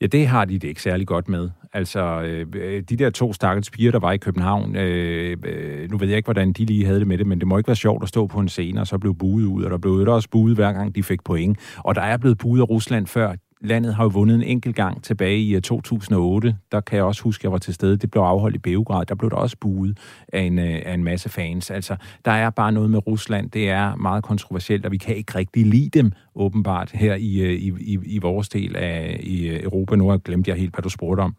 Ja, 0.00 0.06
det 0.06 0.26
har 0.26 0.44
de 0.44 0.58
det 0.58 0.68
ikke 0.68 0.82
særlig 0.82 1.06
godt 1.06 1.28
med. 1.28 1.50
Altså, 1.72 2.22
øh, 2.22 2.82
de 2.82 2.96
der 2.96 3.10
to 3.10 3.32
stakkels 3.32 3.70
piger, 3.70 3.92
der 3.92 3.98
var 3.98 4.12
i 4.12 4.16
København, 4.16 4.76
øh, 4.76 5.36
øh, 5.44 5.90
nu 5.90 5.96
ved 5.96 6.08
jeg 6.08 6.16
ikke, 6.16 6.26
hvordan 6.26 6.52
de 6.52 6.64
lige 6.64 6.84
havde 6.84 6.98
det 6.98 7.06
med 7.06 7.18
det, 7.18 7.26
men 7.26 7.38
det 7.38 7.48
må 7.48 7.58
ikke 7.58 7.68
være 7.68 7.76
sjovt 7.76 8.02
at 8.02 8.08
stå 8.08 8.26
på 8.26 8.40
en 8.40 8.48
scene, 8.48 8.80
og 8.80 8.86
så 8.86 8.98
blev 8.98 9.14
buet 9.14 9.44
ud, 9.44 9.64
og 9.64 9.70
der 9.70 9.78
blev 9.78 9.92
jo 9.92 10.14
også 10.14 10.28
buet 10.30 10.54
hver 10.54 10.72
gang, 10.72 10.94
de 10.94 11.02
fik 11.02 11.24
point. 11.24 11.58
Og 11.78 11.94
der 11.94 12.00
er 12.00 12.16
blevet 12.16 12.38
buet 12.38 12.60
af 12.60 12.70
Rusland 12.70 13.06
før. 13.06 13.34
Landet 13.60 13.94
har 13.94 14.04
jo 14.04 14.08
vundet 14.08 14.34
en 14.34 14.42
enkelt 14.42 14.76
gang 14.76 15.02
tilbage 15.02 15.38
i 15.38 15.54
øh, 15.54 15.62
2008. 15.62 16.56
Der 16.72 16.80
kan 16.80 16.96
jeg 16.96 17.04
også 17.04 17.22
huske, 17.22 17.40
at 17.40 17.44
jeg 17.44 17.52
var 17.52 17.58
til 17.58 17.74
stede. 17.74 17.96
Det 17.96 18.10
blev 18.10 18.22
afholdt 18.22 18.56
i 18.56 18.58
Beograd. 18.58 19.06
Der 19.06 19.14
blev 19.14 19.30
der 19.30 19.36
også 19.36 19.56
buet 19.60 19.98
af 20.32 20.40
en, 20.40 20.58
øh, 20.58 20.82
af 20.84 20.94
en 20.94 21.04
masse 21.04 21.28
fans. 21.28 21.70
Altså, 21.70 21.96
der 22.24 22.30
er 22.30 22.50
bare 22.50 22.72
noget 22.72 22.90
med 22.90 23.06
Rusland. 23.06 23.50
Det 23.50 23.70
er 23.70 23.94
meget 23.94 24.24
kontroversielt, 24.24 24.86
og 24.86 24.92
vi 24.92 24.96
kan 24.96 25.16
ikke 25.16 25.34
rigtig 25.34 25.66
lide 25.66 25.98
dem, 25.98 26.12
åbenbart, 26.34 26.90
her 26.90 27.14
i, 27.14 27.40
øh, 27.40 27.52
i, 27.52 27.72
i, 27.80 27.98
i 28.04 28.18
vores 28.18 28.48
del 28.48 28.76
af 28.76 29.20
i 29.22 29.62
Europa. 29.62 29.96
Nu 29.96 30.04
har 30.04 30.12
jeg 30.12 30.22
glemt 30.22 30.48
jeg 30.48 30.56
helt, 30.56 30.74
hvad 30.74 30.82
du 30.82 30.88
spurgte 30.88 31.20
om. 31.20 31.34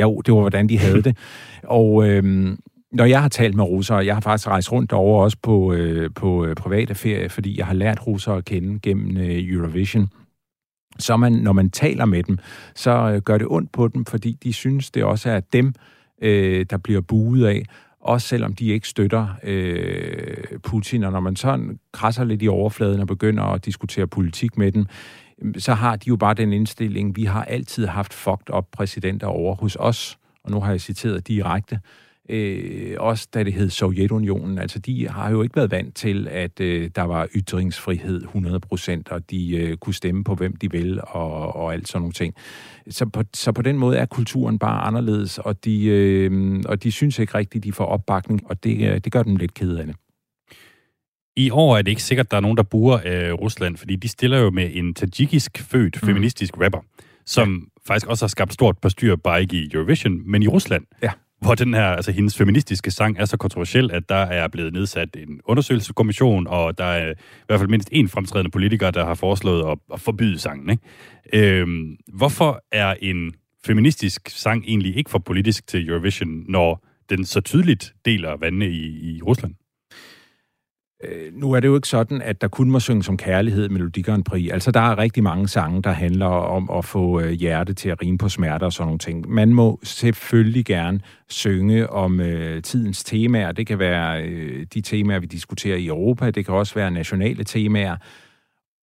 Jo, 0.00 0.20
det 0.20 0.34
var, 0.34 0.40
hvordan 0.40 0.68
de 0.68 0.78
havde 0.78 1.02
det. 1.02 1.16
Og 1.62 2.08
øhm, 2.08 2.58
når 2.92 3.04
jeg 3.04 3.22
har 3.22 3.28
talt 3.28 3.54
med 3.54 3.64
russere, 3.64 3.96
jeg 3.96 4.16
har 4.16 4.20
faktisk 4.20 4.48
rejst 4.48 4.72
rundt 4.72 4.92
over 4.92 5.24
også 5.24 5.36
på, 5.42 5.72
øh, 5.72 6.10
på 6.14 6.44
øh, 6.44 6.54
private 6.54 6.94
ferie, 6.94 7.28
fordi 7.28 7.58
jeg 7.58 7.66
har 7.66 7.74
lært 7.74 8.06
russere 8.06 8.36
at 8.36 8.44
kende 8.44 8.78
gennem 8.82 9.16
øh, 9.16 9.48
Eurovision. 9.48 10.08
Så 11.02 11.16
man, 11.16 11.32
når 11.32 11.52
man 11.52 11.70
taler 11.70 12.04
med 12.04 12.22
dem, 12.22 12.38
så 12.74 12.90
øh, 12.90 13.22
gør 13.22 13.38
det 13.38 13.46
ondt 13.50 13.72
på 13.72 13.88
dem, 13.88 14.04
fordi 14.04 14.38
de 14.42 14.52
synes, 14.52 14.90
det 14.90 15.04
også 15.04 15.30
er 15.30 15.40
dem, 15.40 15.74
øh, 16.22 16.66
der 16.70 16.76
bliver 16.76 17.00
buet 17.00 17.46
af, 17.46 17.62
også 18.00 18.28
selvom 18.28 18.52
de 18.54 18.66
ikke 18.66 18.88
støtter 18.88 19.26
øh, 19.42 20.58
Putin. 20.62 21.04
Og 21.04 21.12
når 21.12 21.20
man 21.20 21.36
sådan 21.36 21.78
krasser 21.92 22.24
lidt 22.24 22.42
i 22.42 22.48
overfladen 22.48 23.00
og 23.00 23.06
begynder 23.06 23.42
at 23.42 23.64
diskutere 23.64 24.06
politik 24.06 24.58
med 24.58 24.72
dem, 24.72 24.86
så 25.58 25.74
har 25.74 25.96
de 25.96 26.08
jo 26.08 26.16
bare 26.16 26.34
den 26.34 26.52
indstilling, 26.52 27.16
vi 27.16 27.24
har 27.24 27.44
altid 27.44 27.86
haft 27.86 28.14
fucked 28.14 28.54
up 28.54 28.66
præsidenter 28.72 29.26
over 29.26 29.54
hos 29.54 29.76
os, 29.80 30.18
og 30.44 30.50
nu 30.50 30.60
har 30.60 30.70
jeg 30.70 30.80
citeret 30.80 31.28
direkte, 31.28 31.80
øh, 32.28 32.96
også 32.98 33.28
da 33.34 33.44
det 33.44 33.52
hed 33.52 33.70
Sovjetunionen. 33.70 34.58
Altså, 34.58 34.78
de 34.78 35.08
har 35.08 35.30
jo 35.30 35.42
ikke 35.42 35.56
været 35.56 35.70
vant 35.70 35.94
til, 35.96 36.28
at 36.30 36.60
øh, 36.60 36.90
der 36.96 37.02
var 37.02 37.28
ytringsfrihed 37.34 38.22
100%, 39.08 39.14
og 39.14 39.30
de 39.30 39.56
øh, 39.56 39.76
kunne 39.76 39.94
stemme 39.94 40.24
på, 40.24 40.34
hvem 40.34 40.56
de 40.56 40.70
vil, 40.70 41.00
og, 41.02 41.56
og 41.56 41.72
alt 41.72 41.88
sådan 41.88 42.00
nogle 42.00 42.12
ting. 42.12 42.34
Så 42.90 43.06
på, 43.06 43.22
så 43.34 43.52
på 43.52 43.62
den 43.62 43.78
måde 43.78 43.98
er 43.98 44.06
kulturen 44.06 44.58
bare 44.58 44.82
anderledes, 44.82 45.38
og 45.38 45.64
de, 45.64 45.84
øh, 45.84 46.62
og 46.66 46.82
de 46.82 46.92
synes 46.92 47.18
ikke 47.18 47.34
rigtigt, 47.38 47.64
de 47.64 47.72
får 47.72 47.84
opbakning, 47.84 48.40
og 48.50 48.64
det, 48.64 48.88
øh, 48.90 49.00
det 49.04 49.12
gør 49.12 49.22
dem 49.22 49.36
lidt 49.36 49.54
ked 49.54 49.76
af 49.76 49.86
det. 49.86 49.96
I 51.36 51.50
år 51.50 51.76
er 51.78 51.82
det 51.82 51.90
ikke 51.90 52.02
sikkert, 52.02 52.26
at 52.26 52.30
der 52.30 52.36
er 52.36 52.40
nogen, 52.40 52.56
der 52.56 52.62
burer 52.62 53.00
af 53.04 53.32
Rusland, 53.32 53.76
fordi 53.76 53.96
de 53.96 54.08
stiller 54.08 54.38
jo 54.38 54.50
med 54.50 54.70
en 54.72 54.94
tajikisk 54.94 55.58
født 55.58 55.98
Mm. 56.02 56.06
feministisk 56.06 56.60
rapper, 56.60 56.78
som 57.26 57.52
ja. 57.54 57.92
faktisk 57.92 58.06
også 58.08 58.24
har 58.24 58.28
skabt 58.28 58.52
stort 58.52 58.78
bestyr, 58.78 59.16
bare 59.16 59.40
ikke 59.42 59.56
i 59.56 59.70
Eurovision, 59.72 60.30
men 60.30 60.42
i 60.42 60.48
Rusland. 60.48 60.84
Ja. 61.02 61.10
Hvor 61.42 61.54
den 61.54 61.74
her, 61.74 61.84
altså 61.84 62.12
hendes 62.12 62.36
feministiske 62.36 62.90
sang 62.90 63.18
er 63.18 63.24
så 63.24 63.36
kontroversiel, 63.36 63.90
at 63.90 64.08
der 64.08 64.14
er 64.14 64.48
blevet 64.48 64.72
nedsat 64.72 65.16
en 65.16 65.40
undersøgelseskommission, 65.44 66.46
og 66.46 66.78
der 66.78 66.84
er 66.84 67.10
i 67.10 67.14
hvert 67.46 67.60
fald 67.60 67.70
mindst 67.70 67.88
en 67.92 68.08
fremtrædende 68.08 68.50
politiker, 68.50 68.90
der 68.90 69.04
har 69.04 69.14
foreslået 69.14 69.70
at, 69.70 69.78
at 69.92 70.00
forbyde 70.00 70.38
sangen. 70.38 70.70
Ikke? 70.70 71.60
Øhm, 71.60 71.96
hvorfor 72.14 72.64
er 72.72 72.94
en 73.00 73.32
feministisk 73.66 74.28
sang 74.28 74.64
egentlig 74.66 74.96
ikke 74.96 75.10
for 75.10 75.18
politisk 75.18 75.66
til 75.66 75.88
Eurovision, 75.88 76.44
når 76.48 76.86
den 77.10 77.24
så 77.24 77.40
tydeligt 77.40 77.94
deler 78.04 78.36
vandene 78.36 78.68
i, 78.70 79.16
i 79.16 79.22
Rusland? 79.22 79.54
Øh, 81.02 81.32
nu 81.34 81.52
er 81.52 81.60
det 81.60 81.68
jo 81.68 81.74
ikke 81.74 81.88
sådan, 81.88 82.22
at 82.22 82.40
der 82.40 82.48
kun 82.48 82.70
må 82.70 82.80
synge 82.80 83.02
som 83.02 83.16
kærlighed 83.16 83.68
Melodi 83.68 84.02
Grand 84.02 84.24
Prix. 84.24 84.50
Altså, 84.52 84.70
der 84.70 84.80
er 84.80 84.98
rigtig 84.98 85.22
mange 85.22 85.48
sange, 85.48 85.82
der 85.82 85.90
handler 85.90 86.26
om 86.26 86.70
at 86.78 86.84
få 86.84 87.20
øh, 87.20 87.30
hjerte 87.30 87.74
til 87.74 87.88
at 87.88 88.02
rime 88.02 88.18
på 88.18 88.28
smerter 88.28 88.66
og 88.66 88.72
sådan 88.72 88.86
nogle 88.86 88.98
ting. 88.98 89.30
Man 89.30 89.54
må 89.54 89.80
selvfølgelig 89.82 90.64
gerne 90.64 91.00
synge 91.28 91.90
om 91.90 92.20
øh, 92.20 92.62
tidens 92.62 93.04
temaer. 93.04 93.52
Det 93.52 93.66
kan 93.66 93.78
være 93.78 94.22
øh, 94.22 94.66
de 94.74 94.80
temaer, 94.80 95.18
vi 95.18 95.26
diskuterer 95.26 95.76
i 95.76 95.86
Europa. 95.86 96.30
Det 96.30 96.46
kan 96.46 96.54
også 96.54 96.74
være 96.74 96.90
nationale 96.90 97.44
temaer. 97.44 97.96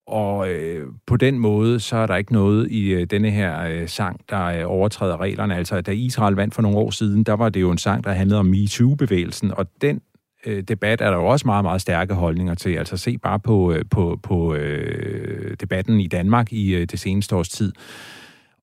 Og 0.07 0.49
øh, 0.49 0.87
på 1.07 1.17
den 1.17 1.39
måde, 1.39 1.79
så 1.79 1.95
er 1.95 2.05
der 2.05 2.15
ikke 2.15 2.33
noget 2.33 2.71
i 2.71 2.89
øh, 2.89 3.07
denne 3.09 3.31
her 3.31 3.61
øh, 3.61 3.87
sang, 3.87 4.19
der 4.29 4.45
øh, 4.45 4.63
overtræder 4.65 5.21
reglerne. 5.21 5.55
Altså, 5.55 5.81
da 5.81 5.91
Israel 5.91 6.35
vandt 6.35 6.55
for 6.55 6.61
nogle 6.61 6.77
år 6.77 6.89
siden, 6.89 7.23
der 7.23 7.33
var 7.33 7.49
det 7.49 7.61
jo 7.61 7.71
en 7.71 7.77
sang, 7.77 8.03
der 8.03 8.11
handlede 8.11 8.39
om 8.39 8.45
MeToo-bevægelsen, 8.45 9.51
og 9.51 9.65
den 9.81 10.01
øh, 10.45 10.63
debat 10.63 11.01
er 11.01 11.09
der 11.09 11.17
jo 11.17 11.25
også 11.25 11.47
meget, 11.47 11.63
meget 11.63 11.81
stærke 11.81 12.13
holdninger 12.13 12.53
til. 12.53 12.75
Altså 12.75 12.97
se 12.97 13.17
bare 13.17 13.39
på, 13.39 13.73
øh, 13.73 13.85
på, 13.91 14.19
på 14.23 14.55
øh, 14.55 15.55
debatten 15.59 15.99
i 15.99 16.07
Danmark 16.07 16.53
i 16.53 16.75
øh, 16.75 16.85
det 16.85 16.99
seneste 16.99 17.35
års 17.35 17.49
tid. 17.49 17.73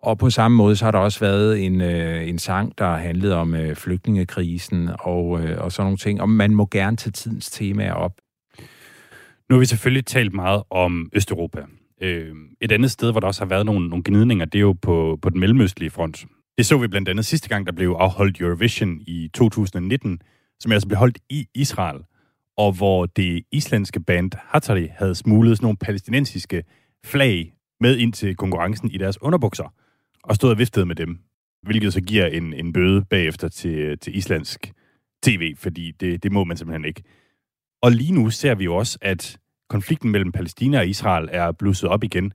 Og 0.02 0.18
på 0.18 0.30
samme 0.30 0.56
måde, 0.56 0.76
så 0.76 0.84
har 0.84 0.92
der 0.92 0.98
også 0.98 1.20
været 1.20 1.64
en, 1.66 1.80
øh, 1.80 2.28
en 2.28 2.38
sang, 2.38 2.78
der 2.78 2.96
handlede 2.96 3.34
om 3.34 3.54
øh, 3.54 3.76
flygtningekrisen 3.76 4.90
og, 5.00 5.40
øh, 5.40 5.58
og 5.64 5.72
sådan 5.72 5.84
nogle 5.84 5.96
ting. 5.96 6.20
Og 6.20 6.28
man 6.28 6.54
må 6.54 6.68
gerne 6.70 6.96
tage 6.96 7.12
tidens 7.12 7.50
temaer 7.50 7.92
op. 7.92 8.12
Nu 9.48 9.56
har 9.56 9.58
vi 9.58 9.66
selvfølgelig 9.66 10.06
talt 10.06 10.34
meget 10.34 10.62
om 10.70 11.10
Østeuropa. 11.12 11.60
Øh, 12.02 12.34
et 12.60 12.72
andet 12.72 12.90
sted, 12.90 13.10
hvor 13.10 13.20
der 13.20 13.26
også 13.26 13.40
har 13.40 13.48
været 13.48 13.66
nogle, 13.66 13.88
nogle 13.88 14.02
gnidninger, 14.04 14.44
det 14.44 14.58
er 14.58 14.62
jo 14.62 14.72
på, 14.72 15.18
på 15.22 15.30
den 15.30 15.40
mellemøstlige 15.40 15.90
front. 15.90 16.24
Det 16.58 16.66
så 16.66 16.78
vi 16.78 16.88
blandt 16.88 17.08
andet 17.08 17.26
sidste 17.26 17.48
gang, 17.48 17.66
der 17.66 17.72
blev 17.72 17.96
afholdt 17.98 18.40
Eurovision 18.40 19.00
i 19.00 19.30
2019, 19.34 20.20
som 20.60 20.72
altså 20.72 20.88
blev 20.88 20.98
holdt 20.98 21.18
i 21.30 21.46
Israel, 21.54 22.02
og 22.56 22.72
hvor 22.72 23.06
det 23.06 23.44
islandske 23.52 24.00
band 24.00 24.30
Hattari 24.38 24.86
havde 24.86 25.14
smuglet 25.14 25.56
sådan 25.56 25.64
nogle 25.64 25.76
palæstinensiske 25.76 26.64
flag 27.04 27.54
med 27.80 27.96
ind 27.96 28.12
til 28.12 28.36
konkurrencen 28.36 28.90
i 28.90 28.98
deres 28.98 29.22
underbukser, 29.22 29.74
og 30.24 30.34
stod 30.34 30.50
og 30.50 30.58
viftede 30.58 30.86
med 30.86 30.96
dem, 30.96 31.18
hvilket 31.62 31.92
så 31.92 32.00
giver 32.00 32.26
en, 32.26 32.52
en 32.52 32.72
bøde 32.72 33.04
bagefter 33.04 33.48
til, 33.48 33.98
til 33.98 34.16
islandsk 34.16 34.72
tv, 35.22 35.54
fordi 35.56 35.90
det, 35.90 36.22
det 36.22 36.32
må 36.32 36.44
man 36.44 36.56
simpelthen 36.56 36.84
ikke. 36.84 37.02
Og 37.82 37.92
lige 37.92 38.12
nu 38.12 38.30
ser 38.30 38.54
vi 38.54 38.64
jo 38.64 38.76
også, 38.76 38.98
at 39.00 39.38
konflikten 39.68 40.10
mellem 40.10 40.32
Palæstina 40.32 40.78
og 40.78 40.88
Israel 40.88 41.28
er 41.32 41.52
blusset 41.52 41.88
op 41.88 42.04
igen. 42.04 42.32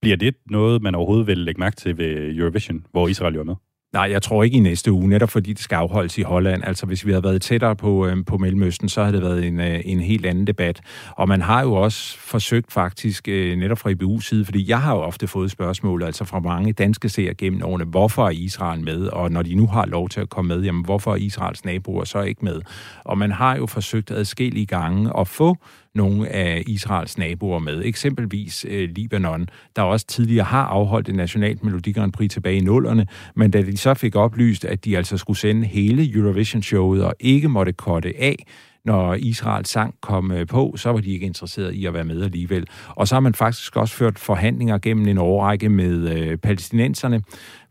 Bliver 0.00 0.16
det 0.16 0.34
noget, 0.50 0.82
man 0.82 0.94
overhovedet 0.94 1.26
vil 1.26 1.38
lægge 1.38 1.58
mærke 1.58 1.76
til 1.76 1.98
ved 1.98 2.36
Eurovision, 2.36 2.86
hvor 2.90 3.08
Israel 3.08 3.34
jo 3.34 3.40
er 3.40 3.44
med? 3.44 3.54
Nej, 3.92 4.08
jeg 4.10 4.22
tror 4.22 4.42
ikke 4.42 4.56
i 4.56 4.60
næste 4.60 4.92
uge, 4.92 5.08
netop 5.08 5.30
fordi 5.30 5.52
det 5.52 5.62
skal 5.62 5.76
afholdes 5.76 6.18
i 6.18 6.22
Holland. 6.22 6.64
Altså, 6.64 6.86
hvis 6.86 7.06
vi 7.06 7.10
havde 7.10 7.24
været 7.24 7.42
tættere 7.42 7.76
på, 7.76 8.06
øh, 8.06 8.16
på 8.26 8.38
Mellemøsten, 8.38 8.88
så 8.88 9.02
havde 9.02 9.16
det 9.16 9.22
været 9.22 9.46
en, 9.46 9.60
øh, 9.60 9.80
en 9.84 10.00
helt 10.00 10.26
anden 10.26 10.46
debat. 10.46 10.80
Og 11.10 11.28
man 11.28 11.40
har 11.40 11.62
jo 11.62 11.74
også 11.74 12.18
forsøgt 12.18 12.72
faktisk, 12.72 13.28
øh, 13.28 13.56
netop 13.56 13.78
fra 13.78 13.90
IBU's 13.90 14.20
side, 14.20 14.44
fordi 14.44 14.70
jeg 14.70 14.80
har 14.80 14.94
jo 14.94 15.00
ofte 15.00 15.26
fået 15.26 15.50
spørgsmål, 15.50 16.02
altså 16.02 16.24
fra 16.24 16.40
mange 16.40 16.72
danske 16.72 17.08
seere 17.08 17.34
gennem 17.34 17.62
årene, 17.64 17.84
hvorfor 17.84 18.26
er 18.26 18.30
Israel 18.30 18.80
med? 18.80 19.06
Og 19.06 19.30
når 19.30 19.42
de 19.42 19.54
nu 19.54 19.66
har 19.66 19.86
lov 19.86 20.08
til 20.08 20.20
at 20.20 20.28
komme 20.28 20.48
med, 20.48 20.64
jamen 20.64 20.84
hvorfor 20.84 21.12
er 21.12 21.16
Israels 21.16 21.64
naboer 21.64 22.04
så 22.04 22.22
ikke 22.22 22.44
med? 22.44 22.60
Og 23.04 23.18
man 23.18 23.30
har 23.32 23.56
jo 23.56 23.66
forsøgt 23.66 24.10
adskillige 24.10 24.66
gange 24.66 25.10
at 25.18 25.28
få 25.28 25.56
nogle 25.94 26.28
af 26.28 26.62
Israels 26.66 27.18
naboer 27.18 27.58
med. 27.58 27.82
Eksempelvis 27.84 28.66
øh, 28.68 28.88
Libanon, 28.90 29.48
der 29.76 29.82
også 29.82 30.06
tidligere 30.06 30.44
har 30.44 30.64
afholdt 30.64 31.08
et 31.08 31.14
nationalt 31.14 31.64
Melodi 31.64 31.92
Grand 31.92 32.12
Prix 32.12 32.30
tilbage 32.30 32.56
i 32.56 32.60
nullerne, 32.60 33.06
men 33.36 33.50
da 33.50 33.62
de 33.62 33.76
så 33.76 33.94
fik 33.94 34.16
oplyst, 34.16 34.64
at 34.64 34.84
de 34.84 34.96
altså 34.96 35.16
skulle 35.16 35.38
sende 35.38 35.66
hele 35.66 36.12
Eurovision-showet 36.14 37.04
og 37.04 37.14
ikke 37.20 37.48
måtte 37.48 37.72
korte 37.72 38.12
af, 38.18 38.46
når 38.84 39.14
Israels 39.14 39.68
sang 39.68 39.94
kom 40.00 40.32
øh, 40.32 40.46
på, 40.46 40.74
så 40.76 40.92
var 40.92 41.00
de 41.00 41.10
ikke 41.10 41.26
interesserede 41.26 41.76
i 41.76 41.86
at 41.86 41.94
være 41.94 42.04
med 42.04 42.22
alligevel. 42.22 42.66
Og 42.88 43.08
så 43.08 43.14
har 43.14 43.20
man 43.20 43.34
faktisk 43.34 43.76
også 43.76 43.94
ført 43.94 44.18
forhandlinger 44.18 44.78
gennem 44.78 45.08
en 45.08 45.18
årrække 45.18 45.68
med 45.68 46.18
øh, 46.18 46.36
palæstinenserne, 46.36 47.22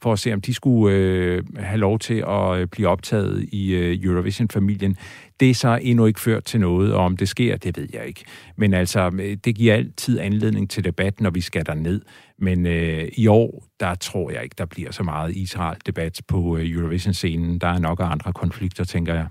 for 0.02 0.14
at 0.14 0.20
se, 0.20 0.34
om 0.34 0.42
de 0.42 0.54
skulle 0.54 0.96
øh, 0.96 1.44
have 1.60 1.80
lov 1.80 2.00
til 2.00 2.24
at 2.28 2.58
øh, 2.58 2.68
blive 2.68 2.88
optaget 2.88 3.50
i 3.52 3.74
øh, 3.74 4.00
Eurovision-familien. 4.04 4.96
Det 5.40 5.50
er 5.50 5.54
så 5.54 5.80
endnu 5.82 6.06
ikke 6.06 6.20
ført 6.20 6.44
til 6.44 6.60
noget, 6.60 6.94
og 6.94 7.06
om 7.06 7.18
det 7.18 7.30
sker, 7.30 7.58
det 7.58 7.78
ved 7.78 7.88
jeg 7.94 8.06
ikke. 8.08 8.26
Men 8.56 8.74
altså, 8.74 9.12
øh, 9.20 9.38
det 9.46 9.56
giver 9.56 9.74
altid 9.74 10.20
anledning 10.20 10.70
til 10.70 10.84
debat, 10.84 11.22
når 11.22 11.30
vi 11.30 11.42
skal 11.42 11.66
ned. 11.76 12.02
Men 12.40 12.66
øh, 12.66 13.08
i 13.18 13.28
år, 13.28 13.64
der 13.80 13.96
tror 13.96 14.32
jeg 14.32 14.44
ikke, 14.44 14.56
der 14.58 14.66
bliver 14.66 14.92
så 14.92 15.04
meget 15.04 15.36
Israel-debat 15.36 16.22
på 16.28 16.58
øh, 16.58 16.72
Eurovision-scenen. 16.72 17.60
Der 17.60 17.68
er 17.68 17.80
nok 17.80 18.00
andre 18.04 18.34
konflikter, 18.34 18.84
tænker 18.84 19.14
jeg. 19.14 19.28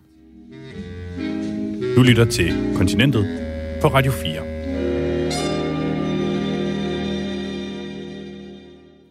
Du 1.97 2.03
lytter 2.03 2.25
til 2.25 2.75
Kontinentet 2.77 3.25
på 3.83 3.89
Radio 3.89 4.13
4. 4.13 4.43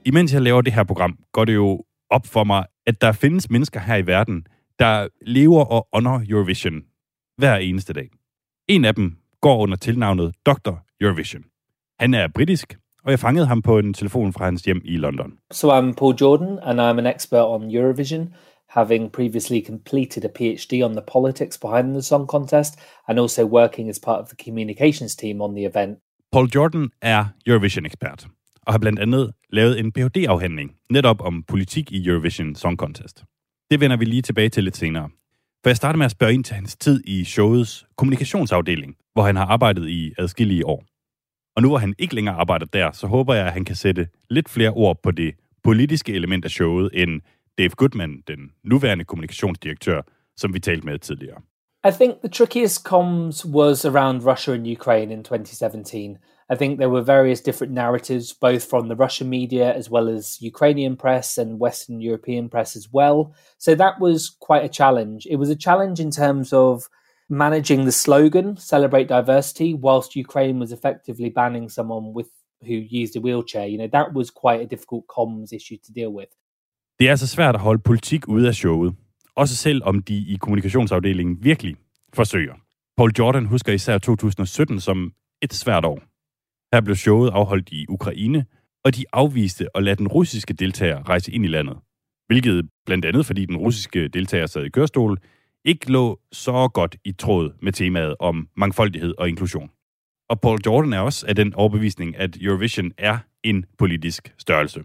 Imens 0.06 0.34
jeg 0.34 0.42
laver 0.42 0.62
det 0.62 0.74
her 0.74 0.84
program, 0.84 1.20
går 1.32 1.46
det 1.46 1.56
jo 1.56 1.84
op 2.10 2.26
for 2.26 2.44
mig, 2.44 2.66
at 2.88 3.02
der 3.02 3.12
findes 3.12 3.50
mennesker 3.50 3.80
her 3.80 3.96
i 3.96 4.08
verden, 4.08 4.48
der 4.80 5.08
lever 5.22 5.66
og 5.66 5.88
under 5.94 6.26
Eurovision 6.30 6.82
hver 7.38 7.56
eneste 7.56 7.94
dag. 7.94 8.10
En 8.68 8.86
af 8.86 8.96
dem 8.96 9.18
går 9.42 9.58
under 9.58 9.78
tilnavnet 9.78 10.36
Dr. 10.46 10.74
Eurovision. 11.02 11.44
Han 12.00 12.14
er 12.14 12.28
britisk, 12.36 12.78
og 13.04 13.12
jeg 13.12 13.20
fangede 13.20 13.46
ham 13.46 13.62
på 13.62 13.80
en 13.80 13.94
telefon 13.94 14.34
fra 14.34 14.46
hans 14.46 14.62
hjem 14.62 14.82
i 14.84 14.98
London. 14.98 15.34
So 15.52 15.80
I'm 15.80 15.94
Paul 15.94 16.16
Jordan, 16.22 16.60
and 16.64 16.80
I'm 16.82 17.00
an 17.00 17.16
expert 17.16 17.46
on 17.46 17.76
Eurovision, 17.76 18.34
having 18.76 19.12
previously 19.12 19.66
completed 19.66 20.26
a 20.26 20.32
PhD 20.38 20.74
on 20.88 20.92
the 20.92 21.04
politics 21.14 21.58
behind 21.58 21.94
the 21.94 22.02
song 22.02 22.28
contest, 22.28 22.74
and 23.08 23.20
also 23.20 23.46
working 23.46 23.90
as 23.90 24.00
part 24.00 24.20
of 24.22 24.28
the 24.28 24.38
communications 24.46 25.16
team 25.16 25.42
on 25.42 25.56
the 25.56 25.66
event. 25.66 26.00
Paul 26.32 26.48
Jordan 26.56 26.90
er 27.02 27.26
Eurovision-ekspert, 27.48 28.28
og 28.62 28.74
har 28.74 28.78
blandt 28.80 29.00
andet 29.00 29.32
lavet 29.50 29.80
en 29.80 29.92
Ph.D.-afhandling 29.92 30.86
netop 30.90 31.22
om 31.22 31.44
politik 31.44 31.92
i 31.92 32.08
Eurovision 32.08 32.56
Song 32.56 32.78
Contest. 32.78 33.24
Det 33.72 33.80
vender 33.80 33.98
vi 33.98 34.06
lige 34.06 34.22
tilbage 34.22 34.50
til 34.50 34.64
lidt 34.64 34.78
senere. 34.78 35.10
For 35.64 35.70
jeg 35.70 35.78
starter 35.78 35.98
med 35.98 36.06
at 36.06 36.12
spørge 36.12 36.34
ind 36.34 36.44
til 36.44 36.56
hans 36.56 36.76
tid 36.76 37.04
i 37.08 37.24
showets 37.24 37.86
kommunikationsafdeling, 37.98 38.96
hvor 39.14 39.24
han 39.24 39.36
har 39.36 39.46
arbejdet 39.46 39.90
i 39.90 40.14
adskillige 40.18 40.66
år. 40.66 40.86
Og 41.56 41.62
nu 41.62 41.68
hvor 41.68 41.78
han 41.78 41.96
ikke 42.00 42.16
længere 42.16 42.36
arbejder 42.36 42.66
der, 42.66 42.92
så 42.92 43.08
håber 43.08 43.34
jeg, 43.34 43.46
at 43.46 43.54
han 43.54 43.66
kan 43.66 43.76
sætte 43.76 44.08
lidt 44.30 44.50
flere 44.50 44.70
ord 44.70 45.00
på 45.04 45.12
det 45.12 45.36
politiske 45.64 46.14
element 46.14 46.46
af 46.46 46.52
showet, 46.52 46.90
end 46.94 47.22
Dave 47.58 47.70
Goodman, 47.78 48.22
den 48.28 48.40
nuværende 48.64 49.06
kommunikationsdirektør, 49.06 50.02
som 50.38 50.54
vi 50.54 50.60
talte 50.60 50.86
med 50.86 51.00
tidligere. 51.00 51.42
I 51.88 51.92
think 51.92 52.22
the 52.22 52.30
trickiest 52.30 52.84
comms 52.84 53.46
was 53.46 53.86
around 53.86 54.26
Russia 54.26 54.54
and 54.54 54.68
Ukraine 54.68 55.14
in 55.14 55.24
2017. 55.24 56.18
I 56.50 56.56
think 56.56 56.80
there 56.80 56.90
were 56.90 57.02
various 57.02 57.42
different 57.42 57.74
narratives, 57.74 58.34
both 58.34 58.64
from 58.70 58.90
the 58.90 58.96
Russian 58.96 59.30
media 59.30 59.72
as 59.72 59.90
well 59.92 60.10
as 60.10 60.42
Ukrainian 60.42 60.98
press 60.98 61.38
and 61.38 61.60
Western 61.60 62.02
European 62.02 62.50
press 62.50 62.76
as 62.76 62.88
well. 62.92 63.36
So 63.58 63.76
that 63.76 64.00
was 64.00 64.36
quite 64.48 64.66
a 64.66 64.76
challenge. 64.80 65.28
It 65.30 65.38
was 65.38 65.50
a 65.50 65.56
challenge 65.56 66.00
in 66.00 66.12
terms 66.12 66.54
of 66.54 66.90
managing 67.30 67.86
the 67.86 67.92
slogan, 67.92 68.58
celebrate 68.58 69.08
diversity, 69.08 69.74
whilst 69.74 70.16
Ukraine 70.16 70.60
was 70.60 70.72
effectively 70.72 71.30
banning 71.30 71.70
someone 71.70 72.14
with 72.14 72.30
who 72.62 72.74
used 72.74 73.16
a 73.16 73.22
wheelchair. 73.22 73.68
You 73.68 73.78
know, 73.78 73.88
that 73.92 74.14
was 74.14 74.32
quite 74.32 74.62
a 74.62 74.66
difficult 74.66 75.06
comms 75.08 75.54
issue 75.54 75.78
to 75.84 75.92
deal 75.92 76.12
with. 76.12 76.30
Det 77.00 77.10
er 77.10 77.16
så 77.16 77.28
svært 77.28 77.56
at 77.56 77.62
holde 77.62 77.82
politik 77.82 78.28
ude 78.28 78.48
af 78.48 78.56
showet. 78.56 78.96
Også 79.36 79.56
selv 79.56 79.82
om 79.84 80.04
de 80.04 80.16
i 80.16 80.38
kommunikationsafdelingen 80.42 81.44
virkelig 81.44 81.76
forsøger. 82.14 82.54
Paul 82.98 83.12
Jordan 83.20 83.46
husker 83.46 83.74
især 83.74 83.98
2017 83.98 84.80
som 84.80 85.14
et 85.42 85.54
svært 85.54 85.86
år. 85.86 86.00
Her 86.76 86.82
blev 86.82 86.96
showet 86.96 87.30
afholdt 87.30 87.70
i 87.70 87.86
Ukraine, 87.90 88.46
og 88.86 88.96
de 88.96 89.06
afviste 89.14 89.68
at 89.76 89.84
lade 89.84 89.96
den 89.96 90.08
russiske 90.08 90.54
deltager 90.54 91.10
rejse 91.10 91.32
ind 91.32 91.46
i 91.46 91.48
landet. 91.48 91.78
Hvilket 92.28 92.70
blandt 92.86 93.06
andet, 93.06 93.26
fordi 93.26 93.46
den 93.46 93.58
russiske 93.58 94.08
deltager 94.08 94.46
sad 94.46 94.64
i 94.64 94.70
kørestol, 94.70 95.18
ikke 95.66 95.92
lå 95.92 96.20
så 96.32 96.68
godt 96.68 96.96
i 97.06 97.12
tråd 97.12 97.52
med 97.62 97.72
temaet 97.72 98.16
om 98.20 98.48
mangfoldighed 98.58 99.14
og 99.18 99.30
inklusion. 99.30 99.70
Og 100.30 100.42
Paul 100.42 100.60
Jordan 100.66 100.94
er 100.94 101.00
også 101.00 101.26
af 101.28 101.36
den 101.36 101.54
overbevisning, 101.54 102.18
at 102.18 102.38
Eurovision 102.42 102.92
er 102.98 103.18
en 103.44 103.66
politisk 103.78 104.34
størrelse. 104.38 104.84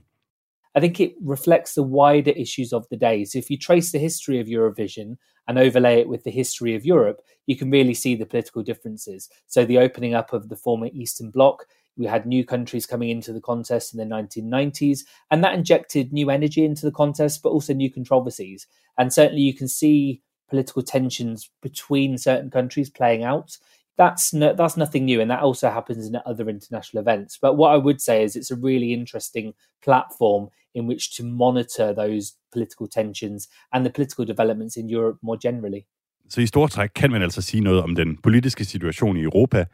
I 0.75 0.81
think 0.81 1.01
it 1.01 1.15
reflects 1.21 1.75
the 1.75 1.83
wider 1.83 2.31
issues 2.31 2.73
of 2.73 2.89
the 2.89 2.97
day. 2.97 3.25
So 3.25 3.39
if 3.39 3.51
you 3.51 3.59
trace 3.59 3.93
the 3.93 3.99
history 3.99 4.39
of 4.41 4.47
Eurovision 4.47 5.17
and 5.49 5.59
overlay 5.59 6.01
it 6.01 6.09
with 6.09 6.23
the 6.25 6.31
history 6.31 6.75
of 6.75 6.85
Europe, 6.85 7.21
you 7.47 7.57
can 7.57 7.71
really 7.71 7.95
see 7.95 8.15
the 8.15 8.27
political 8.27 8.63
differences. 8.63 9.29
So 9.47 9.65
the 9.65 9.79
opening 9.79 10.15
up 10.15 10.33
of 10.33 10.49
the 10.49 10.57
former 10.57 10.89
Eastern 10.93 11.31
Bloc, 11.31 11.67
we 11.97 12.07
had 12.07 12.25
new 12.25 12.45
countries 12.45 12.87
coming 12.87 13.11
into 13.11 13.33
the 13.33 13.41
contest 13.41 13.93
in 13.93 13.99
the 13.99 14.05
1990s, 14.05 15.05
and 15.31 15.43
that 15.43 15.55
injected 15.55 16.13
new 16.13 16.31
energy 16.31 16.65
into 16.65 16.87
the 16.87 16.93
contest, 16.93 17.43
but 17.43 17.51
also 17.51 17.75
new 17.75 17.91
controversies. 17.91 18.67
And 18.97 19.13
certainly 19.13 19.43
you 19.43 19.55
can 19.55 19.69
see 19.69 20.23
political 20.49 20.83
tensions 20.83 21.51
between 21.63 22.19
certain 22.19 22.51
countries 22.51 22.91
playing 22.91 23.25
out. 23.25 23.57
That's 24.03 24.25
no, 24.41 24.49
that's 24.61 24.77
nothing 24.85 25.05
new, 25.11 25.21
and 25.23 25.31
that 25.31 25.43
also 25.49 25.67
happens 25.69 26.03
in 26.09 26.15
other 26.31 26.47
international 26.49 27.01
events. 27.07 27.33
But 27.45 27.53
what 27.61 27.71
I 27.77 27.79
would 27.87 28.01
say 28.09 28.25
is 28.25 28.31
it's 28.37 28.53
a 28.57 28.61
really 28.69 28.91
interesting 29.01 29.47
platform 29.87 30.43
in 30.75 30.83
which 30.91 31.05
to 31.17 31.23
monitor 31.25 31.95
those 32.03 32.25
political 32.53 32.87
tensions 32.99 33.49
and 33.73 33.85
the 33.87 33.91
political 33.91 34.25
developments 34.25 34.77
in 34.77 34.89
Europe 34.97 35.19
more 35.23 35.39
generally. 35.47 35.83
Så 36.29 36.41
i 36.41 36.47
store 36.47 36.69
træk 36.69 36.91
kan 36.95 37.11
man 37.11 37.23
altså 37.23 37.43
sige 37.43 37.61
noget 37.61 37.83
om 37.83 37.95
den 37.95 38.17
politiske 38.17 38.65
situation 38.65 39.17
i 39.17 39.23
Europa 39.23 39.65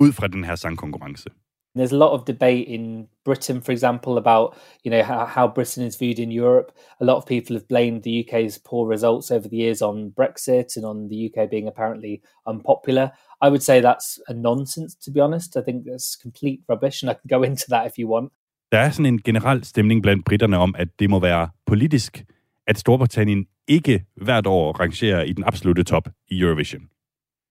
ud 0.00 0.12
fra 0.12 0.26
den 0.26 0.44
her 0.44 0.54
sangkonkurrence. 0.54 1.28
There's 1.76 1.92
a 1.92 1.96
lot 1.96 2.12
of 2.12 2.24
debate 2.24 2.68
in 2.68 3.08
Britain, 3.24 3.60
for 3.60 3.72
example, 3.72 4.18
about 4.18 4.56
you 4.82 4.90
know 4.90 5.02
how, 5.02 5.26
how 5.26 5.46
Britain 5.48 5.84
is 5.84 5.96
viewed 5.96 6.18
in 6.18 6.30
Europe. 6.30 6.72
A 7.00 7.04
lot 7.04 7.16
of 7.16 7.26
people 7.26 7.54
have 7.56 7.68
blamed 7.68 8.02
the 8.02 8.26
UK's 8.26 8.58
poor 8.58 8.86
results 8.86 9.30
over 9.30 9.48
the 9.48 9.56
years 9.56 9.82
on 9.82 10.12
Brexit 10.20 10.76
and 10.76 10.84
on 10.84 11.08
the 11.08 11.30
UK 11.30 11.50
being 11.50 11.68
apparently 11.68 12.22
unpopular. 12.46 13.12
I 13.42 13.48
would 13.48 13.62
say 13.62 13.80
that's 13.80 14.18
a 14.28 14.34
nonsense, 14.34 14.94
to 15.04 15.10
be 15.10 15.20
honest. 15.20 15.56
I 15.56 15.62
think 15.62 15.84
that's 15.84 16.16
complete 16.16 16.60
rubbish, 16.68 17.02
and 17.02 17.10
I 17.10 17.14
can 17.14 17.28
go 17.28 17.42
into 17.42 17.66
that 17.68 17.86
if 17.86 17.98
you 17.98 18.08
want. 18.08 18.32
Der 18.72 18.78
er 18.78 18.90
sådan 18.90 19.06
en 19.06 19.22
generel 19.22 19.64
stemning 19.64 20.02
blandt 20.02 20.24
britterne 20.24 20.58
om, 20.58 20.74
at 20.78 20.88
det 20.98 21.10
må 21.10 21.20
være 21.20 21.48
politisk, 21.66 22.24
at 22.66 22.78
Storbritannien 22.78 23.46
ikke 23.68 24.04
hvert 24.16 24.46
år 24.46 24.72
rangerer 24.72 25.22
i 25.22 25.32
den 25.32 25.44
absolute 25.44 25.84
top 25.84 26.08
i 26.28 26.40
Eurovision. 26.40 26.82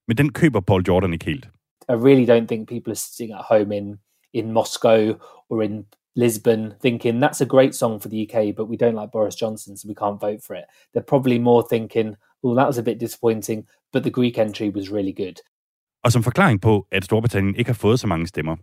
Men 0.08 0.18
den 0.18 0.34
køber 0.34 0.60
Paul 0.60 0.84
Jordan 0.88 1.14
ikke 1.14 1.26
helt. 1.26 1.46
I 1.90 1.94
really 1.94 2.26
don't 2.26 2.48
think 2.48 2.70
people 2.70 2.92
are 2.92 2.96
sitting 2.96 3.34
at 3.34 3.46
home 3.50 3.78
in 3.78 4.00
in 4.36 4.54
Moscow 4.54 5.18
or 5.50 5.64
in 5.64 5.86
Lisbon 6.16 6.76
thinking 6.82 7.20
that's 7.20 7.42
a 7.42 7.46
great 7.46 7.76
song 7.76 8.00
for 8.00 8.10
the 8.10 8.22
UK, 8.26 8.56
but 8.56 8.66
we 8.66 8.78
don't 8.78 8.96
like 8.96 9.12
Boris 9.12 9.36
Johnson, 9.36 9.78
so 9.78 9.88
we 9.88 9.96
can't 9.96 10.20
vote 10.20 10.44
for 10.44 10.56
it. 10.56 10.66
They're 10.94 11.12
probably 11.14 11.40
more 11.40 11.64
thinking, 11.70 12.16
well, 12.44 12.56
that 12.56 12.68
was 12.68 12.78
a 12.78 12.84
bit 12.84 13.00
disappointing, 13.00 13.68
but 13.94 14.04
the 14.04 14.10
Greek 14.10 14.38
entry 14.38 14.70
was 14.70 14.92
really 14.92 15.14
good. 15.14 15.40
Og 16.04 16.12
som 16.12 16.24
forklaring 16.24 16.62
på, 16.62 16.88
at 16.92 17.06
Storbritannien 17.06 17.56
ikke 17.56 17.70
har 17.70 17.74
fået 17.74 18.00
så 18.00 18.08
mange 18.08 18.28
stemmer, 18.28 18.56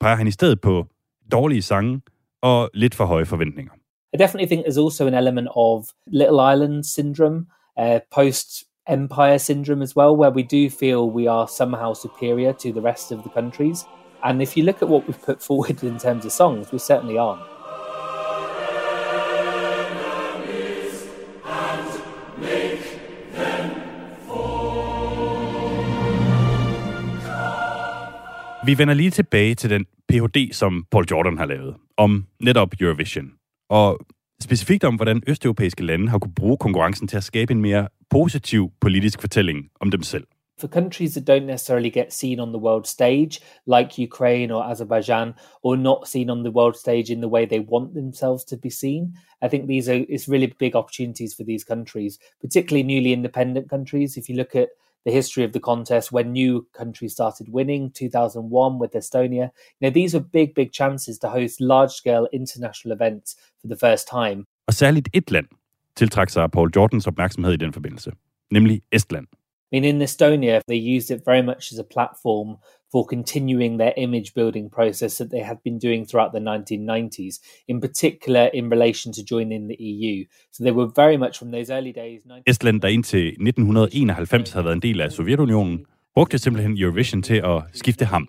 peger 0.00 0.16
han 0.16 0.26
i 0.26 0.30
stedet 0.30 0.60
på 0.60 0.86
dårlige 1.32 1.62
sange 1.62 2.00
og 2.42 2.70
lidt 2.74 2.94
for 2.94 3.04
høje 3.04 3.26
forventninger. 3.26 3.72
I 4.14 4.16
definitely 4.16 4.46
think 4.46 4.66
there's 4.66 4.84
also 4.84 5.06
an 5.06 5.14
element 5.14 5.48
of 5.56 5.84
Little 6.06 6.52
Island 6.52 6.84
syndrome, 6.84 7.46
uh, 7.80 7.98
post 8.14 8.64
empire 8.88 9.38
syndrome 9.38 9.82
as 9.82 9.96
well, 9.96 10.16
where 10.16 10.30
we 10.30 10.42
do 10.42 10.70
feel 10.70 11.00
we 11.18 11.30
are 11.30 11.46
somehow 11.48 11.94
superior 11.94 12.52
to 12.52 12.72
the 12.72 12.82
rest 12.82 13.12
of 13.12 13.18
the 13.22 13.30
countries. 13.40 13.84
And 14.26 14.40
if 14.42 14.56
you 14.56 14.64
look 14.64 14.82
at 14.82 14.88
what 14.88 15.02
we've 15.06 15.22
put 15.26 15.42
forward 15.42 15.82
in 15.82 15.98
terms 15.98 16.24
of 16.24 16.32
songs, 16.32 16.72
we 16.72 16.78
certainly 16.78 17.18
aren't. 17.18 17.42
Vi 28.66 28.78
vender 28.78 28.94
lige 28.94 29.10
tilbage 29.10 29.54
til 29.54 29.70
den 29.70 29.84
Ph.D., 30.08 30.52
som 30.52 30.86
Paul 30.90 31.04
Jordan 31.10 31.38
har 31.38 31.46
lavet, 31.46 31.76
om 31.96 32.26
netop 32.40 32.68
Eurovision. 32.80 33.32
Og 33.70 33.98
specifikt 34.42 34.84
om, 34.84 34.94
hvordan 34.94 35.22
østeuropæiske 35.26 35.84
lande 35.84 36.08
har 36.08 36.18
kunne 36.18 36.34
bruge 36.34 36.56
konkurrencen 36.56 37.08
til 37.08 37.16
at 37.16 37.24
skabe 37.24 37.52
en 37.52 37.60
mere 37.60 37.88
positiv 38.10 38.70
politisk 38.80 39.20
fortælling 39.20 39.68
om 39.80 39.90
dem 39.90 40.02
selv. 40.02 40.26
For 40.58 40.68
countries 40.68 41.14
that 41.14 41.24
don't 41.24 41.46
necessarily 41.46 41.90
get 41.90 42.12
seen 42.12 42.38
on 42.38 42.52
the 42.52 42.58
world 42.58 42.86
stage, 42.86 43.40
like 43.66 43.98
Ukraine 43.98 44.50
or 44.52 44.64
Azerbaijan, 44.64 45.34
or 45.62 45.76
not 45.76 46.06
seen 46.06 46.30
on 46.30 46.44
the 46.44 46.50
world 46.50 46.76
stage 46.76 47.10
in 47.10 47.20
the 47.20 47.28
way 47.28 47.44
they 47.44 47.58
want 47.58 47.94
themselves 47.94 48.44
to 48.44 48.56
be 48.56 48.70
seen, 48.70 49.14
I 49.42 49.48
think 49.48 49.66
these 49.66 49.88
are 49.88 50.04
it's 50.08 50.28
really 50.28 50.46
big 50.58 50.76
opportunities 50.76 51.34
for 51.34 51.42
these 51.42 51.64
countries, 51.64 52.18
particularly 52.40 52.84
newly 52.84 53.12
independent 53.12 53.68
countries. 53.68 54.16
If 54.16 54.28
you 54.28 54.36
look 54.36 54.54
at 54.54 54.68
the 55.04 55.12
history 55.12 55.44
of 55.44 55.52
the 55.52 55.60
contest 55.60 56.12
when 56.12 56.32
new 56.32 56.66
countries 56.72 57.12
started 57.12 57.46
winning 57.52 57.90
2001 57.90 58.78
with 58.78 58.92
estonia 58.92 59.50
you 59.78 59.82
know 59.82 59.90
these 59.90 60.14
are 60.14 60.20
big 60.20 60.54
big 60.54 60.72
chances 60.72 61.18
to 61.18 61.28
host 61.28 61.60
large 61.60 61.90
scale 61.90 62.26
international 62.32 62.90
events 62.94 63.36
for 63.60 63.68
the 63.68 63.76
first 63.76 64.08
time 64.08 64.46
Og 64.66 64.74
særligt 64.74 65.08
et 65.12 65.30
land 65.30 65.46
tiltrak 65.96 66.30
sig 66.30 66.50
Paul 66.50 66.70
Jordans 66.76 67.06
opmærksomhed 67.06 67.52
i 67.52 67.56
den 67.56 67.72
forbindelse, 67.72 68.12
nemlig 68.50 68.82
Estland. 68.92 69.26
Mean, 69.74 69.84
in 69.84 69.98
Estonia, 69.98 70.60
they 70.68 70.76
used 70.96 71.10
it 71.10 71.24
very 71.24 71.42
much 71.42 71.72
as 71.72 71.78
a 71.80 71.84
platform 71.94 72.58
for 72.92 73.04
continuing 73.04 73.78
their 73.78 73.92
image 73.96 74.32
building 74.32 74.70
process 74.70 75.18
that 75.18 75.30
they 75.30 75.42
had 75.50 75.58
been 75.64 75.78
doing 75.80 76.06
throughout 76.06 76.32
the 76.32 76.38
1990s, 76.38 77.40
in 77.66 77.80
particular 77.80 78.44
in 78.54 78.70
relation 78.70 79.12
to 79.12 79.20
joining 79.24 79.68
the 79.68 79.76
EU. 79.82 80.24
So 80.52 80.62
they 80.62 80.70
were 80.70 80.90
very 81.02 81.16
much 81.16 81.38
from 81.38 81.50
those 81.50 81.70
early 81.76 81.92
days. 81.92 82.20
Estland, 82.46 82.80
der 82.80 82.88
indtil 82.88 83.26
1991 83.26 84.52
havde 84.52 84.64
været 84.64 84.74
en 84.74 84.82
del 84.82 85.00
af 85.00 85.12
Sovjetunionen, 85.12 85.86
brugte 86.14 86.38
simpelthen 86.38 86.78
Eurovision 86.78 87.22
til 87.22 87.42
at 87.44 87.62
skifte 87.72 88.04
ham 88.04 88.28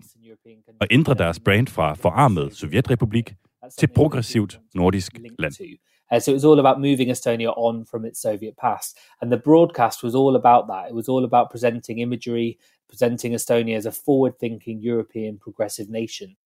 og 0.80 0.86
ændre 0.90 1.14
deres 1.14 1.40
brand 1.40 1.66
fra 1.66 1.94
forarmet 1.94 2.56
Sovjetrepublik 2.56 3.34
til 3.78 3.86
progressivt 3.86 4.60
nordisk 4.74 5.12
land. 5.38 5.52
Uh, 6.10 6.20
so 6.20 6.30
it 6.30 6.34
was 6.34 6.44
all 6.44 6.58
about 6.58 6.80
moving 6.80 7.08
Estonia 7.08 7.52
on 7.56 7.84
from 7.90 8.04
its 8.04 8.20
Soviet 8.20 8.54
past. 8.56 8.98
And 9.22 9.32
the 9.32 9.38
broadcast 9.38 10.02
was 10.02 10.14
all 10.14 10.36
about 10.36 10.66
that. 10.68 10.88
It 10.90 10.94
was 10.94 11.08
all 11.08 11.24
about 11.24 11.50
presenting 11.50 11.98
imagery, 11.98 12.58
presenting 12.88 13.34
Estonia 13.34 13.76
as 13.76 13.86
a 13.86 13.92
forward 13.92 14.34
thinking 14.40 14.80
European 14.80 15.38
progressive 15.38 15.90
nation. 15.90 16.36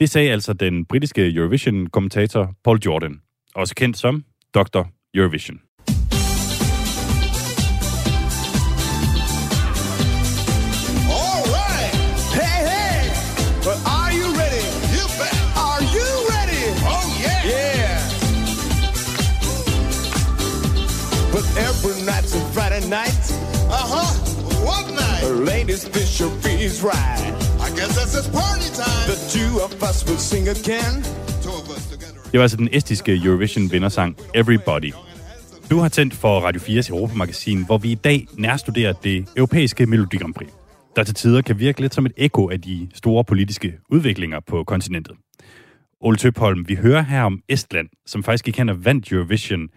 Det 0.00 0.10
sagde 0.10 0.32
altså 0.32 0.52
den 0.52 0.84
britiske 0.84 1.32
Eurovision-kommentator 1.34 2.54
Paul 2.64 2.78
Jordan, 2.86 3.20
også 3.54 3.74
kendt 3.74 3.96
som 3.96 4.24
Dr. 4.54 4.82
Eurovision. 5.14 5.60
Night? 25.46 25.58
Ladies, 25.58 25.82
fish 25.94 26.20
your 26.22 26.32
fees 26.42 26.76
right. 26.90 27.20
I 27.66 27.68
guess 27.76 27.90
that's 27.98 28.14
it's 28.20 28.30
party 28.40 28.68
time. 28.82 29.04
The 29.12 29.18
two 29.34 29.50
of 29.66 29.72
us 29.88 29.98
will 30.06 30.22
sing 30.30 30.44
again. 30.56 30.94
Two 31.44 31.54
of 31.60 31.66
us 31.74 31.82
together. 31.92 32.20
Det 32.32 32.38
var 32.38 32.42
altså 32.42 32.56
den 32.56 32.68
estiske 32.72 33.20
Eurovision-vindersang 33.24 34.16
Everybody. 34.34 34.92
Du 35.70 35.78
har 35.78 35.88
tændt 35.88 36.14
for 36.14 36.40
Radio 36.40 36.60
4's 36.60 36.90
Europamagasin, 36.90 37.66
hvor 37.66 37.78
vi 37.78 37.90
i 37.90 37.94
dag 37.94 38.26
nærstuderer 38.38 38.92
det 38.92 39.28
europæiske 39.36 39.86
Melodi 39.86 40.16
Grand 40.16 40.34
Prix, 40.34 40.48
der 40.96 41.04
til 41.04 41.14
tider 41.14 41.42
kan 41.42 41.58
virke 41.58 41.80
lidt 41.80 41.94
som 41.94 42.06
et 42.06 42.12
ekko 42.16 42.50
af 42.50 42.60
de 42.60 42.88
store 42.94 43.24
politiske 43.24 43.78
udviklinger 43.90 44.40
på 44.46 44.64
kontinentet. 44.64 45.16
Ole 46.00 46.16
Tøpholm, 46.16 46.68
vi 46.68 46.74
hører 46.74 47.02
her 47.02 47.22
om 47.22 47.40
Estland, 47.48 47.88
som 48.06 48.22
faktisk 48.22 48.44
gik 48.44 48.58
hen 48.58 48.68
og 48.68 48.84
vandt 48.84 49.12
Eurovision 49.12 49.68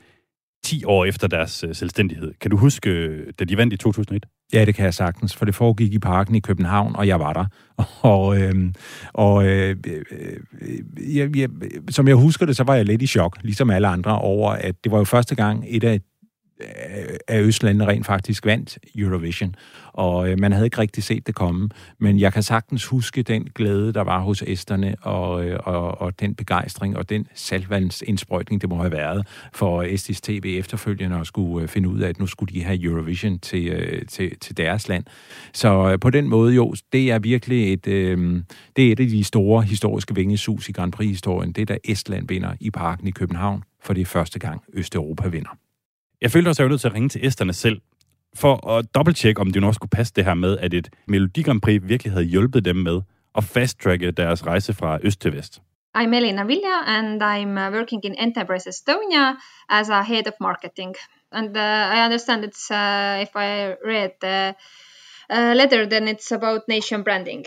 10 0.63 0.83
år 0.83 1.05
efter 1.05 1.27
deres 1.27 1.63
øh, 1.63 1.75
selvstændighed. 1.75 2.33
Kan 2.41 2.51
du 2.51 2.57
huske, 2.57 2.89
øh, 2.89 3.33
da 3.39 3.45
de 3.45 3.57
vandt 3.57 3.73
i 3.73 3.77
2001? 3.77 4.25
Ja, 4.53 4.65
det 4.65 4.75
kan 4.75 4.85
jeg 4.85 4.93
sagtens, 4.93 5.35
for 5.35 5.45
det 5.45 5.55
foregik 5.55 5.93
i 5.93 5.99
parken 5.99 6.35
i 6.35 6.39
København, 6.39 6.95
og 6.95 7.07
jeg 7.07 7.19
var 7.19 7.33
der. 7.33 7.45
Øhm, 7.79 7.83
og, 8.03 8.37
øh, 8.41 8.55
og 9.13 9.45
øh, 9.45 9.75
øh, 10.11 11.15
jeg, 11.15 11.37
jeg, 11.37 11.49
som 11.89 12.07
jeg 12.07 12.15
husker 12.15 12.45
det, 12.45 12.55
så 12.57 12.63
var 12.63 12.75
jeg 12.75 12.85
lidt 12.85 13.01
i 13.01 13.07
chok, 13.07 13.37
ligesom 13.41 13.69
alle 13.69 13.87
andre, 13.87 14.19
over 14.19 14.51
at 14.51 14.75
det 14.83 14.91
var 14.91 14.97
jo 14.97 15.03
første 15.03 15.35
gang 15.35 15.65
et 15.67 15.83
af 15.83 15.99
af 17.27 17.41
Østlandene 17.41 17.87
rent 17.87 18.05
faktisk 18.05 18.45
vandt 18.45 18.77
Eurovision. 18.95 19.55
Og 19.93 20.29
øh, 20.29 20.39
man 20.39 20.51
havde 20.51 20.65
ikke 20.65 20.77
rigtig 20.77 21.03
set 21.03 21.27
det 21.27 21.35
komme. 21.35 21.69
Men 21.99 22.19
jeg 22.19 22.33
kan 22.33 22.43
sagtens 22.43 22.85
huske 22.85 23.23
den 23.23 23.47
glæde, 23.55 23.93
der 23.93 24.01
var 24.01 24.19
hos 24.19 24.43
esterne, 24.47 24.95
og, 25.01 25.45
øh, 25.45 25.59
og, 25.63 26.01
og 26.01 26.19
den 26.19 26.35
begejstring, 26.35 26.97
og 26.97 27.09
den 27.09 27.27
saltvandsindsprøjtning, 27.35 28.61
det 28.61 28.69
må 28.69 28.75
have 28.75 28.91
været 28.91 29.27
for 29.53 29.83
Estis 29.83 30.21
TV 30.21 30.55
efterfølgende 30.59 31.19
at 31.19 31.27
skulle 31.27 31.63
øh, 31.63 31.69
finde 31.69 31.89
ud 31.89 31.99
af, 31.99 32.09
at 32.09 32.19
nu 32.19 32.27
skulle 32.27 32.53
de 32.53 32.63
have 32.63 32.83
Eurovision 32.83 33.39
til, 33.39 33.67
øh, 33.67 34.05
til, 34.07 34.39
til 34.39 34.57
deres 34.57 34.87
land. 34.87 35.03
Så 35.53 35.91
øh, 35.91 35.99
på 35.99 36.09
den 36.09 36.29
måde, 36.29 36.53
jo, 36.53 36.73
det 36.93 37.11
er 37.11 37.19
virkelig 37.19 37.73
et, 37.73 37.87
øh, 37.87 38.43
det 38.75 38.87
er 38.87 38.91
et 38.91 38.99
af 38.99 39.07
de 39.07 39.23
store 39.23 39.63
historiske 39.63 40.15
vingesus 40.15 40.69
i 40.69 40.71
Grand 40.71 40.91
Prix-historien. 40.91 41.51
Det 41.51 41.61
er, 41.61 41.65
da 41.65 41.77
Estland 41.83 42.27
vinder 42.27 42.53
i 42.59 42.71
parken 42.71 43.07
i 43.07 43.11
København, 43.11 43.63
for 43.83 43.93
det 43.93 44.01
er 44.01 44.05
første 44.05 44.39
gang 44.39 44.61
Østeuropa 44.73 45.27
vinder. 45.27 45.68
Jeg 46.21 46.31
følte 46.31 46.49
også, 46.49 46.59
at 46.61 46.63
jeg 46.63 46.65
var 46.65 46.69
nødt 46.69 46.81
til 46.81 46.87
at 46.87 46.93
ringe 46.93 47.09
til 47.09 47.25
esterne 47.27 47.53
selv, 47.53 47.81
for 48.35 48.67
at 48.69 48.95
dobbelttjekke, 48.95 49.41
om 49.41 49.51
det 49.51 49.61
nu 49.61 49.67
også 49.67 49.77
skulle 49.77 49.89
passe 49.89 50.13
det 50.15 50.25
her 50.25 50.33
med, 50.33 50.57
at 50.57 50.73
et 50.73 50.89
Melodi 51.07 51.41
Grand 51.41 51.61
Prix 51.61 51.81
virkelig 51.83 52.13
havde 52.13 52.25
hjulpet 52.25 52.65
dem 52.65 52.75
med 52.75 53.01
at 53.35 53.43
fast-tracke 53.43 54.11
deres 54.11 54.45
rejse 54.47 54.73
fra 54.73 54.99
øst 55.03 55.21
til 55.21 55.33
vest. 55.33 55.61
I'm 55.97 56.13
Elina 56.13 56.43
Vilja 56.43 56.77
and 56.85 57.23
I'm 57.23 57.57
uh, 57.57 57.73
working 57.73 58.05
in 58.05 58.15
Enterprise 58.19 58.69
Estonia 58.69 59.35
as 59.69 59.89
a 59.89 60.03
head 60.03 60.27
of 60.27 60.33
marketing. 60.39 60.95
And 61.31 61.57
uh, 61.57 61.95
I 61.95 62.05
understand 62.05 62.43
it's, 62.43 62.71
uh, 62.71 63.21
if 63.21 63.35
I 63.35 63.75
read 63.85 64.11
the 64.21 64.55
uh, 65.29 65.53
letter, 65.55 65.85
then 65.85 66.07
it's 66.07 66.31
about 66.31 66.67
nation 66.67 67.03
branding. 67.03 67.45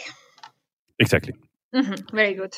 Exactly. 0.99 1.35
Mm-hmm, 1.75 2.17
very 2.17 2.35
good. 2.35 2.55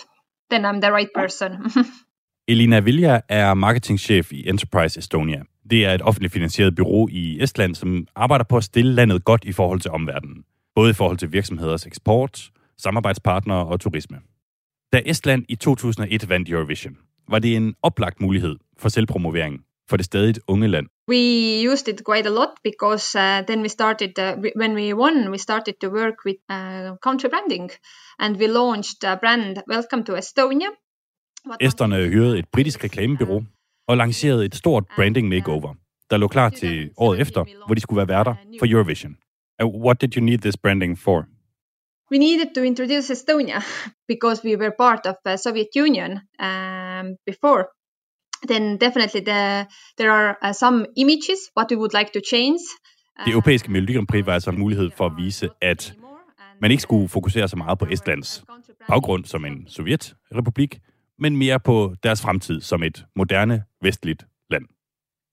Then 0.51 0.65
I'm 0.65 0.81
the 0.81 0.93
right 0.93 1.13
person. 1.13 1.71
Elina 2.49 2.81
Vilja 2.81 3.21
er 3.29 3.55
marketingchef 3.55 4.33
i 4.33 4.49
Enterprise 4.49 4.99
Estonia. 4.99 5.43
Det 5.71 5.85
er 5.85 5.95
et 5.95 6.03
offentligt 6.03 6.33
finansieret 6.33 6.75
bureau 6.75 7.09
i 7.09 7.43
Estland, 7.43 7.75
som 7.75 8.07
arbejder 8.15 8.45
på 8.45 8.57
at 8.57 8.65
stille 8.65 8.95
landet 8.95 9.25
godt 9.25 9.45
i 9.45 9.53
forhold 9.53 9.81
til 9.81 9.91
omverdenen. 9.91 10.45
Både 10.75 10.91
i 10.91 10.93
forhold 10.93 11.19
til 11.19 11.33
virksomheders 11.33 11.87
eksport, 11.87 12.51
samarbejdspartnere 12.79 13.67
og 13.67 13.81
turisme. 13.81 14.17
Da 14.93 15.01
Estland 15.07 15.45
i 15.49 15.57
2001 15.57 16.29
vandt 16.29 16.49
Eurovision, 16.49 16.97
var 17.29 17.39
det 17.39 17.57
en 17.57 17.75
oplagt 17.83 18.21
mulighed 18.21 18.57
for 18.79 18.89
selvpromovering 18.89 19.61
for 19.89 19.97
det 19.97 20.05
stadig 20.07 20.35
unge 20.49 20.69
land. 20.69 20.87
we 21.09 21.21
used 21.73 21.89
it 21.89 22.01
quite 22.11 22.27
a 22.27 22.33
lot 22.33 22.49
because 22.65 23.19
uh, 23.19 23.47
then 23.47 23.61
we 23.63 23.69
started 23.69 24.13
uh, 24.19 24.33
when 24.61 24.75
we 24.75 24.95
won 24.95 25.31
we 25.31 25.39
started 25.39 25.75
to 25.83 25.89
work 25.91 26.15
with 26.27 26.39
uh, 26.51 26.97
country 27.07 27.29
branding 27.29 27.71
and 28.19 28.37
we 28.37 28.47
launched 28.47 29.05
a 29.05 29.17
brand 29.17 29.57
welcome 29.75 30.05
to 30.05 30.17
estonia 30.17 30.69
Esterne 31.61 31.97
hyrede 31.97 32.39
et 32.39 32.49
britisk 32.53 32.85
reklamebureau 32.85 33.45
og 33.89 33.97
lancerede 33.97 34.45
et 34.45 34.55
stort 34.55 34.85
branding 34.97 35.29
makeover, 35.29 35.75
der 36.11 36.17
lå 36.17 36.29
klar 36.29 36.49
til 36.49 36.91
året 36.97 37.21
efter, 37.21 37.45
hvor 37.67 37.75
de 37.75 37.81
skulle 37.81 37.97
være 37.97 38.09
værter 38.09 38.35
for 38.59 38.67
Eurovision. 38.71 39.17
Uh, 39.63 39.85
What 39.85 40.01
did 40.01 40.17
you 40.17 40.25
need 40.25 40.39
this 40.39 40.57
branding 40.57 40.99
for? 40.99 41.27
we 42.11 42.19
needed 42.19 42.55
to 42.55 42.63
introduce 42.63 43.11
estonia 43.11 43.61
because 44.13 44.43
we 44.45 44.57
were 44.57 44.73
part 44.79 45.07
of 45.07 45.17
the 45.25 45.37
soviet 45.37 45.71
union 45.77 46.11
um, 46.39 47.17
before. 47.27 47.65
Then 48.49 48.77
definitely 48.77 49.21
the, 49.21 49.67
there 49.99 50.11
are 50.11 50.37
uh, 50.43 50.53
some 50.53 50.87
images 50.97 51.39
what 51.57 51.71
we 51.71 51.77
would 51.77 51.95
like 51.95 52.11
to 52.13 52.21
change 52.21 52.61
Det 53.25 53.33
europæiske 53.33 53.71
Melodi 53.71 53.93
Grand 53.93 54.07
Prix 54.07 54.27
var 54.27 54.35
altså 54.35 54.51
en 54.51 54.59
mulighed 54.59 54.91
for 54.97 55.07
at 55.07 55.13
vise, 55.17 55.49
at 55.63 55.95
man 56.61 56.71
ikke 56.71 56.83
skulle 56.83 57.09
fokusere 57.09 57.49
så 57.49 57.57
meget 57.57 57.79
på 57.79 57.87
Estlands 57.91 58.45
baggrund 58.89 59.25
som 59.25 59.45
en 59.45 59.69
sovjetrepublik, 59.69 60.79
men 61.19 61.37
mere 61.37 61.61
på 61.61 61.95
deres 62.03 62.23
fremtid 62.23 62.61
som 62.61 62.83
et 62.83 63.05
moderne 63.17 63.63
vestligt 63.83 64.27
land. 64.51 64.65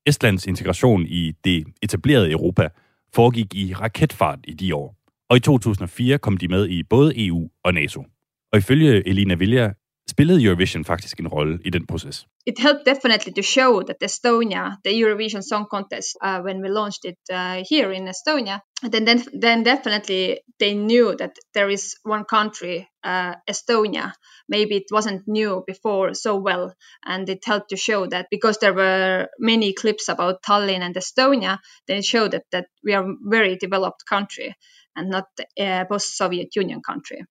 Estlands 0.05 0.45
integration 0.45 1.05
i 1.05 1.34
det 1.43 1.65
etablerede 1.82 2.32
Europa 2.32 2.69
foregik 3.13 3.55
i 3.55 3.73
raketfart 3.73 4.39
i 4.43 4.53
de 4.53 4.75
år, 4.75 4.95
og 5.29 5.38
i 5.38 5.39
2004 5.39 6.17
kom 6.17 6.38
de 6.38 6.47
med 6.47 6.69
i 6.69 6.84
både 6.84 7.27
EU 7.27 7.49
og 7.63 7.73
NATO. 7.73 8.05
Og 8.51 8.57
ifølge 8.57 9.07
Elina 9.07 9.34
Vilja 9.34 9.73
spillede 10.10 10.41
Eurovision 10.41 10.86
faktisk 10.86 11.20
en 11.20 11.28
rolle 11.28 11.60
i 11.64 11.70
den 11.70 11.88
proces. 11.88 12.26
It 12.45 12.60
helped 12.60 12.86
definitely 12.86 13.34
to 13.34 13.41
show 13.41 13.84
that 13.84 14.04
Estonia, 14.04 14.78
the 14.84 14.91
Eurovision 14.91 15.41
Song 15.41 15.66
Contest, 15.70 16.18
uh, 16.24 16.39
when 16.45 16.62
we 16.62 16.70
launched 16.70 17.06
it 17.06 17.20
uh, 17.30 17.64
here 17.70 17.91
in 17.93 18.08
Estonia, 18.08 18.60
then, 18.91 19.06
then 19.06 19.20
then 19.41 19.64
definitely 19.64 20.39
they 20.60 20.74
knew 20.74 21.16
that 21.16 21.32
there 21.54 21.74
is 21.74 21.95
one 22.04 22.24
country, 22.26 22.89
uh, 23.04 23.34
Estonia. 23.47 24.12
Maybe 24.49 24.76
it 24.76 24.91
wasn't 24.91 25.28
new 25.28 25.64
before 25.68 26.14
so 26.14 26.36
well, 26.36 26.74
and 27.06 27.30
it 27.30 27.45
helped 27.45 27.70
to 27.70 27.78
show 27.78 28.08
that 28.08 28.26
because 28.32 28.58
there 28.58 28.74
were 28.74 29.28
many 29.39 29.74
clips 29.74 30.10
about 30.10 30.41
Tallinn 30.41 30.82
and 30.82 30.95
Estonia, 30.95 31.58
then 31.88 31.97
it 31.97 32.06
showed 32.06 32.32
that 32.32 32.45
that 32.52 32.66
we 32.84 32.95
are 32.95 33.06
a 33.10 33.16
very 33.30 33.56
developed 33.56 34.04
country 34.10 34.56
and 34.95 35.10
not 35.10 35.26
a 35.60 35.86
post-Soviet 35.89 36.56
Union 36.56 36.82
country. 36.82 37.22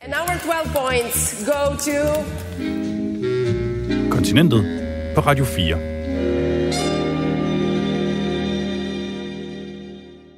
And 0.00 0.14
our 0.14 0.38
12 0.38 0.74
points 0.74 1.44
go 1.44 1.76
to... 1.76 1.96
Kontinentet 4.10 4.62
på 5.14 5.20
Radio 5.20 5.44
4. 5.44 5.76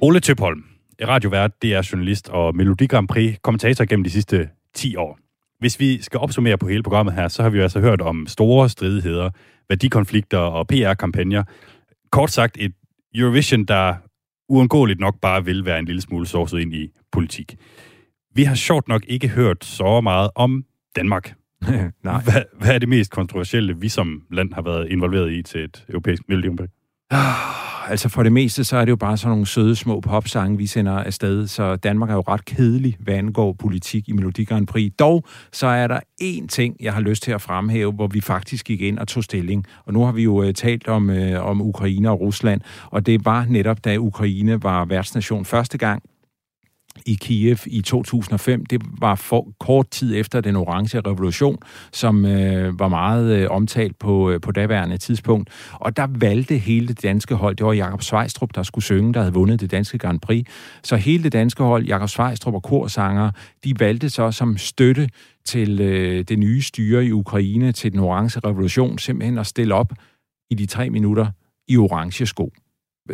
Ole 0.01 0.19
Tøpholm, 0.19 0.63
radiovært, 1.01 1.61
det 1.61 1.73
er 1.73 1.89
journalist 1.91 2.29
og 2.29 2.55
Melodi 2.55 2.87
Grand 2.87 3.07
Prix 3.07 3.37
kommentator 3.41 3.85
gennem 3.85 4.03
de 4.03 4.09
sidste 4.09 4.49
10 4.73 4.95
år. 4.95 5.19
Hvis 5.59 5.79
vi 5.79 6.01
skal 6.01 6.19
opsummere 6.19 6.57
på 6.57 6.67
hele 6.67 6.83
programmet 6.83 7.13
her, 7.13 7.27
så 7.27 7.43
har 7.43 7.49
vi 7.49 7.57
jo 7.57 7.63
altså 7.63 7.79
hørt 7.79 8.01
om 8.01 8.27
store 8.27 8.69
stridigheder, 8.69 9.29
værdikonflikter 9.69 10.37
og 10.37 10.67
PR-kampagner. 10.67 11.43
Kort 12.11 12.31
sagt 12.31 12.57
et 12.59 12.73
Eurovision, 13.15 13.65
der 13.65 13.93
uundgåeligt 14.49 14.99
nok 14.99 15.15
bare 15.21 15.45
vil 15.45 15.65
være 15.65 15.79
en 15.79 15.85
lille 15.85 16.01
smule 16.01 16.27
sovset 16.27 16.59
ind 16.59 16.73
i 16.73 16.89
politik. 17.11 17.55
Vi 18.39 18.43
har 18.43 18.55
sjovt 18.55 18.87
nok 18.87 19.01
ikke 19.07 19.27
hørt 19.27 19.65
så 19.65 20.01
meget 20.01 20.29
om 20.35 20.63
Danmark. 20.95 21.33
Nej. 22.03 22.21
Hvad, 22.23 22.43
hvad 22.59 22.75
er 22.75 22.79
det 22.79 22.89
mest 22.89 23.11
kontroversielle, 23.11 23.77
vi 23.79 23.89
som 23.89 24.21
land 24.31 24.53
har 24.53 24.61
været 24.61 24.87
involveret 24.89 25.31
i 25.31 25.43
til 25.43 25.63
et 25.63 25.85
europæisk 25.89 26.23
Melodi 26.29 26.63
Altså 27.89 28.09
for 28.09 28.23
det 28.23 28.31
meste, 28.31 28.63
så 28.63 28.77
er 28.77 28.85
det 28.85 28.89
jo 28.89 28.95
bare 28.95 29.17
sådan 29.17 29.31
nogle 29.31 29.45
søde 29.45 29.75
små 29.75 29.99
popsange, 29.99 30.57
vi 30.57 30.65
sender 30.65 30.91
afsted, 30.91 31.47
så 31.47 31.75
Danmark 31.75 32.09
er 32.09 32.13
jo 32.13 32.23
ret 32.27 32.45
kedelig, 32.45 32.97
hvad 32.99 33.13
angår 33.13 33.53
politik 33.53 34.09
i 34.09 34.11
Melodi 34.11 34.43
Grand 34.43 34.67
Prix. 34.67 34.93
Dog, 34.99 35.23
så 35.51 35.67
er 35.67 35.87
der 35.87 35.99
én 36.23 36.47
ting, 36.47 36.75
jeg 36.79 36.93
har 36.93 37.01
lyst 37.01 37.23
til 37.23 37.31
at 37.31 37.41
fremhæve, 37.41 37.91
hvor 37.91 38.07
vi 38.07 38.21
faktisk 38.21 38.65
gik 38.65 38.81
ind 38.81 38.99
og 38.99 39.07
tog 39.07 39.23
stilling. 39.23 39.65
Og 39.85 39.93
nu 39.93 40.05
har 40.05 40.11
vi 40.11 40.23
jo 40.23 40.43
uh, 40.43 40.51
talt 40.51 40.87
om, 40.87 41.09
uh, 41.09 41.49
om 41.49 41.61
Ukraine 41.61 42.09
og 42.09 42.19
Rusland, 42.19 42.61
og 42.85 43.05
det 43.05 43.25
var 43.25 43.45
netop, 43.49 43.85
da 43.85 43.97
Ukraine 43.97 44.63
var 44.63 44.85
værtsnation 44.85 45.45
første 45.45 45.77
gang, 45.77 46.03
i 47.05 47.13
Kiev 47.21 47.57
i 47.67 47.81
2005. 47.81 48.65
Det 48.65 48.81
var 48.99 49.15
for 49.15 49.47
kort 49.59 49.89
tid 49.89 50.15
efter 50.15 50.41
den 50.41 50.55
orange 50.55 50.99
revolution, 50.99 51.57
som 51.91 52.25
øh, 52.25 52.79
var 52.79 52.87
meget 52.87 53.35
øh, 53.35 53.47
omtalt 53.49 53.99
på, 53.99 54.31
øh, 54.31 54.41
på 54.41 54.51
daværende 54.51 54.97
tidspunkt. 54.97 55.49
Og 55.73 55.97
der 55.97 56.07
valgte 56.09 56.57
hele 56.57 56.87
det 56.87 57.03
danske 57.03 57.35
hold, 57.35 57.55
det 57.55 57.65
var 57.65 57.73
Jakob 57.73 58.01
Svejstrup, 58.01 58.55
der 58.55 58.63
skulle 58.63 58.85
synge, 58.85 59.13
der 59.13 59.19
havde 59.19 59.33
vundet 59.33 59.61
det 59.61 59.71
danske 59.71 59.97
Grand 59.97 60.19
Prix. 60.19 60.47
Så 60.83 60.95
hele 60.95 61.23
det 61.23 61.33
danske 61.33 61.63
hold, 61.63 61.85
Jakob 61.85 62.09
Svejstrup 62.09 62.53
og 62.53 62.63
korsanger, 62.63 63.31
de 63.63 63.79
valgte 63.79 64.09
så 64.09 64.31
som 64.31 64.57
støtte 64.57 65.09
til 65.45 65.81
øh, 65.81 66.23
det 66.23 66.39
nye 66.39 66.61
styre 66.61 67.05
i 67.05 67.11
Ukraine, 67.11 67.71
til 67.71 67.91
den 67.91 67.99
orange 67.99 68.39
revolution, 68.39 68.97
simpelthen 68.97 69.37
at 69.37 69.47
stille 69.47 69.73
op 69.73 69.93
i 70.49 70.55
de 70.55 70.65
tre 70.65 70.89
minutter 70.89 71.27
i 71.67 71.77
orange 71.77 72.25
sko 72.25 72.53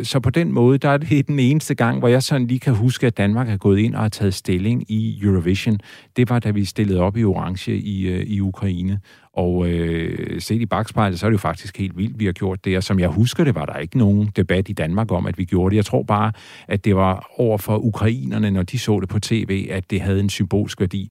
så 0.02 0.20
på 0.20 0.30
den 0.30 0.52
måde, 0.52 0.78
der 0.78 0.88
er 0.88 0.96
det 0.96 1.26
den 1.26 1.38
eneste 1.38 1.74
gang, 1.74 1.98
hvor 1.98 2.08
jeg 2.08 2.22
sådan 2.22 2.46
lige 2.46 2.60
kan 2.60 2.74
huske, 2.74 3.06
at 3.06 3.16
Danmark 3.16 3.48
har 3.48 3.56
gået 3.56 3.78
ind 3.78 3.94
og 3.94 4.00
har 4.00 4.08
taget 4.08 4.34
stilling 4.34 4.90
i 4.90 5.20
Eurovision. 5.22 5.78
Det 6.16 6.30
var, 6.30 6.38
da 6.38 6.50
vi 6.50 6.64
stillede 6.64 7.00
op 7.00 7.16
i 7.16 7.24
orange 7.24 7.76
i, 7.76 8.08
øh, 8.08 8.22
i 8.22 8.40
Ukraine. 8.40 9.00
Og 9.32 9.68
øh, 9.68 10.40
set 10.40 10.60
i 10.60 10.66
bagspejlet, 10.66 11.20
så 11.20 11.26
er 11.26 11.30
det 11.30 11.32
jo 11.32 11.38
faktisk 11.38 11.78
helt 11.78 11.96
vildt, 11.96 12.20
vi 12.20 12.24
har 12.24 12.32
gjort 12.32 12.64
det. 12.64 12.76
Og 12.76 12.82
som 12.82 13.00
jeg 13.00 13.08
husker 13.08 13.44
det, 13.44 13.54
var 13.54 13.66
der 13.66 13.78
ikke 13.78 13.98
nogen 13.98 14.30
debat 14.36 14.68
i 14.68 14.72
Danmark 14.72 15.12
om, 15.12 15.26
at 15.26 15.38
vi 15.38 15.44
gjorde 15.44 15.70
det. 15.70 15.76
Jeg 15.76 15.84
tror 15.84 16.02
bare, 16.02 16.32
at 16.68 16.84
det 16.84 16.96
var 16.96 17.30
over 17.38 17.58
for 17.58 17.78
ukrainerne, 17.78 18.50
når 18.50 18.62
de 18.62 18.78
så 18.78 19.00
det 19.00 19.08
på 19.08 19.20
tv, 19.20 19.68
at 19.70 19.90
det 19.90 20.00
havde 20.00 20.20
en 20.20 20.30
symbolsk 20.30 20.80
værdi. 20.80 21.08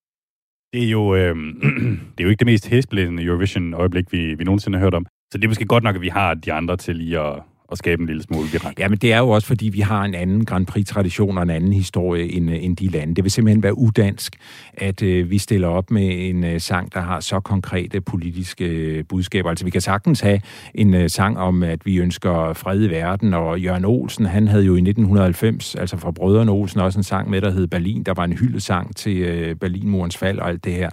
Det 0.74 0.84
er 0.84 0.90
jo, 0.90 1.16
øh, 1.16 1.36
det 2.16 2.20
er 2.20 2.24
jo 2.24 2.30
ikke 2.30 2.40
det 2.40 2.48
mest 2.48 2.68
hæsblændende 2.68 3.24
Eurovision-øjeblik, 3.24 4.12
vi, 4.12 4.36
vi 4.36 4.44
nogensinde 4.44 4.78
har 4.78 4.86
hørt 4.86 4.94
om. 4.94 5.06
Så 5.32 5.38
det 5.38 5.44
er 5.44 5.48
måske 5.48 5.66
godt 5.66 5.84
nok, 5.84 5.96
at 5.96 6.02
vi 6.02 6.10
har 6.10 6.34
de 6.34 6.54
andre 6.54 6.78
til 6.78 6.96
lige 6.96 7.20
at 7.20 7.42
at 7.72 7.78
skabe 7.78 8.02
en 8.02 8.08
lille 8.08 8.24
smule 8.24 8.48
virak. 8.52 8.80
Ja, 8.80 8.88
men 8.88 8.98
det 8.98 9.14
er 9.14 9.18
jo 9.18 9.30
også, 9.30 9.48
fordi 9.48 9.70
vi 9.70 9.80
har 9.80 10.04
en 10.04 10.16
anden 10.16 10.46
Grand 10.46 10.66
Prix-tradition 10.66 11.38
og 11.38 11.44
en 11.44 11.50
anden 11.50 11.74
historie 11.74 12.32
end, 12.32 12.52
øh, 12.52 12.64
end 12.64 12.78
de 12.78 12.88
lande. 12.88 13.16
Det 13.16 13.24
vil 13.24 13.32
simpelthen 13.32 13.64
være 13.64 13.78
udansk, 13.78 14.36
at 14.74 15.02
øh, 15.02 15.30
vi 15.30 15.38
stiller 15.38 15.68
op 15.68 15.92
med 15.92 16.30
en 16.30 16.44
øh, 16.44 16.62
sang, 16.62 16.94
der 16.94 17.00
har 17.00 17.20
så 17.20 17.40
konkrete 17.40 18.02
politiske 18.02 18.66
øh, 18.66 19.04
budskaber. 19.10 19.50
Altså, 19.50 19.66
vi 19.66 19.72
kan 19.72 19.82
sagtens 19.82 20.20
have 20.20 20.42
en 20.76 20.94
øh, 20.94 21.10
sang 21.10 21.38
om, 21.38 21.64
at 21.64 21.86
vi 21.86 21.98
ønsker 21.98 22.54
fred 22.54 22.84
i 22.84 22.90
verden, 22.90 23.34
og 23.34 23.60
Jørgen 23.60 23.86
Olsen, 23.86 24.26
han 24.26 24.48
havde 24.48 24.66
jo 24.66 24.76
i 24.76 24.80
1990, 24.80 25.76
altså 25.76 25.98
fra 25.98 26.12
Brødrene 26.12 26.52
Olsen, 26.52 26.80
også 26.80 27.00
en 27.00 27.04
sang 27.04 27.30
med, 27.30 27.42
der 27.42 27.52
hed 27.52 27.68
Berlin. 27.68 28.04
Der 28.04 28.14
var 28.14 28.24
en 28.24 28.34
hyldesang 28.34 28.96
til 28.96 29.18
øh, 29.18 29.56
Berlinmurens 29.56 30.18
fald 30.18 30.40
og 30.40 30.50
alt 30.50 30.66
det 30.66 30.74
her. 30.74 30.90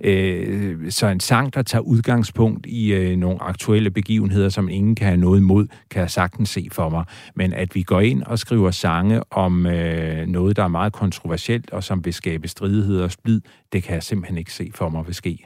Øh, 0.00 0.90
så 0.90 1.06
en 1.06 1.20
sang, 1.20 1.54
der 1.54 1.62
tager 1.62 1.82
udgangspunkt 1.82 2.66
i 2.66 2.92
øh, 2.92 3.16
nogle 3.16 3.42
aktuelle 3.42 3.90
begivenheder, 3.90 4.48
som 4.48 4.68
ingen 4.68 4.94
kan 4.94 5.06
have 5.06 5.16
noget 5.16 5.38
imod, 5.40 5.66
kan 5.90 6.00
jeg 6.00 6.10
sagtens 6.10 6.50
se 6.50 6.68
for 6.72 6.88
mig. 6.88 7.04
Men 7.36 7.52
at 7.52 7.74
vi 7.74 7.82
går 7.82 8.00
ind 8.00 8.22
og 8.22 8.38
skriver 8.38 8.70
sange 8.70 9.32
om 9.32 9.66
øh, 9.66 10.26
noget, 10.26 10.56
der 10.56 10.64
er 10.64 10.68
meget 10.68 10.92
kontroversielt, 10.92 11.70
og 11.70 11.84
som 11.84 12.04
vil 12.04 12.14
skabe 12.14 12.48
stridigheder 12.48 13.04
og 13.04 13.10
splid, 13.10 13.40
det 13.72 13.82
kan 13.82 13.94
jeg 13.94 14.02
simpelthen 14.02 14.38
ikke 14.38 14.52
se 14.52 14.70
for 14.74 14.88
mig 14.88 15.06
vil 15.06 15.14
ske. 15.14 15.38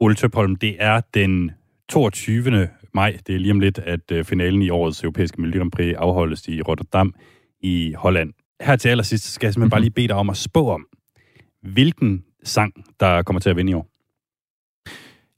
Ole 0.00 0.14
Tøpholm, 0.14 0.56
det 0.56 0.76
er 0.78 1.00
den 1.14 1.50
22. 1.88 2.68
maj, 2.94 3.18
det 3.26 3.34
er 3.34 3.38
lige 3.38 3.52
om 3.52 3.60
lidt, 3.60 3.78
at 3.78 4.12
øh, 4.12 4.24
finalen 4.24 4.62
i 4.62 4.70
årets 4.70 5.02
europæiske 5.02 5.40
Melodi 5.40 5.58
Grand 5.58 5.70
Prix 5.70 5.94
afholdes 5.96 6.48
i 6.48 6.62
Rotterdam 6.62 7.14
i 7.60 7.94
Holland. 7.96 8.32
Her 8.60 8.76
til 8.76 8.88
allersidst 8.88 9.32
skal 9.32 9.46
jeg 9.46 9.54
simpelthen 9.54 9.70
bare 9.70 9.80
lige 9.80 9.90
bede 9.90 10.08
dig 10.08 10.16
om 10.16 10.30
at 10.30 10.36
spå 10.36 10.68
om, 10.68 10.86
hvilken 11.62 12.24
sang, 12.48 12.72
der 13.00 13.22
kommer 13.22 13.40
til 13.40 13.50
at 13.50 13.56
vinde 13.56 13.70
i 13.70 13.74
år? 13.74 13.86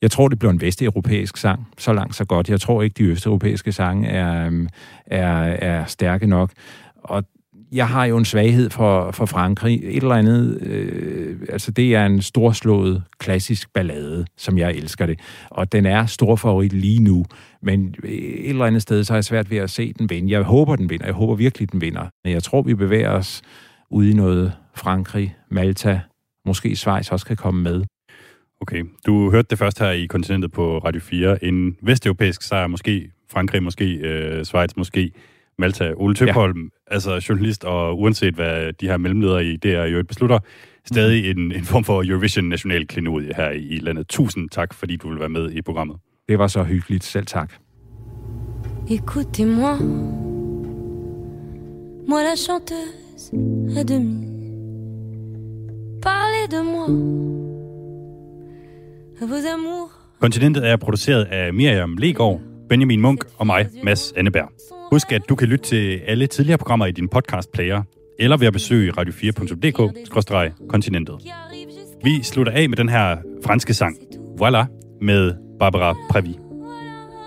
Jeg 0.03 0.11
tror, 0.11 0.29
det 0.29 0.39
bliver 0.39 0.53
en 0.53 0.61
vesteuropæisk 0.61 1.37
sang. 1.37 1.69
Så 1.79 1.93
langt, 1.93 2.15
så 2.15 2.25
godt. 2.25 2.49
Jeg 2.49 2.61
tror 2.61 2.83
ikke, 2.83 2.95
de 2.95 3.05
østeuropæiske 3.05 3.73
sange 3.73 4.09
er, 4.09 4.47
øhm, 4.47 4.69
er, 5.07 5.37
er 5.43 5.85
stærke 5.85 6.27
nok. 6.27 6.51
Og 6.95 7.25
jeg 7.73 7.89
har 7.89 8.05
jo 8.05 8.17
en 8.17 8.25
svaghed 8.25 8.71
for, 8.71 9.11
for 9.11 9.27
Frankrig. 9.27 9.81
Et 9.85 9.97
eller 9.97 10.15
andet, 10.15 10.63
øh, 10.63 11.41
altså 11.49 11.71
det 11.71 11.95
er 11.95 12.07
en 12.07 12.23
storslået 12.23 13.03
klassisk 13.19 13.73
ballade, 13.73 14.27
som 14.37 14.59
jeg 14.59 14.71
elsker 14.71 15.07
det. 15.07 15.21
Og 15.51 15.73
den 15.73 15.87
er 15.87 16.07
stor 16.07 16.37
favorit 16.37 16.73
lige 16.73 17.03
nu. 17.03 17.25
Men 17.63 17.95
øh, 18.03 18.11
et 18.11 18.49
eller 18.49 18.65
andet 18.65 18.83
sted, 18.83 19.05
så 19.05 19.13
er 19.13 19.17
jeg 19.17 19.25
svært 19.25 19.51
ved 19.51 19.59
at 19.59 19.71
se 19.71 19.93
den 19.93 20.11
vinde. 20.11 20.33
Jeg 20.33 20.43
håber, 20.43 20.77
den 20.77 20.91
vinder. 20.91 21.07
Jeg 21.07 21.15
håber 21.15 21.35
virkelig, 21.35 21.73
den 21.73 21.81
vinder. 21.81 22.07
Men 22.25 22.33
jeg 22.33 22.43
tror, 22.43 22.63
vi 22.63 22.75
bevæger 22.75 23.11
os 23.11 23.43
ude 23.91 24.11
i 24.11 24.15
noget 24.15 24.53
Frankrig, 24.75 25.37
Malta, 25.51 26.01
måske 26.47 26.77
Schweiz 26.77 27.13
også 27.13 27.27
kan 27.27 27.37
komme 27.37 27.63
med. 27.63 27.85
Okay, 28.61 28.85
du 29.07 29.31
hørte 29.31 29.47
det 29.51 29.59
først 29.59 29.79
her 29.79 29.91
i 29.91 30.07
kontinentet 30.07 30.53
på 30.53 30.79
Radio 30.79 31.01
4. 31.01 31.45
En 31.45 31.77
vesteuropæisk 31.83 32.43
sejr, 32.43 32.67
måske 32.67 33.11
Frankrig, 33.31 33.63
måske 33.63 33.95
øh, 33.95 34.45
Schweiz, 34.45 34.71
måske 34.77 35.13
Malta. 35.59 35.93
Ole 35.97 36.15
Tøpholm, 36.15 36.63
ja. 36.63 36.95
altså 36.95 37.25
journalist, 37.29 37.65
og 37.65 37.99
uanset 38.01 38.35
hvad 38.35 38.73
de 38.73 38.87
her 38.87 38.97
mellemledere 38.97 39.45
i 39.45 39.57
DR 39.57 39.67
i 39.69 39.91
øvrigt 39.91 40.09
beslutter, 40.09 40.39
stadig 40.85 41.37
mm. 41.37 41.43
en, 41.43 41.53
en 41.53 41.65
form 41.65 41.85
for 41.85 42.03
Eurovision 42.07 42.45
national 42.45 42.87
klenodie 42.87 43.35
her 43.37 43.51
i, 43.51 43.63
i 43.63 43.79
landet. 43.79 44.09
Tusind 44.09 44.49
tak, 44.51 44.75
fordi 44.75 44.97
du 44.97 45.09
vil 45.09 45.21
være 45.21 45.29
med 45.29 45.51
i 45.51 45.63
programmet. 45.63 45.97
Det 46.29 46.39
var 46.39 46.47
så 46.47 46.63
hyggeligt. 46.63 47.05
Selv 47.05 47.27
tak. 47.27 47.53
Écoutez-moi, 48.91 49.75
moi 52.09 52.23
la 52.23 52.37
chanteuse 52.37 53.33
à 53.81 53.83
demi. 53.83 54.30
De 56.51 56.63
moi. 56.65 56.89
Vos 59.21 59.45
amours. 59.55 59.91
Kontinentet 60.21 60.67
er 60.69 60.77
produceret 60.77 61.25
af 61.25 61.55
Miriam 61.55 61.97
Legård, 61.97 62.41
Benjamin 62.69 63.01
Munk 63.01 63.25
og 63.39 63.47
mig, 63.47 63.67
Mads 63.85 64.13
Anneberg. 64.17 64.49
Husk, 64.93 65.13
at 65.13 65.23
du 65.29 65.35
kan 65.35 65.49
lytte 65.49 65.65
til 65.65 66.01
alle 66.07 66.27
tidligere 66.27 66.59
programmer 66.59 66.87
i 66.87 66.93
din 66.93 67.09
podcast-player, 67.09 67.83
eller 68.19 68.37
ved 68.37 68.47
at 68.47 68.53
besøge 68.53 68.93
radio4.dk-kontinentet. 68.93 71.15
Vi 72.05 72.23
slutter 72.23 72.53
af 72.53 72.69
med 72.69 72.77
den 72.77 72.89
her 72.89 73.17
franske 73.45 73.75
sang, 73.75 73.97
Voilà, 74.43 74.65
med 75.01 75.35
Barbara 75.59 75.95
Previ. 76.11 76.39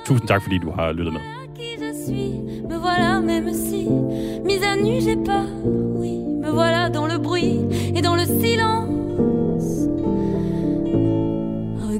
Tusind 0.05 0.28
tak, 0.28 0.41
fordi 0.43 0.57
du 0.57 0.71
har 0.71 0.91
lyttet 0.91 1.13
med. 1.13 1.21
Me 2.69 2.76
voilà, 2.78 3.19
même 3.21 3.53
si, 3.53 3.88
mis 4.47 4.61
à 4.63 4.76
nu, 4.76 4.99
j'ai 5.05 5.15
peur. 5.28 5.45
Oui, 6.01 6.13
me 6.43 6.49
voilà 6.51 6.89
dans 6.89 7.07
le 7.13 7.17
bruit 7.17 7.55
et 7.95 8.01
dans 8.01 8.15
le 8.15 8.26
silence. 8.26 8.83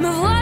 My 0.00 0.39